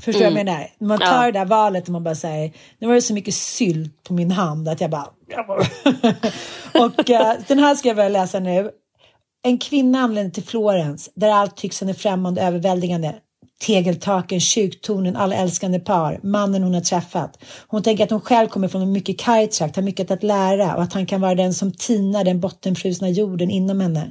Förstår 0.00 0.20
du 0.20 0.30
vad 0.30 0.38
jag 0.38 0.46
menar? 0.46 0.66
Man 0.80 0.98
tar 0.98 1.06
Ja. 1.06 1.32
det 1.32 1.38
där 1.38 1.44
valet 1.44 1.84
och 1.84 1.92
man 1.92 2.04
bara 2.04 2.14
säger, 2.14 2.52
nu 2.78 2.86
var 2.86 2.94
det 2.94 3.02
så 3.02 3.14
mycket 3.14 3.34
sylt 3.34 4.02
på 4.04 4.14
min 4.14 4.30
hand 4.30 4.68
att 4.68 4.80
jag 4.80 4.90
bara... 4.90 5.06
och 6.84 7.10
eh, 7.10 7.36
den 7.48 7.58
här 7.58 7.74
ska 7.74 7.88
jag 7.88 7.96
börja 7.96 8.08
läsa 8.08 8.40
nu. 8.40 8.70
En 9.42 9.58
kvinna 9.58 9.98
anländer 9.98 10.30
till 10.30 10.42
Florens 10.44 11.10
där 11.14 11.28
allt 11.28 11.56
tycks 11.56 11.80
henne 11.80 11.94
främmande 11.94 12.42
överväldigande. 12.42 13.14
Tegeltaken, 13.66 14.40
kyrktornen, 14.40 15.16
alla 15.16 15.34
älskande 15.34 15.80
par, 15.80 16.20
mannen 16.22 16.62
hon 16.62 16.74
har 16.74 16.80
träffat. 16.80 17.38
Hon 17.66 17.82
tänker 17.82 18.04
att 18.04 18.10
hon 18.10 18.20
själv 18.20 18.48
kommer 18.48 18.68
från 18.68 18.82
en 18.82 18.92
mycket 18.92 19.18
karg 19.18 19.46
trakt, 19.46 19.76
har 19.76 19.82
mycket 19.82 20.10
att 20.10 20.22
lära 20.22 20.76
och 20.76 20.82
att 20.82 20.92
han 20.92 21.06
kan 21.06 21.20
vara 21.20 21.34
den 21.34 21.54
som 21.54 21.72
tinar 21.72 22.24
den 22.24 22.40
bottenfrusna 22.40 23.08
jorden 23.08 23.50
inom 23.50 23.80
henne. 23.80 24.10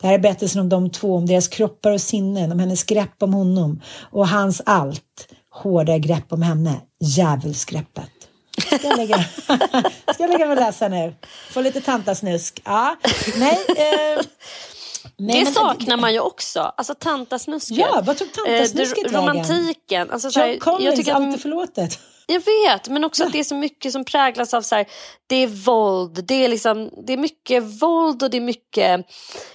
Det 0.00 0.06
här 0.06 0.14
är 0.14 0.18
berättelsen 0.18 0.60
om 0.60 0.68
de 0.68 0.90
två, 0.90 1.16
om 1.16 1.26
deras 1.26 1.48
kroppar 1.48 1.90
och 1.90 2.00
sinnen, 2.00 2.52
om 2.52 2.58
hennes 2.58 2.84
grepp 2.84 3.22
om 3.22 3.34
honom 3.34 3.80
och 4.00 4.28
hans 4.28 4.62
allt 4.66 5.28
hårda 5.50 5.98
grepp 5.98 6.32
om 6.32 6.42
henne, 6.42 6.80
djävulsgreppet. 7.00 8.10
Ska 8.58 8.88
jag 8.88 8.96
lägga, 8.96 9.18
ska 10.14 10.22
jag 10.22 10.30
lägga 10.30 10.46
mig 10.46 10.56
och 10.56 10.62
läsa 10.62 10.88
nu? 10.88 11.14
Få 11.50 11.60
lite 11.60 11.80
tantasnusk. 11.80 12.62
Ja, 12.64 12.96
nej. 13.36 13.58
Eh, 13.68 14.24
nej 15.16 15.44
det 15.44 15.50
saknar 15.52 15.96
man 15.96 16.12
ju 16.12 16.20
också. 16.20 16.60
Alltså 16.60 16.94
tantasnusket. 16.94 17.78
Ja, 17.78 18.02
vad 18.06 18.18
tog 18.18 18.32
tantasnusket 18.32 18.98
Eh, 18.98 19.10
det- 19.12 19.18
vägen? 19.18 19.28
Romantiken. 19.34 20.10
Alltså, 20.10 20.30
så 20.30 20.40
här, 20.40 20.48
John 20.48 20.58
Collins, 20.58 20.84
jag 20.84 20.96
tycker 20.96 21.12
att 21.12 21.22
allt 21.22 21.34
är 21.34 21.38
förlåtet. 21.38 21.98
Jag 22.26 22.42
vet, 22.66 22.88
men 22.88 23.04
också 23.04 23.24
att 23.24 23.32
det 23.32 23.38
är 23.40 23.44
så 23.44 23.54
mycket 23.54 23.92
som 23.92 24.04
präglas 24.04 24.54
av 24.54 24.62
så 24.62 24.74
här, 24.74 24.86
det 25.26 25.36
är 25.36 25.46
våld, 25.46 26.24
det 26.24 26.44
är, 26.44 26.48
liksom, 26.48 26.90
det 27.06 27.12
är 27.12 27.16
mycket 27.16 27.62
våld 27.62 28.22
och 28.22 28.30
det 28.30 28.36
är 28.36 28.40
mycket 28.40 29.06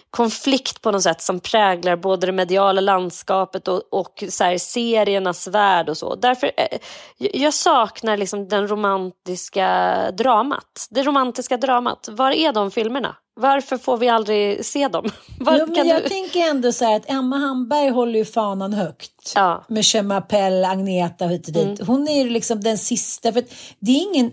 konflikt 0.09 0.81
på 0.81 0.91
något 0.91 1.03
sätt 1.03 1.21
som 1.21 1.39
präglar 1.39 1.95
både 1.95 2.25
det 2.25 2.31
mediala 2.31 2.81
landskapet 2.81 3.67
och, 3.67 3.81
och 3.91 4.23
så 4.29 4.43
här, 4.43 4.57
seriernas 4.57 5.47
värld 5.47 5.89
och 5.89 5.97
så. 5.97 6.15
Därför, 6.15 6.51
eh, 6.57 6.79
jag 7.17 7.53
saknar 7.53 8.17
liksom 8.17 8.47
den 8.47 8.67
romantiska 8.67 9.67
dramat. 10.11 10.87
Det 10.89 11.03
romantiska 11.03 11.57
dramat. 11.57 12.09
Var 12.11 12.31
är 12.31 12.53
de 12.53 12.71
filmerna? 12.71 13.15
Varför 13.39 13.77
får 13.77 13.97
vi 13.97 14.09
aldrig 14.09 14.65
se 14.65 14.87
dem? 14.87 15.09
Var, 15.39 15.57
Jo, 15.67 15.83
jag 15.85 16.03
du... 16.03 16.09
tänker 16.09 16.39
ändå 16.39 16.71
så 16.71 16.85
här 16.85 16.95
att 16.95 17.09
Emma 17.09 17.37
Hamberg 17.37 17.89
håller 17.89 18.19
ju 18.19 18.25
fanan 18.25 18.73
högt. 18.73 19.33
Ja. 19.35 19.51
Mm. 19.51 19.63
Med 19.67 19.85
Chemapelle, 19.85 20.67
Agneta 20.67 21.25
och 21.25 21.31
hit 21.31 21.47
och 21.47 21.53
dit. 21.53 21.87
Hon 21.87 22.07
är 22.07 22.23
ju 22.23 22.29
liksom 22.29 22.61
den 22.61 22.77
sista. 22.77 23.33
För 23.33 23.43
det 23.79 23.91
är 23.91 24.15
ingen 24.15 24.31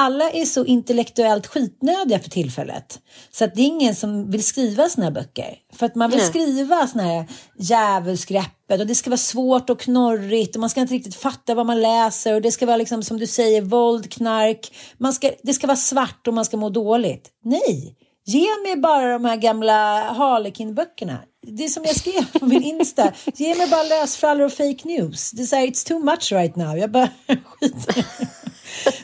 alla 0.00 0.30
är 0.30 0.44
så 0.44 0.64
intellektuellt 0.64 1.46
skitnödiga 1.46 2.18
för 2.18 2.30
tillfället. 2.30 3.00
Så 3.30 3.44
att 3.44 3.54
det 3.54 3.62
är 3.62 3.66
ingen 3.66 3.94
som 3.94 4.30
vill 4.30 4.44
skriva 4.44 4.88
såna 4.88 5.04
här 5.04 5.10
böcker. 5.10 5.54
För 5.72 5.86
att 5.86 5.94
man 5.94 6.10
vill 6.10 6.18
Nej. 6.18 6.28
skriva 6.28 6.86
såna 6.86 7.02
här 7.02 7.24
djävulsgreppet 7.58 8.80
och 8.80 8.86
det 8.86 8.94
ska 8.94 9.10
vara 9.10 9.18
svårt 9.18 9.70
och 9.70 9.80
knorrigt 9.80 10.56
och 10.56 10.60
man 10.60 10.70
ska 10.70 10.80
inte 10.80 10.94
riktigt 10.94 11.14
fatta 11.14 11.54
vad 11.54 11.66
man 11.66 11.80
läser 11.80 12.34
och 12.34 12.42
det 12.42 12.52
ska 12.52 12.66
vara 12.66 12.76
liksom 12.76 13.02
som 13.02 13.18
du 13.18 13.26
säger 13.26 13.62
våld, 13.62 14.12
knark. 14.12 14.72
Man 14.98 15.12
ska, 15.12 15.30
det 15.42 15.52
ska 15.52 15.66
vara 15.66 15.76
svart 15.76 16.26
och 16.26 16.34
man 16.34 16.44
ska 16.44 16.56
må 16.56 16.68
dåligt. 16.68 17.28
Nej, 17.44 17.96
ge 18.26 18.46
mig 18.66 18.76
bara 18.76 19.12
de 19.12 19.24
här 19.24 19.36
gamla 19.36 20.10
Harlequin-böckerna. 20.12 21.18
Det 21.46 21.64
är 21.64 21.68
som 21.68 21.84
jag 21.84 21.96
skrev 21.96 22.38
på 22.38 22.46
min 22.46 22.62
Insta. 22.62 23.12
Ge 23.34 23.54
mig 23.54 23.68
bara 23.68 23.82
lösfrallor 23.82 24.44
och 24.44 24.52
fake 24.52 24.88
news. 24.88 25.30
Det 25.30 25.42
är 25.42 25.46
så 25.46 25.56
här, 25.56 25.66
it's 25.66 25.88
too 25.88 25.98
much 25.98 26.32
right 26.32 26.56
now. 26.56 26.78
Jag 26.78 26.90
bara 26.90 27.08
skiter 27.44 28.04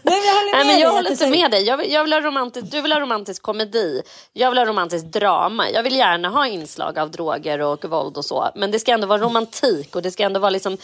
Nej, 0.02 0.20
jag 0.26 0.34
håller 0.34 0.56
med 0.56 0.66
Nej, 0.66 0.74
men 0.74 0.78
jag 0.80 0.90
håller 0.90 1.02
det 1.02 1.10
inte 1.10 1.24
här- 1.24 1.30
med 1.30 1.50
dig. 1.50 1.62
Jag 1.64 1.76
vill, 1.76 1.92
jag 1.92 2.02
vill 2.04 2.12
ha 2.12 2.20
romantisk, 2.20 2.72
du 2.72 2.80
vill 2.80 2.92
ha 2.92 3.00
romantisk 3.00 3.42
komedi. 3.42 4.02
Jag 4.32 4.50
vill 4.50 4.58
ha 4.58 4.64
romantiskt 4.66 5.12
drama. 5.12 5.70
Jag 5.70 5.82
vill 5.82 5.96
gärna 5.96 6.28
ha 6.28 6.46
inslag 6.46 6.98
av 6.98 7.10
droger 7.10 7.58
och 7.60 7.84
våld 7.84 8.16
och 8.16 8.24
så. 8.24 8.48
Men 8.54 8.70
det 8.70 8.78
ska 8.78 8.92
ändå 8.92 9.06
vara 9.06 9.20
romantik 9.22 9.96
och 9.96 10.02
det 10.02 10.10
ska 10.10 10.22
ändå 10.22 10.40
vara 10.40 10.50
liksom 10.50 10.76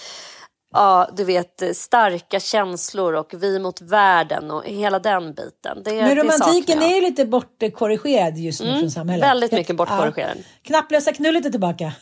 Ja, 0.74 1.08
du 1.16 1.24
vet 1.24 1.76
starka 1.76 2.40
känslor 2.40 3.12
och 3.14 3.34
vi 3.34 3.58
mot 3.58 3.80
världen 3.80 4.50
och 4.50 4.64
hela 4.64 4.98
den 4.98 5.34
biten. 5.34 5.82
Det, 5.84 5.92
Men 5.94 6.08
det 6.16 6.22
romantiken 6.22 6.80
jag. 6.80 6.90
är 6.90 6.94
ju 6.94 7.00
lite 7.00 7.24
bortkorrigerad 7.24 8.38
just 8.38 8.62
nu 8.62 8.78
från 8.80 8.90
samhället. 8.90 9.24
väldigt 9.24 9.52
mycket 9.52 9.76
bortkorrigerad. 9.76 10.36
Ja. 10.36 10.42
Knapplösa 10.62 11.12
knullet 11.12 11.46
är 11.46 11.50
tillbaka. 11.50 11.92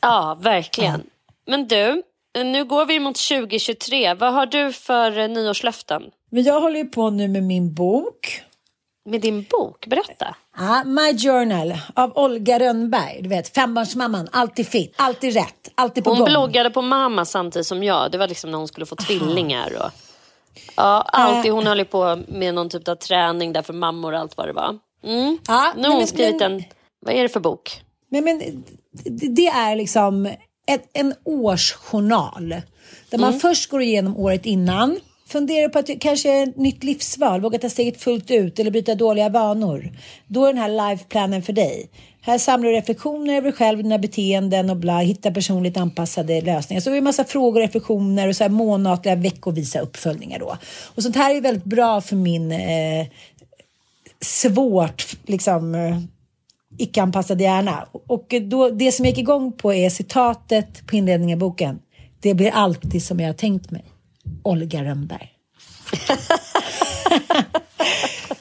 Ja, 0.00 0.38
verkligen. 0.40 1.02
Men 1.46 1.68
du, 1.68 2.02
nu 2.34 2.64
går 2.64 2.86
vi 2.86 3.00
mot 3.00 3.16
2023. 3.28 4.14
Vad 4.14 4.32
har 4.34 4.46
du 4.46 4.72
för 4.72 5.18
eh, 5.18 5.28
nyårslöften? 5.28 6.02
Men 6.30 6.42
jag 6.42 6.60
håller 6.60 6.78
ju 6.78 6.84
på 6.84 7.10
nu 7.10 7.28
med 7.28 7.42
min 7.42 7.74
bok. 7.74 8.42
Med 9.04 9.20
din 9.20 9.46
bok, 9.50 9.86
berätta. 9.86 10.34
Ja, 10.56 10.84
My 10.84 11.18
Journal 11.18 11.74
av 11.94 12.12
Olga 12.18 12.58
Rönnberg. 12.58 13.18
Du 13.22 13.28
vet, 13.28 13.54
fembarnsmamman. 13.54 14.28
Alltid 14.32 14.66
fit, 14.68 14.94
alltid 14.96 15.34
rätt, 15.34 15.70
alltid 15.74 16.04
på 16.04 16.10
Hon 16.10 16.18
gång. 16.18 16.28
bloggade 16.28 16.70
på 16.70 16.82
mamma 16.82 17.24
samtidigt 17.24 17.66
som 17.66 17.82
jag. 17.82 18.10
Det 18.12 18.18
var 18.18 18.28
liksom 18.28 18.50
när 18.50 18.58
hon 18.58 18.68
skulle 18.68 18.86
få 18.86 18.96
tvillingar. 18.96 19.72
Och, 19.76 19.90
ja, 20.76 21.02
alltid. 21.02 21.52
Hon 21.52 21.66
höll 21.66 21.78
ju 21.78 21.84
på 21.84 22.18
med 22.28 22.54
någon 22.54 22.68
typ 22.68 22.88
av 22.88 22.94
träning 22.94 23.52
där 23.52 23.62
för 23.62 23.72
mammor 23.72 24.12
och 24.12 24.18
allt 24.18 24.36
vad 24.36 24.48
det 24.48 24.52
var. 24.52 24.78
Mm. 25.04 25.38
Ja, 25.48 25.72
Nu 25.76 25.88
har 25.88 25.94
hon 25.94 26.06
skrivit 26.06 26.42
en... 26.42 26.62
Vad 27.00 27.14
är 27.14 27.22
det 27.22 27.28
för 27.28 27.40
bok? 27.40 27.82
Men, 28.08 28.24
men 28.24 28.64
det 29.34 29.46
är 29.46 29.76
liksom 29.76 30.30
ett, 30.66 30.88
en 30.92 31.14
årsjournal. 31.24 32.54
Där 33.10 33.18
man 33.18 33.40
först 33.40 33.70
går 33.70 33.82
igenom 33.82 34.16
året 34.16 34.46
innan. 34.46 35.00
Funderar 35.28 35.68
på 35.68 35.78
att 35.78 35.86
det 35.86 35.96
kanske 35.96 36.38
är 36.38 36.42
ett 36.42 36.56
nytt 36.56 36.84
livsval. 36.84 37.40
Våga 37.40 37.58
ta 37.58 37.68
steget 37.68 38.02
fullt 38.02 38.30
ut 38.30 38.58
eller 38.58 38.70
bryta 38.70 38.94
dåliga 38.94 39.28
vanor. 39.28 39.92
Då 40.26 40.44
är 40.44 40.52
den 40.52 40.62
här 40.62 40.90
liveplanen 40.90 41.42
för 41.42 41.52
dig. 41.52 41.90
Här 42.20 42.38
samlar 42.38 42.70
du 42.70 42.76
reflektioner 42.76 43.34
över 43.34 43.42
dig 43.42 43.52
själv, 43.52 43.82
dina 43.82 43.98
beteenden 43.98 44.70
och 44.70 44.76
bla. 44.76 44.98
Hitta 44.98 45.30
personligt 45.30 45.76
anpassade 45.76 46.40
lösningar. 46.40 46.80
Så 46.80 46.90
det 46.90 46.96
är 46.96 46.98
en 46.98 47.04
massa 47.04 47.24
frågor, 47.24 47.60
reflektioner 47.60 48.28
och 48.28 48.36
så 48.36 48.44
här 48.44 48.48
månatliga 48.48 49.14
veckovisa 49.14 49.80
uppföljningar 49.80 50.38
då. 50.38 50.56
Och 50.94 51.02
sånt 51.02 51.16
här 51.16 51.34
är 51.34 51.40
väldigt 51.40 51.64
bra 51.64 52.00
för 52.00 52.16
min 52.16 52.52
eh, 52.52 53.06
svårt 54.20 55.16
liksom 55.26 55.74
eh, 55.74 55.98
icke-anpassad 56.78 57.40
hjärna. 57.40 57.86
Och 58.06 58.34
då, 58.42 58.70
det 58.70 58.92
som 58.92 59.04
jag 59.04 59.10
gick 59.10 59.18
igång 59.18 59.52
på 59.52 59.72
är 59.72 59.90
citatet 59.90 60.86
på 60.86 60.96
inledningen 60.96 61.36
av 61.36 61.40
boken. 61.40 61.78
Det 62.20 62.34
blir 62.34 62.50
alltid 62.50 63.02
som 63.02 63.20
jag 63.20 63.28
har 63.28 63.34
tänkt 63.34 63.70
mig. 63.70 63.84
Olga 64.42 64.84
Rönnberg. 64.84 65.28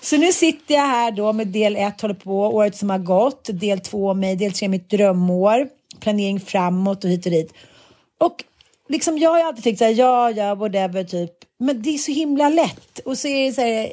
Så 0.02 0.18
nu 0.18 0.32
sitter 0.32 0.76
jag 0.76 0.88
här 0.88 1.12
då 1.12 1.34
med 1.34 1.48
del 1.48 1.76
ett, 1.76 2.02
håller 2.02 2.16
på, 2.16 2.40
året 2.48 2.76
som 2.76 2.90
har 2.90 2.98
gått, 2.98 3.50
del 3.54 3.80
två 3.80 4.14
mig, 4.14 4.36
del 4.36 4.52
tre 4.52 4.68
mitt 4.68 4.90
drömår, 4.90 5.68
planering 6.00 6.40
framåt 6.40 7.04
och 7.04 7.10
hit 7.10 7.26
och 7.26 7.32
dit. 7.32 7.54
Och 8.20 8.44
liksom 8.90 9.18
jag 9.18 9.30
har 9.30 9.38
ju 9.38 9.44
alltid 9.44 9.64
tänkt 9.64 9.78
så 9.78 9.86
här, 9.86 9.92
ja, 9.92 10.32
ja, 10.32 10.56
whatever, 10.56 11.04
typ. 11.04 11.32
Men 11.60 11.82
det 11.82 11.90
är 11.90 11.98
så 11.98 12.12
himla 12.12 12.50
lätt. 12.50 13.00
Och 13.06 13.18
så 13.18 13.28
är 13.28 13.46
det 13.46 13.54
så 13.54 13.62
här, 13.62 13.92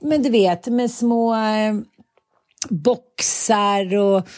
men 0.00 0.22
du 0.22 0.30
vet, 0.30 0.66
med 0.66 0.90
små 0.90 1.34
eh, 1.34 1.74
boxar 2.68 3.96
och 3.96 4.28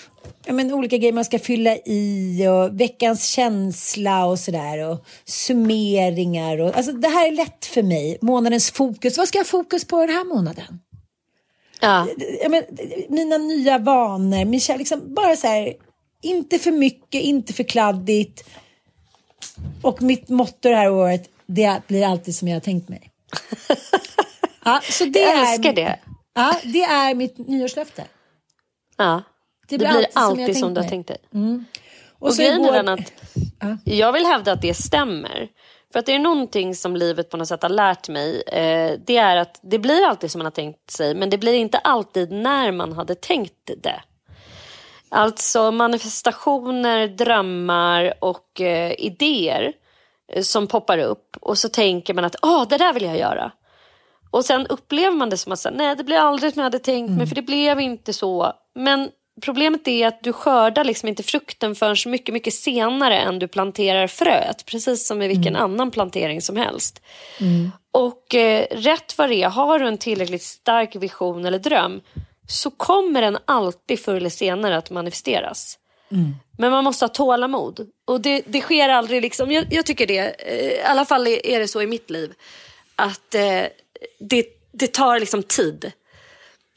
ja, 0.46 0.52
men, 0.52 0.72
olika 0.72 0.96
grejer 0.96 1.12
man 1.12 1.24
ska 1.24 1.38
fylla 1.38 1.76
i 1.76 2.46
och 2.48 2.80
veckans 2.80 3.26
känsla 3.26 4.26
och 4.26 4.38
sådär 4.38 4.88
och 4.88 5.06
summeringar. 5.24 6.60
Och, 6.60 6.76
alltså, 6.76 6.92
det 6.92 7.08
här 7.08 7.26
är 7.26 7.32
lätt 7.32 7.64
för 7.66 7.82
mig. 7.82 8.18
Månadens 8.20 8.70
fokus. 8.70 9.18
Vad 9.18 9.28
ska 9.28 9.38
jag 9.38 9.44
ha 9.44 9.50
fokus 9.50 9.84
på 9.84 10.00
den 10.00 10.16
här 10.16 10.24
månaden? 10.24 10.80
Ja. 11.80 12.06
Ja, 12.42 12.48
men, 12.48 12.62
mina 13.08 13.38
nya 13.38 13.78
vanor, 13.78 14.44
min 14.44 14.60
kär, 14.60 14.78
liksom, 14.78 15.14
bara 15.14 15.36
så 15.36 15.46
här, 15.46 15.74
inte 16.22 16.58
för 16.58 16.72
mycket, 16.72 17.22
inte 17.22 17.52
för 17.52 17.64
kladdigt. 17.64 18.44
Och 19.82 20.02
mitt 20.02 20.28
motto 20.28 20.68
det 20.68 20.76
här 20.76 20.90
året, 20.90 21.30
det 21.46 21.82
blir 21.86 22.06
alltid 22.06 22.34
som 22.34 22.48
jag 22.48 22.56
har 22.56 22.60
tänkt 22.60 22.88
mig. 22.88 23.10
Ja, 24.66 24.80
så 24.90 25.04
det 25.04 25.20
Jag 25.20 25.38
är, 25.38 25.52
älskar 25.52 25.72
det. 25.72 25.98
Ja, 26.34 26.54
det 26.64 26.82
är 26.82 27.14
mitt 27.14 27.38
nyårslöfte. 27.38 28.04
Ja. 28.96 29.22
Det 29.68 29.78
blir, 29.78 30.06
alltid, 30.14 30.56
som, 30.58 30.74
du 30.74 30.80
har 30.80 30.88
tänkt 30.88 31.08
dig. 31.08 31.16
Och, 32.18 32.26
Och 32.28 32.34
så 32.34 32.42
grejen 32.42 32.60
är 32.60 32.64
igår- 32.64 32.72
den 32.72 32.88
att 32.88 33.12
jag 33.84 34.12
vill 34.12 34.26
hävda 34.26 34.52
att 34.52 34.62
det 34.62 34.74
stämmer. 34.74 35.48
För 35.92 35.98
att 35.98 36.06
det 36.06 36.14
är 36.14 36.18
någonting 36.18 36.74
som 36.74 36.96
livet 36.96 37.30
på 37.30 37.36
något 37.36 37.48
sätt 37.48 37.62
har 37.62 37.68
lärt 37.68 38.08
mig. 38.08 38.42
Eh, 38.46 38.98
det 39.06 39.16
är 39.16 39.36
att 39.36 39.60
det 39.62 39.78
blir 39.78 40.06
alltid 40.06 40.30
som 40.30 40.38
man 40.38 40.46
har 40.46 40.50
tänkt 40.50 40.90
sig. 40.90 41.14
Men 41.14 41.30
det 41.30 41.38
blir 41.38 41.54
inte 41.54 41.78
alltid 41.78 42.32
när 42.32 42.72
man 42.72 42.92
hade 42.92 43.14
tänkt 43.14 43.70
det. 43.82 44.00
Alltså 45.08 45.70
manifestationer, 45.70 47.08
drömmar 47.08 48.14
och 48.20 48.60
eh, 48.60 48.92
idéer 48.98 49.72
eh, 50.32 50.42
som 50.42 50.66
poppar 50.66 50.98
upp. 50.98 51.36
Och 51.40 51.58
så 51.58 51.68
tänker 51.68 52.14
man 52.14 52.24
att 52.24 52.36
Åh, 52.42 52.64
det 52.68 52.78
där 52.78 52.92
vill 52.92 53.02
jag 53.04 53.18
göra. 53.18 53.52
Och 54.34 54.44
sen 54.44 54.66
upplever 54.66 55.16
man 55.16 55.30
det 55.30 55.36
som 55.36 55.52
att 55.52 55.58
säga, 55.58 55.74
nej 55.76 55.96
det 55.96 56.04
blir 56.04 56.16
aldrig 56.16 56.52
som 56.52 56.60
jag 56.60 56.64
hade 56.64 56.78
tänkt 56.78 57.10
mig 57.10 57.26
för 57.26 57.34
det 57.34 57.42
blev 57.42 57.80
inte 57.80 58.12
så. 58.12 58.52
Men 58.74 59.10
problemet 59.42 59.88
är 59.88 60.06
att 60.06 60.22
du 60.22 60.32
skördar 60.32 60.84
liksom 60.84 61.08
inte 61.08 61.22
frukten 61.22 61.74
förrän 61.74 61.96
så 61.96 62.08
mycket, 62.08 62.32
mycket 62.32 62.54
senare 62.54 63.18
än 63.18 63.38
du 63.38 63.48
planterar 63.48 64.06
fröet. 64.06 64.64
Precis 64.66 65.06
som 65.06 65.22
i 65.22 65.28
vilken 65.28 65.56
annan 65.56 65.90
plantering 65.90 66.42
som 66.42 66.56
helst. 66.56 67.02
Och 67.90 68.34
eh, 68.34 68.66
rätt 68.70 69.18
vad 69.18 69.28
det 69.28 69.42
är, 69.42 69.48
har 69.48 69.78
du 69.78 69.88
en 69.88 69.98
tillräckligt 69.98 70.42
stark 70.42 70.96
vision 70.96 71.44
eller 71.44 71.58
dröm 71.58 72.00
så 72.48 72.70
kommer 72.70 73.22
den 73.22 73.38
alltid 73.44 74.00
förr 74.00 74.16
eller 74.16 74.30
senare 74.30 74.76
att 74.76 74.90
manifesteras. 74.90 75.78
Men 76.58 76.70
man 76.70 76.84
måste 76.84 77.04
ha 77.04 77.08
tålamod. 77.08 77.86
Och 78.04 78.20
det, 78.20 78.42
det 78.46 78.60
sker 78.60 78.88
aldrig 78.88 79.22
liksom, 79.22 79.52
jag, 79.52 79.64
jag 79.70 79.86
tycker 79.86 80.06
det, 80.06 80.18
eh, 80.18 80.66
i 80.66 80.82
alla 80.82 81.04
fall 81.04 81.26
är 81.26 81.46
är 81.46 81.58
det 81.58 81.68
så 81.68 81.82
i 81.82 81.86
mitt 81.86 82.10
liv, 82.10 82.32
att 82.96 83.34
eh, 83.34 83.64
det, 84.20 84.46
det 84.72 84.92
tar 84.92 85.20
liksom 85.20 85.42
tid. 85.42 85.92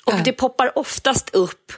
Och 0.05 0.13
det 0.23 0.33
poppar 0.33 0.77
oftast 0.77 1.29
upp 1.35 1.71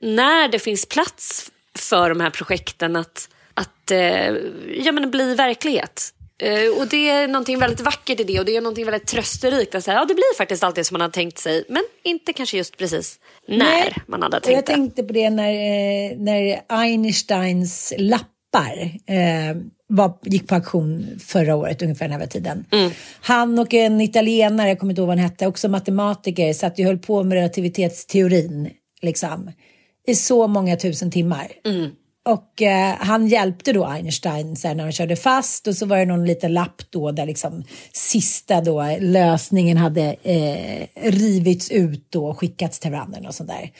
när 0.00 0.48
det 0.48 0.58
finns 0.58 0.86
plats 0.86 1.50
för 1.78 2.08
de 2.08 2.20
här 2.20 2.30
projekten 2.30 2.96
att, 2.96 3.28
att 3.54 3.90
eh, 3.90 4.28
ja, 4.74 4.92
men 4.92 5.10
bli 5.10 5.34
verklighet. 5.34 6.14
Eh, 6.38 6.78
och 6.78 6.86
det 6.86 7.10
är 7.10 7.28
någonting 7.28 7.58
väldigt 7.58 7.80
vackert 7.80 8.20
i 8.20 8.24
det 8.24 8.38
och 8.38 8.44
det 8.44 8.56
är 8.56 8.60
någonting 8.60 8.84
väldigt 8.84 9.06
trösterikt 9.06 9.74
att 9.74 9.84
säga, 9.84 9.96
ja 9.96 10.04
det 10.04 10.14
blir 10.14 10.36
faktiskt 10.36 10.64
alltid 10.64 10.86
som 10.86 10.94
man 10.94 11.00
har 11.00 11.08
tänkt 11.08 11.38
sig, 11.38 11.64
men 11.68 11.82
inte 12.02 12.32
kanske 12.32 12.56
just 12.56 12.76
precis 12.76 13.18
när 13.48 13.58
Nej, 13.58 13.96
man 14.06 14.22
hade 14.22 14.40
tänkt 14.40 14.54
jag 14.54 14.64
det. 14.64 14.72
tänkte 14.72 15.02
på 15.02 15.12
det 15.12 15.30
när, 15.30 15.52
eh, 15.52 16.18
när 16.18 16.62
Einsteins 16.68 17.92
lappar 18.52 18.90
eh, 19.06 19.56
var, 19.86 20.18
gick 20.22 20.48
på 20.48 20.54
auktion 20.54 21.06
förra 21.18 21.56
året, 21.56 21.82
ungefär 21.82 22.08
den 22.08 22.20
här 22.20 22.26
tiden. 22.26 22.64
Mm. 22.72 22.92
Han 23.20 23.58
och 23.58 23.74
en 23.74 24.00
italienare, 24.00 24.68
jag 24.68 24.78
kommer 24.78 24.92
inte 24.92 25.00
ihåg 25.00 25.08
vad 25.08 25.18
han 25.18 25.24
hette, 25.24 25.46
också 25.46 25.68
matematiker, 25.68 26.52
satt 26.52 26.78
och 26.78 26.84
höll 26.84 26.98
på 26.98 27.22
med 27.22 27.36
relativitetsteorin 27.36 28.70
liksom, 29.02 29.52
i 30.06 30.14
så 30.14 30.46
många 30.46 30.76
tusen 30.76 31.10
timmar. 31.10 31.52
Mm. 31.64 31.90
Och 32.30 32.62
eh, 32.62 32.94
han 32.98 33.26
hjälpte 33.26 33.72
då 33.72 33.84
Einstein 33.84 34.56
så 34.56 34.68
här, 34.68 34.74
när 34.74 34.82
han 34.82 34.92
körde 34.92 35.16
fast 35.16 35.66
och 35.66 35.74
så 35.76 35.86
var 35.86 35.98
det 35.98 36.04
någon 36.04 36.26
liten 36.26 36.52
lapp 36.52 36.82
då 36.90 37.10
där 37.10 37.26
liksom 37.26 37.64
sista 37.92 38.60
då 38.60 38.96
lösningen 39.00 39.76
hade 39.76 40.16
eh, 40.22 40.86
rivits 41.10 41.70
ut 41.70 42.06
då 42.10 42.26
och 42.26 42.38
skickats 42.38 42.78
till 42.78 42.90
varandra 42.90 43.28
och 43.28 43.34
sånt 43.34 43.50
där. 43.50 43.70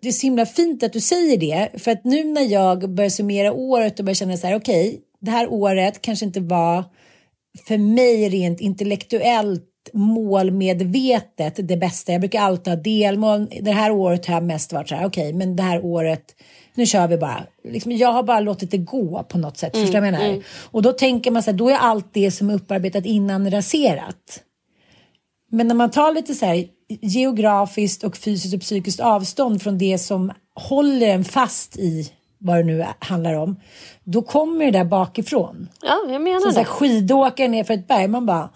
Det 0.00 0.08
är 0.08 0.12
så 0.12 0.26
himla 0.26 0.46
fint 0.46 0.82
att 0.82 0.92
du 0.92 1.00
säger 1.00 1.36
det 1.36 1.80
för 1.80 1.90
att 1.90 2.04
nu 2.04 2.24
när 2.24 2.52
jag 2.52 2.90
börjar 2.90 3.10
summera 3.10 3.52
året 3.52 3.98
och 3.98 4.04
börjar 4.04 4.14
känna 4.14 4.36
så 4.36 4.46
här 4.46 4.56
okej, 4.56 5.00
det 5.20 5.30
här 5.30 5.52
året 5.52 6.02
kanske 6.02 6.24
inte 6.24 6.40
var 6.40 6.84
för 7.68 7.78
mig 7.78 8.28
rent 8.28 8.60
intellektuellt 8.60 9.62
målmedvetet 9.92 11.68
det 11.68 11.76
bästa. 11.76 12.12
Jag 12.12 12.20
brukar 12.20 12.40
alltid 12.40 12.72
ha 12.72 12.82
delmål. 12.82 13.48
Det 13.60 13.72
här 13.72 13.90
året 13.90 14.26
har 14.26 14.34
jag 14.34 14.44
mest 14.44 14.72
varit 14.72 14.88
så 14.88 14.94
här, 14.94 15.06
okej, 15.06 15.32
men 15.32 15.56
det 15.56 15.62
här 15.62 15.84
året, 15.84 16.24
nu 16.76 16.86
kör 16.86 17.08
vi 17.08 17.16
bara. 17.16 17.46
Liksom, 17.64 17.92
jag 17.92 18.12
har 18.12 18.22
bara 18.22 18.40
låtit 18.40 18.70
det 18.70 18.78
gå 18.78 19.22
på 19.28 19.38
något 19.38 19.56
sätt. 19.56 19.76
förstår 19.76 19.94
du 19.94 20.00
vad 20.00 20.08
jag 20.08 20.20
menar? 20.20 20.42
Och 20.70 20.82
då 20.82 20.92
tänker 20.92 21.30
man 21.30 21.42
så 21.42 21.50
här, 21.50 21.58
då 21.58 21.68
är 21.68 21.76
allt 21.76 22.06
det 22.12 22.30
som 22.30 22.50
är 22.50 22.54
upparbetat 22.54 23.06
innan 23.06 23.50
raserat. 23.50 24.42
Men 25.50 25.68
när 25.68 25.74
man 25.74 25.90
tar 25.90 26.12
lite 26.14 26.34
så 26.34 26.46
här 26.46 26.64
geografiskt 26.88 28.04
och 28.04 28.16
fysiskt 28.16 28.54
och 28.54 28.60
psykiskt 28.60 29.00
avstånd 29.00 29.62
från 29.62 29.78
det 29.78 29.98
som 29.98 30.32
håller 30.54 31.08
en 31.08 31.24
fast 31.24 31.76
i 31.76 32.12
vad 32.38 32.56
det 32.56 32.62
nu 32.62 32.86
handlar 32.98 33.34
om, 33.34 33.60
då 34.04 34.22
kommer 34.22 34.64
det 34.64 34.70
där 34.70 34.84
bakifrån. 34.84 35.68
Ja, 35.82 35.96
jag 36.08 36.22
menar 36.22 36.40
så 36.40 36.46
det. 36.46 36.52
Så 36.52 36.64
skidåkare 36.64 37.48
ner 37.48 37.64
för 37.64 37.74
ett 37.74 37.88
berg, 37.88 38.08
man 38.08 38.26
bara, 38.26 38.50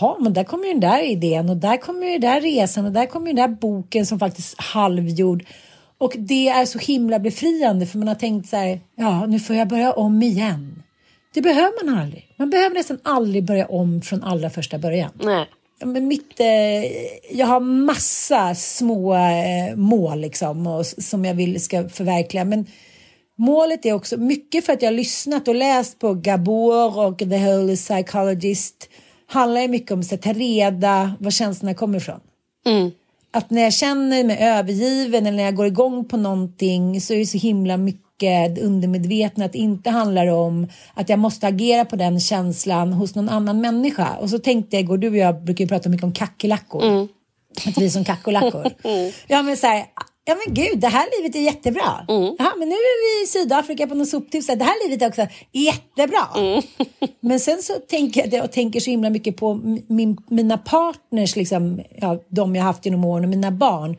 ja 0.00 0.16
men 0.20 0.32
där 0.32 0.44
kommer 0.44 0.66
ju 0.66 0.72
den 0.72 0.80
där 0.80 1.02
idén 1.02 1.50
och 1.50 1.56
där 1.56 1.76
kommer 1.76 2.06
ju 2.06 2.18
den 2.18 2.20
där 2.20 2.40
resan 2.40 2.84
och 2.84 2.92
där 2.92 3.06
kommer 3.06 3.26
ju 3.26 3.32
den 3.32 3.50
där 3.50 3.56
boken 3.56 4.06
som 4.06 4.18
faktiskt 4.18 4.60
halvgjord. 4.60 5.44
Och 5.98 6.14
det 6.18 6.48
är 6.48 6.64
så 6.64 6.78
himla 6.78 7.18
befriande 7.18 7.86
för 7.86 7.98
man 7.98 8.08
har 8.08 8.14
tänkt 8.14 8.48
så 8.48 8.56
här, 8.56 8.80
ja 8.96 9.26
nu 9.26 9.40
får 9.40 9.56
jag 9.56 9.68
börja 9.68 9.92
om 9.92 10.22
igen. 10.22 10.82
Det 11.34 11.42
behöver 11.42 11.84
man 11.84 11.98
aldrig. 11.98 12.34
Man 12.36 12.50
behöver 12.50 12.74
nästan 12.74 12.98
aldrig 13.02 13.44
börja 13.44 13.66
om 13.66 14.02
från 14.02 14.22
allra 14.22 14.50
första 14.50 14.78
början. 14.78 15.10
Nej. 15.22 15.46
Men 15.84 16.08
mitt, 16.08 16.40
eh, 16.40 16.46
jag 17.36 17.46
har 17.46 17.60
massa 17.60 18.54
små 18.54 19.14
eh, 19.14 19.76
mål 19.76 20.20
liksom, 20.20 20.66
och, 20.66 20.86
som 20.86 21.24
jag 21.24 21.34
vill 21.34 21.60
ska 21.60 21.88
förverkliga. 21.88 22.44
Men 22.44 22.66
målet 23.38 23.86
är 23.86 23.92
också 23.92 24.16
mycket 24.16 24.66
för 24.66 24.72
att 24.72 24.82
jag 24.82 24.90
har 24.90 24.96
lyssnat 24.96 25.48
och 25.48 25.54
läst 25.54 25.98
på 25.98 26.14
Gabor 26.14 26.98
och 26.98 27.18
The 27.18 27.38
Holy 27.38 27.76
Psychologist. 27.76 28.88
handlar 29.26 29.60
ju 29.60 29.68
mycket 29.68 29.90
om 29.90 30.00
att 30.00 30.22
ta 30.22 30.32
reda 30.32 31.14
var 31.20 31.30
känslorna 31.30 31.74
kommer 31.74 31.98
ifrån. 31.98 32.20
Mm. 32.66 32.90
Att 33.36 33.50
när 33.50 33.62
jag 33.62 33.72
känner 33.72 34.24
mig 34.24 34.38
övergiven 34.40 35.26
eller 35.26 35.36
när 35.36 35.44
jag 35.44 35.54
går 35.54 35.66
igång 35.66 36.04
på 36.04 36.16
någonting 36.16 37.00
så 37.00 37.14
är 37.14 37.18
det 37.18 37.26
så 37.26 37.38
himla 37.38 37.76
mycket 37.76 38.58
undermedvetna 38.58 39.44
att 39.44 39.52
det 39.52 39.58
inte 39.58 39.90
handlar 39.90 40.26
om 40.26 40.68
att 40.94 41.08
jag 41.08 41.18
måste 41.18 41.46
agera 41.46 41.84
på 41.84 41.96
den 41.96 42.20
känslan 42.20 42.92
hos 42.92 43.14
någon 43.14 43.28
annan 43.28 43.60
människa. 43.60 44.16
Och 44.20 44.30
så 44.30 44.38
tänkte 44.38 44.76
jag 44.76 44.80
igår, 44.80 44.98
du 44.98 45.08
och 45.08 45.16
jag 45.16 45.44
brukar 45.44 45.64
ju 45.64 45.68
prata 45.68 45.88
mycket 45.88 46.04
om 46.04 46.12
kackerlackor. 46.12 46.84
Mm. 46.84 47.08
Att 47.66 47.78
vi 47.78 47.86
är 47.86 47.90
som 47.90 48.04
kackerlackor. 48.04 48.66
ja 49.26 49.42
men 49.42 49.56
så 49.56 49.66
här, 49.66 49.84
ja 50.28 50.34
men 50.34 50.54
gud, 50.54 50.78
det 50.78 50.88
här 50.88 51.06
livet 51.16 51.36
är 51.36 51.40
jättebra. 51.40 52.06
Mm. 52.08 52.34
Jaha, 52.38 52.52
men 52.58 52.68
nu 52.68 52.74
är 52.74 53.18
vi 53.18 53.24
i 53.24 53.26
Sydafrika 53.26 53.86
på 53.86 53.94
något 53.94 54.08
soptips. 54.08 54.46
Det 54.46 54.64
här 54.64 54.88
livet 54.88 55.02
är 55.02 55.08
också 55.08 55.26
jättebra. 55.52 56.28
Mm. 56.36 56.62
men 57.20 57.40
sen 57.40 57.62
så 57.62 57.72
tänker 57.72 58.34
jag 58.34 58.44
och 58.44 58.52
tänker 58.52 58.80
så 58.80 58.90
himla 58.90 59.10
mycket 59.10 59.36
på 59.36 59.54
min, 59.88 60.16
mina 60.30 60.58
partners, 60.58 61.36
liksom, 61.36 61.82
ja, 61.96 62.22
de 62.28 62.56
jag 62.56 62.62
haft 62.62 62.84
genom 62.84 63.04
åren 63.04 63.24
och 63.24 63.30
mina 63.30 63.50
barn. 63.50 63.96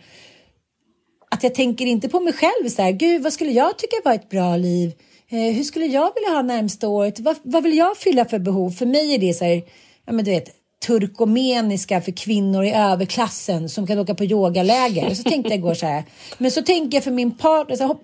Att 1.32 1.44
jag 1.44 1.56
tänker 1.56 1.86
inte 1.86 2.10
på 2.10 2.20
mig 2.20 2.34
själv 2.34 2.70
så 2.70 2.82
här, 2.82 2.92
gud 2.92 3.24
vad 3.24 3.34
skulle 3.34 3.52
jag 3.52 3.78
tycka 3.78 3.96
var 4.06 4.14
ett 4.14 4.30
bra 4.30 4.56
liv? 4.56 4.92
Eh, 5.30 5.56
hur 5.56 5.64
skulle 5.64 5.86
jag 5.86 6.12
vilja 6.16 6.30
ha 6.30 6.42
närmsta 6.42 6.88
året? 6.88 7.20
Vad, 7.20 7.36
vad 7.44 7.64
vill 7.64 7.78
jag 7.78 7.98
fylla 7.98 8.26
för 8.26 8.40
behov? 8.40 8.70
För 8.70 8.86
mig 8.86 9.14
är 9.14 9.18
det 9.18 9.34
så 9.34 9.46
här, 9.46 9.64
ja 10.06 10.14
men 10.14 10.26
du 10.26 10.32
vet, 10.32 10.50
turkomeniska 10.86 12.02
för 12.02 12.12
kvinnor 12.12 12.64
i 12.64 12.72
överklassen 12.72 13.70
som 13.70 13.88
kan 13.88 14.00
åka 14.00 14.16
på 14.16 14.24
yogaläger. 14.24 15.14
Så 15.14 15.24
tänkte 15.24 15.50
jag 15.50 15.60
igår 15.60 15.74
så 15.74 15.86
här. 15.86 16.04
Men 16.38 16.52
så 16.52 16.62
tänker 16.62 16.98
jag 16.98 17.04
för 17.04 17.12
min 17.12 17.38
partner, 17.38 17.76
så 17.76 17.88
här, 17.88 17.96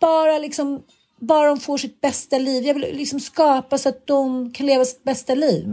bara 0.00 0.38
liksom 0.38 0.82
bara 1.20 1.48
de 1.48 1.60
får 1.60 1.78
sitt 1.78 2.00
bästa 2.00 2.38
liv. 2.38 2.64
Jag 2.64 2.74
vill 2.74 2.96
liksom 2.96 3.20
skapa 3.20 3.78
så 3.78 3.88
att 3.88 4.06
de 4.06 4.52
kan 4.52 4.66
leva 4.66 4.84
sitt 4.84 5.04
bästa 5.04 5.34
liv. 5.34 5.68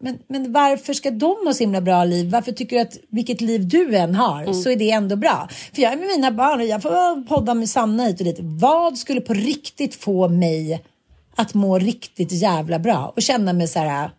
Men, 0.00 0.18
men 0.28 0.52
varför 0.52 0.92
ska 0.94 1.10
de 1.10 1.36
ha 1.46 1.54
så 1.54 1.62
himla 1.62 1.80
bra 1.80 2.04
liv? 2.04 2.30
Varför 2.30 2.52
tycker 2.52 2.76
du 2.76 2.82
att 2.82 2.98
vilket 3.10 3.40
liv 3.40 3.68
du 3.68 3.96
än 3.96 4.14
har 4.14 4.42
mm. 4.42 4.54
så 4.54 4.70
är 4.70 4.76
det 4.76 4.90
ändå 4.90 5.16
bra? 5.16 5.48
För 5.74 5.82
jag 5.82 5.92
är 5.92 5.96
med 5.96 6.06
mina 6.06 6.32
barn 6.32 6.60
och 6.60 6.66
jag 6.66 6.82
får 6.82 7.26
podda 7.26 7.54
med 7.54 7.68
Sanna 7.68 8.04
hit 8.04 8.20
och 8.20 8.24
dit. 8.24 8.38
Vad 8.40 8.98
skulle 8.98 9.20
på 9.20 9.34
riktigt 9.34 9.94
få 9.94 10.28
mig 10.28 10.84
att 11.36 11.54
må 11.54 11.78
riktigt 11.78 12.32
jävla 12.32 12.78
bra 12.78 13.12
och 13.16 13.22
känna 13.22 13.52
mig 13.52 13.68
så 13.68 13.78
här 13.78 14.10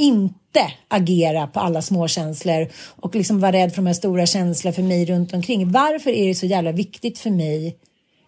inte 0.00 0.72
agera 0.88 1.46
på 1.46 1.60
alla 1.60 1.82
små 1.82 2.08
känslor 2.08 2.68
och 3.00 3.14
liksom 3.14 3.40
vara 3.40 3.52
rädd 3.52 3.70
för 3.70 3.76
de 3.76 3.86
här 3.86 3.94
stora 3.94 4.26
känslorna 4.26 4.74
för 4.74 4.82
mig 4.82 5.06
runt 5.06 5.34
omkring. 5.34 5.72
Varför 5.72 6.10
är 6.10 6.28
det 6.28 6.34
så 6.34 6.46
jävla 6.46 6.72
viktigt 6.72 7.18
för 7.18 7.30
mig 7.30 7.76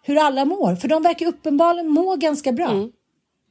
hur 0.03 0.19
alla 0.19 0.45
mår? 0.45 0.75
För 0.75 0.89
de 0.89 1.03
verkar 1.03 1.27
uppenbarligen 1.27 1.89
må 1.89 2.17
ganska 2.17 2.53
bra. 2.53 2.71
Mm. 2.71 2.91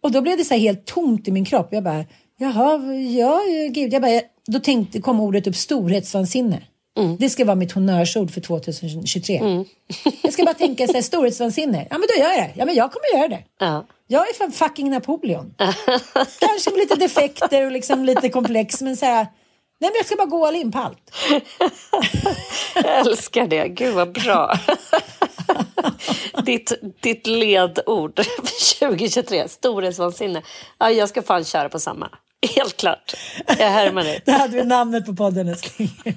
Och 0.02 0.12
då 0.12 0.22
blev 0.22 0.38
det 0.38 0.46
så 0.46 0.56
helt 0.56 0.86
tomt 0.86 1.28
i 1.28 1.32
min 1.32 1.46
kropp. 1.46 1.68
Jag 1.72 1.84
bara, 1.84 2.06
jaha, 2.38 2.94
ja, 2.94 3.42
gud. 3.72 3.94
Jag 3.94 4.02
bara, 4.02 4.22
då 4.48 4.60
tänkte, 4.60 5.02
kom 5.02 5.20
ordet 5.20 5.48
upp 5.48 5.56
storhetsvansinne. 5.56 6.62
Mm. 6.98 7.18
Det 7.20 7.30
ska 7.30 7.46
vara 7.46 7.56
mitt 7.56 7.72
honnörsord 7.72 8.32
för 8.32 8.42
2023. 8.42 9.38
Mm. 9.38 9.66
jag 10.22 10.34
ska 10.34 10.44
bara 10.44 10.54
tänka 10.54 10.88
så 10.88 10.94
här, 10.94 11.02
storhetsvansinne. 11.02 11.88
Ja, 11.90 11.98
men 11.98 12.08
då 12.16 12.24
gör 12.24 12.30
jag 12.30 12.40
det. 12.40 12.52
Ja, 12.56 12.66
men 12.66 12.76
jag 12.76 12.92
kommer 12.92 13.20
göra 13.20 13.28
det. 13.28 13.44
Ja. 13.60 13.86
Jag 14.12 14.30
är 14.30 14.34
fan 14.34 14.52
fucking 14.52 14.90
Napoleon. 14.90 15.54
Kanske 16.40 16.72
med 16.72 16.80
lite 16.80 16.96
defekter 16.96 17.66
och 17.66 17.72
liksom 17.72 18.06
lite 18.06 18.30
komplex, 18.30 18.82
men 18.82 18.98
så 18.98 19.06
här, 19.06 19.24
nej, 19.80 19.90
men 19.90 19.92
jag 19.96 20.06
ska 20.06 20.16
bara 20.16 20.26
gå 20.28 20.46
all 20.46 20.56
in 20.56 20.72
på 20.72 20.80
allt. 20.80 21.12
jag 22.76 23.00
älskar 23.00 23.48
det. 23.48 23.68
Gud 23.68 23.94
vad 23.94 24.12
bra. 24.12 24.54
ditt, 26.46 26.74
ditt 27.02 27.28
ledord 27.28 28.16
för 28.16 28.80
2023, 28.88 29.48
storhetsvansinne. 29.50 30.42
Ja, 30.78 30.92
jag 30.92 31.10
ska 31.10 31.22
fan 31.22 31.44
köra 31.44 31.70
på 31.70 31.80
samma. 31.80 32.10
Helt 32.56 32.78
klart. 32.78 33.14
Jag 33.48 33.70
härmar 33.70 34.04
dig. 34.04 34.22
Det 34.26 34.32
hade 34.32 34.56
vi 34.56 34.64
namnet 34.64 35.06
på 35.06 35.16
podden 35.16 35.48
älskling. 35.48 35.90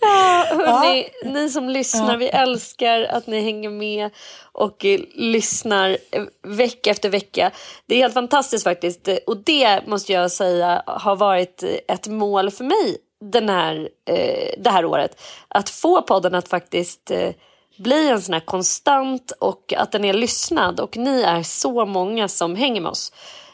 Ja, 0.00 0.46
hörni, 0.50 1.08
ja. 1.22 1.30
ni 1.30 1.50
som 1.50 1.68
lyssnar, 1.68 2.12
ja. 2.12 2.16
vi 2.16 2.28
älskar 2.28 3.02
att 3.02 3.26
ni 3.26 3.40
hänger 3.40 3.70
med 3.70 4.10
och 4.52 4.84
eh, 4.84 5.00
lyssnar 5.14 5.98
eh, 6.10 6.22
vecka 6.42 6.90
efter 6.90 7.08
vecka. 7.08 7.50
Det 7.86 7.94
är 7.94 7.98
helt 7.98 8.14
fantastiskt 8.14 8.64
faktiskt 8.64 9.08
och 9.26 9.36
det 9.36 9.86
måste 9.86 10.12
jag 10.12 10.30
säga 10.30 10.82
har 10.86 11.16
varit 11.16 11.64
ett 11.88 12.06
mål 12.06 12.50
för 12.50 12.64
mig 12.64 12.98
den 13.20 13.48
här, 13.48 13.88
eh, 14.08 14.54
det 14.58 14.70
här 14.70 14.84
året. 14.84 15.20
Att 15.48 15.70
få 15.70 16.02
podden 16.02 16.34
att 16.34 16.48
faktiskt 16.48 17.10
eh, 17.10 17.30
bli 17.76 18.08
en 18.08 18.22
sån 18.22 18.32
här 18.32 18.40
konstant 18.40 19.32
och 19.38 19.72
att 19.76 19.92
den 19.92 20.04
är 20.04 20.12
lyssnad 20.12 20.80
och 20.80 20.96
ni 20.96 21.22
är 21.22 21.42
så 21.42 21.86
många 21.86 22.28
som 22.28 22.54
hänger 22.54 22.80
med 22.80 22.90
oss 22.90 23.12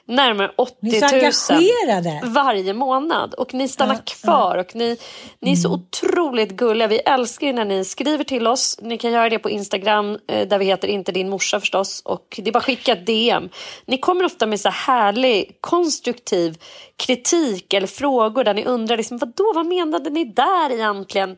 närmare 0.08 0.52
80 0.56 0.76
000 2.22 2.32
varje 2.32 2.74
månad. 2.74 3.34
Och 3.34 3.54
ni 3.54 3.68
stannar 3.68 3.94
ja, 3.94 4.00
kvar 4.04 4.58
och 4.58 4.76
ni, 4.76 4.96
ni 5.40 5.52
är 5.52 5.56
så 5.56 5.68
mm. 5.68 5.80
otroligt 5.80 6.50
gulliga. 6.50 6.88
Vi 6.88 6.98
älskar 6.98 7.46
ju 7.46 7.52
när 7.52 7.64
ni 7.64 7.84
skriver 7.84 8.24
till 8.24 8.46
oss. 8.46 8.78
Ni 8.82 8.98
kan 8.98 9.12
göra 9.12 9.28
det 9.28 9.38
på 9.38 9.50
Instagram 9.50 10.18
eh, 10.28 10.48
där 10.48 10.58
vi 10.58 10.64
heter 10.64 10.88
inte 10.88 11.12
din 11.12 11.28
morsa 11.28 11.60
förstås. 11.60 12.02
Och 12.04 12.40
det 12.42 12.50
är 12.50 12.52
bara 12.52 12.58
att 12.58 12.64
skicka 12.64 12.92
ett 12.92 13.06
DM. 13.06 13.48
Ni 13.86 13.98
kommer 13.98 14.24
ofta 14.24 14.46
med 14.46 14.60
så 14.60 14.68
härlig 14.68 15.56
konstruktiv 15.60 16.58
kritik 16.96 17.74
eller 17.74 17.86
frågor 17.86 18.44
där 18.44 18.54
ni 18.54 18.64
undrar 18.64 18.96
liksom, 18.96 19.18
vadå, 19.18 19.52
vad 19.54 19.66
menade 19.66 20.10
ni 20.10 20.24
där 20.24 20.72
egentligen? 20.72 21.36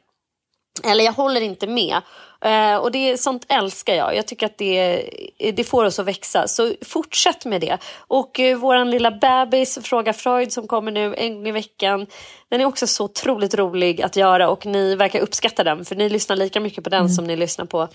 Eller 0.82 1.04
jag 1.04 1.12
håller 1.12 1.40
inte 1.40 1.66
med. 1.66 2.02
Uh, 2.46 2.76
och 2.76 2.92
det 2.92 3.20
sånt 3.20 3.46
älskar 3.48 3.94
jag. 3.94 4.16
Jag 4.16 4.26
tycker 4.26 4.46
att 4.46 4.58
det, 4.58 5.10
det 5.54 5.64
får 5.64 5.84
oss 5.84 5.98
att 5.98 6.06
växa. 6.06 6.48
Så 6.48 6.72
fortsätt 6.82 7.44
med 7.44 7.60
det. 7.60 7.78
Och 7.98 8.38
uh, 8.38 8.56
våran 8.56 8.90
lilla 8.90 9.10
bebis, 9.10 9.78
Fråga 9.82 10.12
Freud, 10.12 10.52
som 10.52 10.66
kommer 10.66 10.92
nu 10.92 11.14
en 11.14 11.34
gång 11.34 11.48
i 11.48 11.52
veckan. 11.52 12.06
Den 12.48 12.60
är 12.60 12.64
också 12.64 12.86
så 12.86 13.04
otroligt 13.04 13.54
rolig 13.54 14.02
att 14.02 14.16
göra 14.16 14.48
och 14.48 14.66
ni 14.66 14.94
verkar 14.94 15.20
uppskatta 15.20 15.64
den. 15.64 15.84
För 15.84 15.96
ni 15.96 16.08
lyssnar 16.08 16.36
lika 16.36 16.60
mycket 16.60 16.84
på 16.84 16.90
den 16.90 17.00
mm. 17.00 17.12
som 17.12 17.24
ni 17.24 17.36
lyssnar 17.36 17.64
på, 17.64 17.88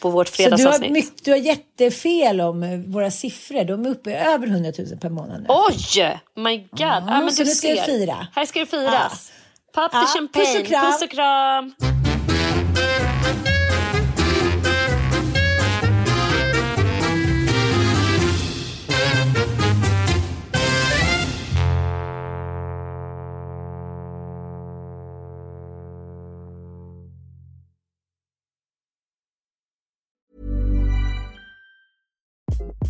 på 0.00 0.10
vårt 0.10 0.28
fredagsavsnitt. 0.28 0.74
Så 0.74 0.80
du 0.80 0.86
har, 0.86 0.92
mycket, 0.92 1.24
du 1.24 1.30
har 1.30 1.38
jättefel 1.38 2.40
om 2.40 2.62
eh, 2.62 2.78
våra 2.78 3.10
siffror. 3.10 3.64
De 3.64 3.86
är 3.86 3.90
uppe 3.90 4.10
i 4.10 4.14
över 4.14 4.46
100 4.46 4.72
000 4.78 4.98
per 4.98 5.10
månad. 5.10 5.46
Oj! 5.48 6.20
My 6.34 6.58
God. 6.58 6.82
Ah, 6.82 7.02
ah, 7.08 7.20
men 7.20 7.32
så 7.32 7.44
nu 7.44 7.50
ska 7.50 7.68
det 7.68 7.82
fira. 7.82 8.26
Här 8.34 8.46
ska 8.46 8.60
det 8.60 8.66
firas. 8.66 9.32
Ah. 9.32 9.80
Pop 9.82 9.92
the 9.92 9.98
ah, 9.98 10.06
champagne. 10.06 10.44
Puss 10.44 10.60
och 10.60 10.66
kram. 10.66 10.92
Puss 10.92 11.02
och 11.02 11.10
kram. 11.10 11.93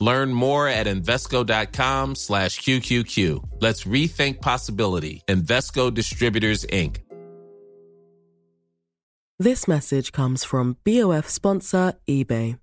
Learn 0.00 0.32
more 0.32 0.68
at 0.68 0.86
Invesco.com 0.86 2.14
slash 2.14 2.60
QQQ. 2.60 3.60
Let's 3.60 3.84
rethink 3.84 4.40
possibility. 4.40 5.22
Investco 5.28 5.92
Distributors, 5.92 6.64
Inc. 6.66 6.98
This 9.38 9.68
message 9.68 10.12
comes 10.12 10.44
from 10.44 10.78
BOF 10.84 11.28
sponsor 11.28 11.94
eBay. 12.08 12.58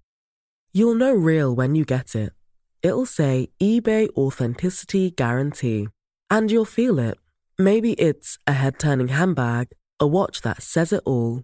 You'll 0.72 0.96
know 0.96 1.14
real 1.14 1.56
when 1.56 1.76
you 1.76 1.86
get 1.86 2.16
it. 2.16 2.34
It'll 2.82 3.06
say 3.06 3.50
eBay 3.62 4.10
Authenticity 4.18 5.12
Guarantee. 5.12 5.88
And 6.32 6.50
you'll 6.50 6.66
feel 6.66 6.98
it. 6.98 7.20
Maybe 7.60 7.94
it's 7.94 8.40
a 8.48 8.54
head 8.54 8.80
turning 8.80 9.10
handbag, 9.10 9.68
a 10.00 10.08
watch 10.08 10.42
that 10.42 10.64
says 10.64 10.92
it 10.92 11.04
all, 11.06 11.44